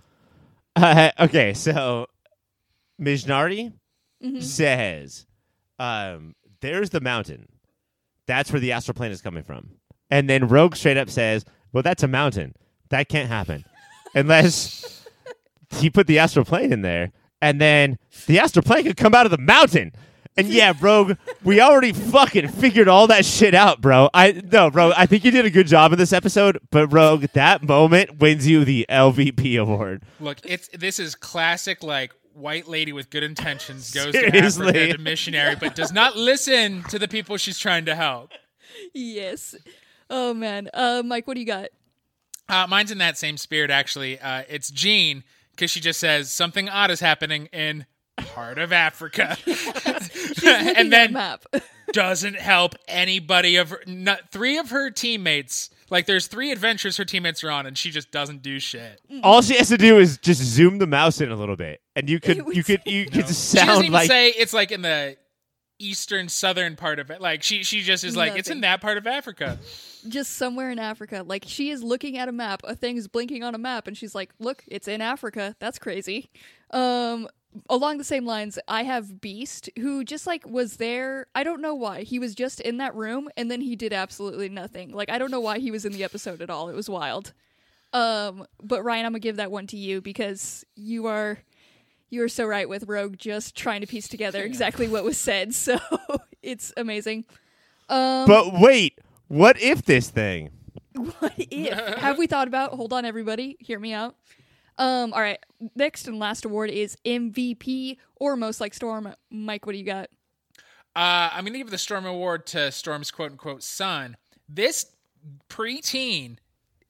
[0.76, 2.08] Uh, okay, so
[3.02, 3.72] Mjnari
[4.42, 5.26] says,
[5.80, 7.48] um, "There's the mountain.
[8.28, 9.70] That's where the astral plane is coming from."
[10.12, 12.56] And then Rogue straight up says, "Well, that's a mountain.
[12.90, 13.64] That can't happen
[14.14, 15.06] unless
[15.70, 17.12] he put the astral plane in there,
[17.42, 19.92] and then the astral plane could come out of the mountain."
[20.36, 24.10] And yeah, Rogue, we already fucking figured all that shit out, bro.
[24.14, 24.92] I no, bro.
[24.98, 28.48] I think you did a good job in this episode, but Rogue, that moment wins
[28.48, 30.04] you the LVP award.
[30.20, 34.72] Look, it's this is classic like white lady with good intentions goes Seriously.
[34.74, 38.32] to Africa to missionary, but does not listen to the people she's trying to help.
[38.94, 39.54] Yes.
[40.10, 40.68] Oh man.
[40.74, 41.68] Uh, Mike, what do you got?
[42.50, 44.20] Uh, mine's in that same spirit, actually.
[44.20, 47.86] Uh, it's Jean because she just says something odd is happening in
[48.18, 51.46] part of Africa, Looking and then map.
[51.94, 55.70] doesn't help anybody of her, not, three of her teammates.
[55.90, 59.00] Like there's three adventures her teammates are on, and she just doesn't do shit.
[59.22, 62.10] All she has to do is just zoom the mouse in a little bit, and
[62.10, 64.54] you could It was- you could you could She doesn't sound even like say it's
[64.54, 65.18] like in the
[65.80, 67.22] eastern southern part of it.
[67.22, 69.60] Like she she just is like it's in that part of Africa.
[70.08, 71.24] just somewhere in Africa.
[71.26, 74.16] Like she is looking at a map, a thing's blinking on a map, and she's
[74.16, 76.30] like, "Look, it's in Africa." That's crazy.
[76.72, 77.28] Um,
[77.70, 81.28] along the same lines, I have Beast, who just like was there.
[81.36, 84.50] I don't know why he was just in that room, and then he did absolutely
[84.50, 84.92] nothing.
[84.92, 86.70] Like I don't know why he was in the episode at all.
[86.70, 87.34] It was wild.
[87.94, 91.40] Um, but Ryan, I'm gonna give that one to you because you are.
[92.14, 95.54] You are so right with Rogue just trying to piece together exactly what was said.
[95.64, 95.80] So
[96.44, 97.26] it's amazing.
[97.90, 99.00] Um, But wait,
[99.30, 100.52] what if this thing?
[100.94, 101.98] what if?
[101.98, 102.74] Have we thought about?
[102.74, 103.58] Hold on, everybody.
[103.60, 104.16] Hear me out.
[104.78, 105.12] Um.
[105.14, 105.40] All right.
[105.76, 109.14] Next and last award is MVP or most like Storm.
[109.32, 110.10] Mike, what do you got?
[110.96, 114.18] Uh, I'm gonna give the Storm Award to Storm's quote unquote son.
[114.48, 114.86] This
[115.50, 116.38] preteen,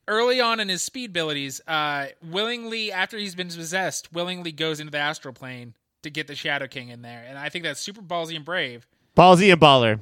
[0.07, 4.91] early on in his speed abilities, uh, willingly after he's been possessed, willingly goes into
[4.91, 5.73] the astral plane
[6.03, 8.87] to get the Shadow King in there, and I think that's super ballsy and brave.
[9.15, 9.99] Ballsy and baller.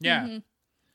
[0.00, 0.38] Yeah,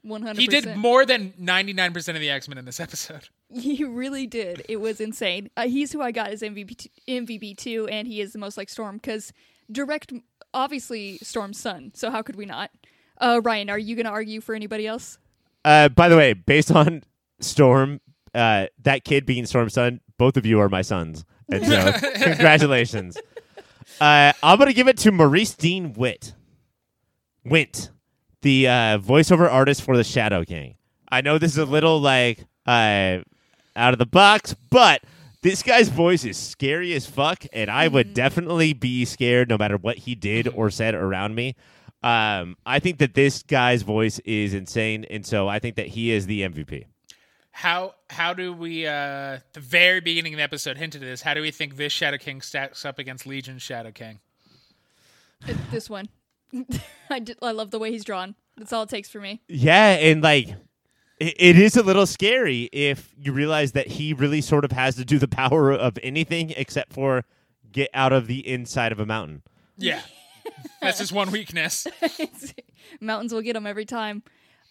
[0.04, 0.42] One hundred.
[0.42, 3.30] he did more than 99 percent of the X Men in this episode.
[3.54, 4.64] He really did.
[4.68, 5.50] It was insane.
[5.56, 8.58] Uh, he's who I got as MVP t- MVP two, and he is the most
[8.58, 9.32] like Storm because
[9.72, 10.12] direct,
[10.54, 11.92] obviously Storm's son.
[11.96, 12.70] So how could we not?
[13.20, 15.18] Uh, Ryan, are you going to argue for anybody else?
[15.66, 17.04] Uh, by the way, based on
[17.40, 18.00] Storm,
[18.38, 21.92] uh, that kid being Storm's son, both of you are my sons, and so
[22.22, 23.18] congratulations.
[24.00, 26.34] Uh, I'm gonna give it to Maurice Dean Witt.
[27.44, 27.92] Wint,
[28.42, 30.76] the uh, voiceover artist for the Shadow King.
[31.10, 33.20] I know this is a little like uh,
[33.76, 35.02] out of the box, but
[35.42, 39.78] this guy's voice is scary as fuck, and I would definitely be scared no matter
[39.78, 41.56] what he did or said around me.
[42.04, 46.12] Um, I think that this guy's voice is insane, and so I think that he
[46.12, 46.86] is the MVP.
[47.58, 51.24] How how do we uh the very beginning of the episode hinted at this?
[51.24, 54.20] How do we think this Shadow King stacks up against legion Shadow King?
[55.72, 56.10] This one.
[57.10, 58.36] I did, I love the way he's drawn.
[58.58, 59.42] That's all it takes for me.
[59.48, 60.50] Yeah, and like
[61.20, 64.96] it, it is a little scary if you realize that he really sort of has
[64.98, 67.26] to do the power of anything except for
[67.72, 69.42] get out of the inside of a mountain.
[69.80, 70.02] Yeah.
[70.80, 71.88] That's his one weakness.
[73.02, 74.22] Mountains will get him every time.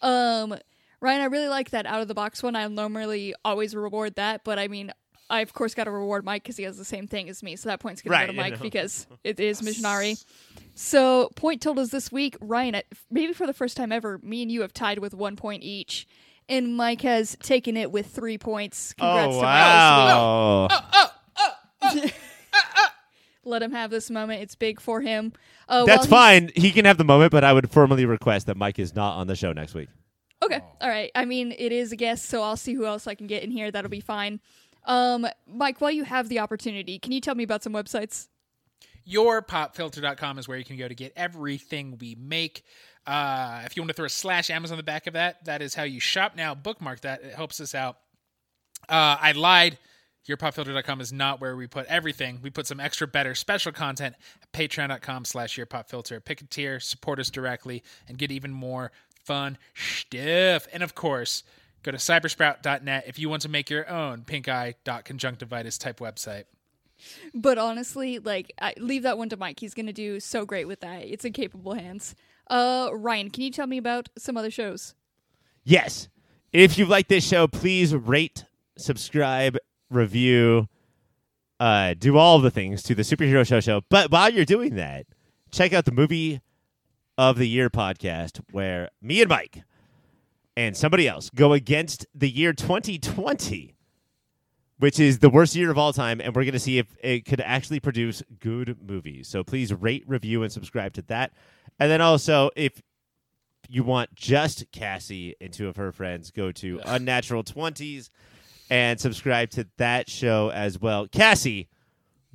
[0.02, 0.56] Um,
[1.00, 2.56] Ryan, I really like that out of the box one.
[2.56, 4.92] I normally always reward that, but I mean,
[5.28, 7.56] I of course got to reward Mike because he has the same thing as me.
[7.56, 8.58] So that point's gonna Right, go to Mike know.
[8.60, 10.16] because it is Missionary.
[10.74, 12.82] So point totals this week, Ryan.
[13.10, 16.06] Maybe for the first time ever, me and you have tied with one point each,
[16.48, 18.92] and Mike has taken it with three points.
[18.94, 19.46] Congrats oh to
[21.90, 22.02] Mike week.
[22.02, 22.10] wow!
[23.44, 24.42] Let him have this moment.
[24.42, 25.32] It's big for him.
[25.68, 26.50] Uh, That's fine.
[26.56, 29.28] He can have the moment, but I would formally request that Mike is not on
[29.28, 29.88] the show next week.
[30.44, 30.60] Okay.
[30.80, 31.10] All right.
[31.14, 33.50] I mean, it is a guest, so I'll see who else I can get in
[33.50, 33.70] here.
[33.70, 34.40] That'll be fine.
[34.84, 38.28] Um, Mike, while you have the opportunity, can you tell me about some websites?
[39.08, 42.62] Yourpopfilter.com is where you can go to get everything we make.
[43.06, 45.62] Uh, if you want to throw a slash Amazon on the back of that, that
[45.62, 46.54] is how you shop now.
[46.54, 47.22] Bookmark that.
[47.22, 47.98] It helps us out.
[48.88, 49.78] Uh, I lied.
[50.28, 52.40] Yourpopfilter.com is not where we put everything.
[52.42, 56.24] We put some extra better special content at patreon.com slash yourpopfilter.
[56.24, 58.90] Pick a tier, support us directly, and get even more
[59.26, 60.66] fun stuff.
[60.72, 61.42] And of course,
[61.82, 64.74] go to cybersprout.net if you want to make your own pink eye
[65.04, 66.44] conjunctivitis type website.
[67.34, 69.60] But honestly, like, I, leave that one to Mike.
[69.60, 71.04] He's going to do so great with that.
[71.04, 72.14] It's in capable hands.
[72.48, 74.94] Uh, Ryan, can you tell me about some other shows?
[75.64, 76.08] Yes.
[76.52, 78.44] If you like this show, please rate,
[78.78, 79.58] subscribe,
[79.90, 80.68] review,
[81.60, 83.82] uh, do all the things to the Superhero Show Show.
[83.88, 85.06] But while you're doing that,
[85.50, 86.40] check out the Movie
[87.18, 89.62] of the Year podcast, where me and Mike
[90.56, 93.74] and somebody else go against the year 2020,
[94.78, 97.24] which is the worst year of all time, and we're going to see if it
[97.24, 99.28] could actually produce good movies.
[99.28, 101.32] So please rate, review, and subscribe to that.
[101.78, 102.82] And then also, if
[103.68, 108.10] you want just Cassie and two of her friends, go to Unnatural Twenties
[108.70, 111.06] and subscribe to that show as well.
[111.06, 111.68] Cassie,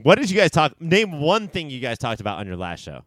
[0.02, 0.80] what did you guys talk?
[0.82, 3.04] Name one thing you guys talked about on your last show.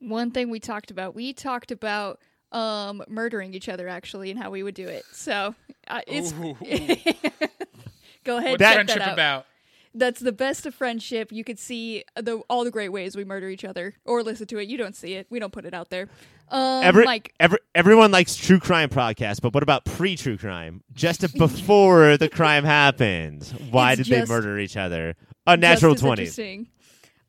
[0.00, 2.20] One thing we talked about, we talked about
[2.52, 5.04] um murdering each other actually and how we would do it.
[5.12, 5.54] So
[5.88, 6.32] uh, it's
[8.24, 9.12] go ahead What's check friendship that out.
[9.14, 9.46] about?
[9.94, 11.32] That's the best of friendship.
[11.32, 14.58] You could see the all the great ways we murder each other, or listen to
[14.58, 14.68] it.
[14.68, 15.26] You don't see it.
[15.30, 16.08] We don't put it out there.
[16.50, 20.84] Um, Every, Mike, every, everyone likes true crime podcasts, but what about pre-true crime?
[20.92, 25.16] Just before the crime happens, why It's did they murder each other?
[25.46, 26.38] Unnatural just as Twenties.
[26.38, 26.68] interesting.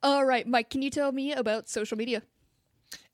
[0.03, 2.21] All right, Mike, can you tell me about social media?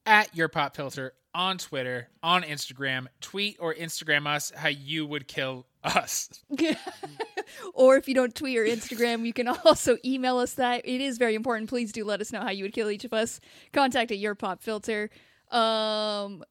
[0.05, 3.07] At your pop filter on Twitter, on Instagram.
[3.21, 6.29] Tweet or Instagram us how you would kill us.
[7.73, 10.81] or if you don't tweet or Instagram, you can also email us that.
[10.85, 11.69] It is very important.
[11.69, 13.39] Please do let us know how you would kill each of us.
[13.71, 15.09] Contact at your pop filter.
[15.51, 16.43] Um,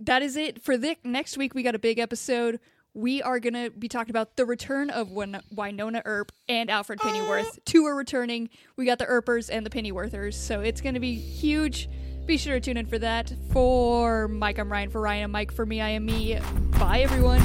[0.00, 1.54] that is it for the next week.
[1.54, 2.60] We got a big episode.
[2.96, 7.58] We are gonna be talking about the return of Win- Wynonna Earp and Alfred Pennyworth.
[7.64, 8.50] Two are returning.
[8.76, 11.88] We got the Earpers and the Pennyworthers, so it's gonna be huge.
[12.26, 13.32] Be sure to tune in for that.
[13.52, 14.88] For Mike, I'm Ryan.
[14.90, 15.52] For Ryan, I'm Mike.
[15.52, 16.38] For me, I am me.
[16.78, 17.40] Bye, everyone.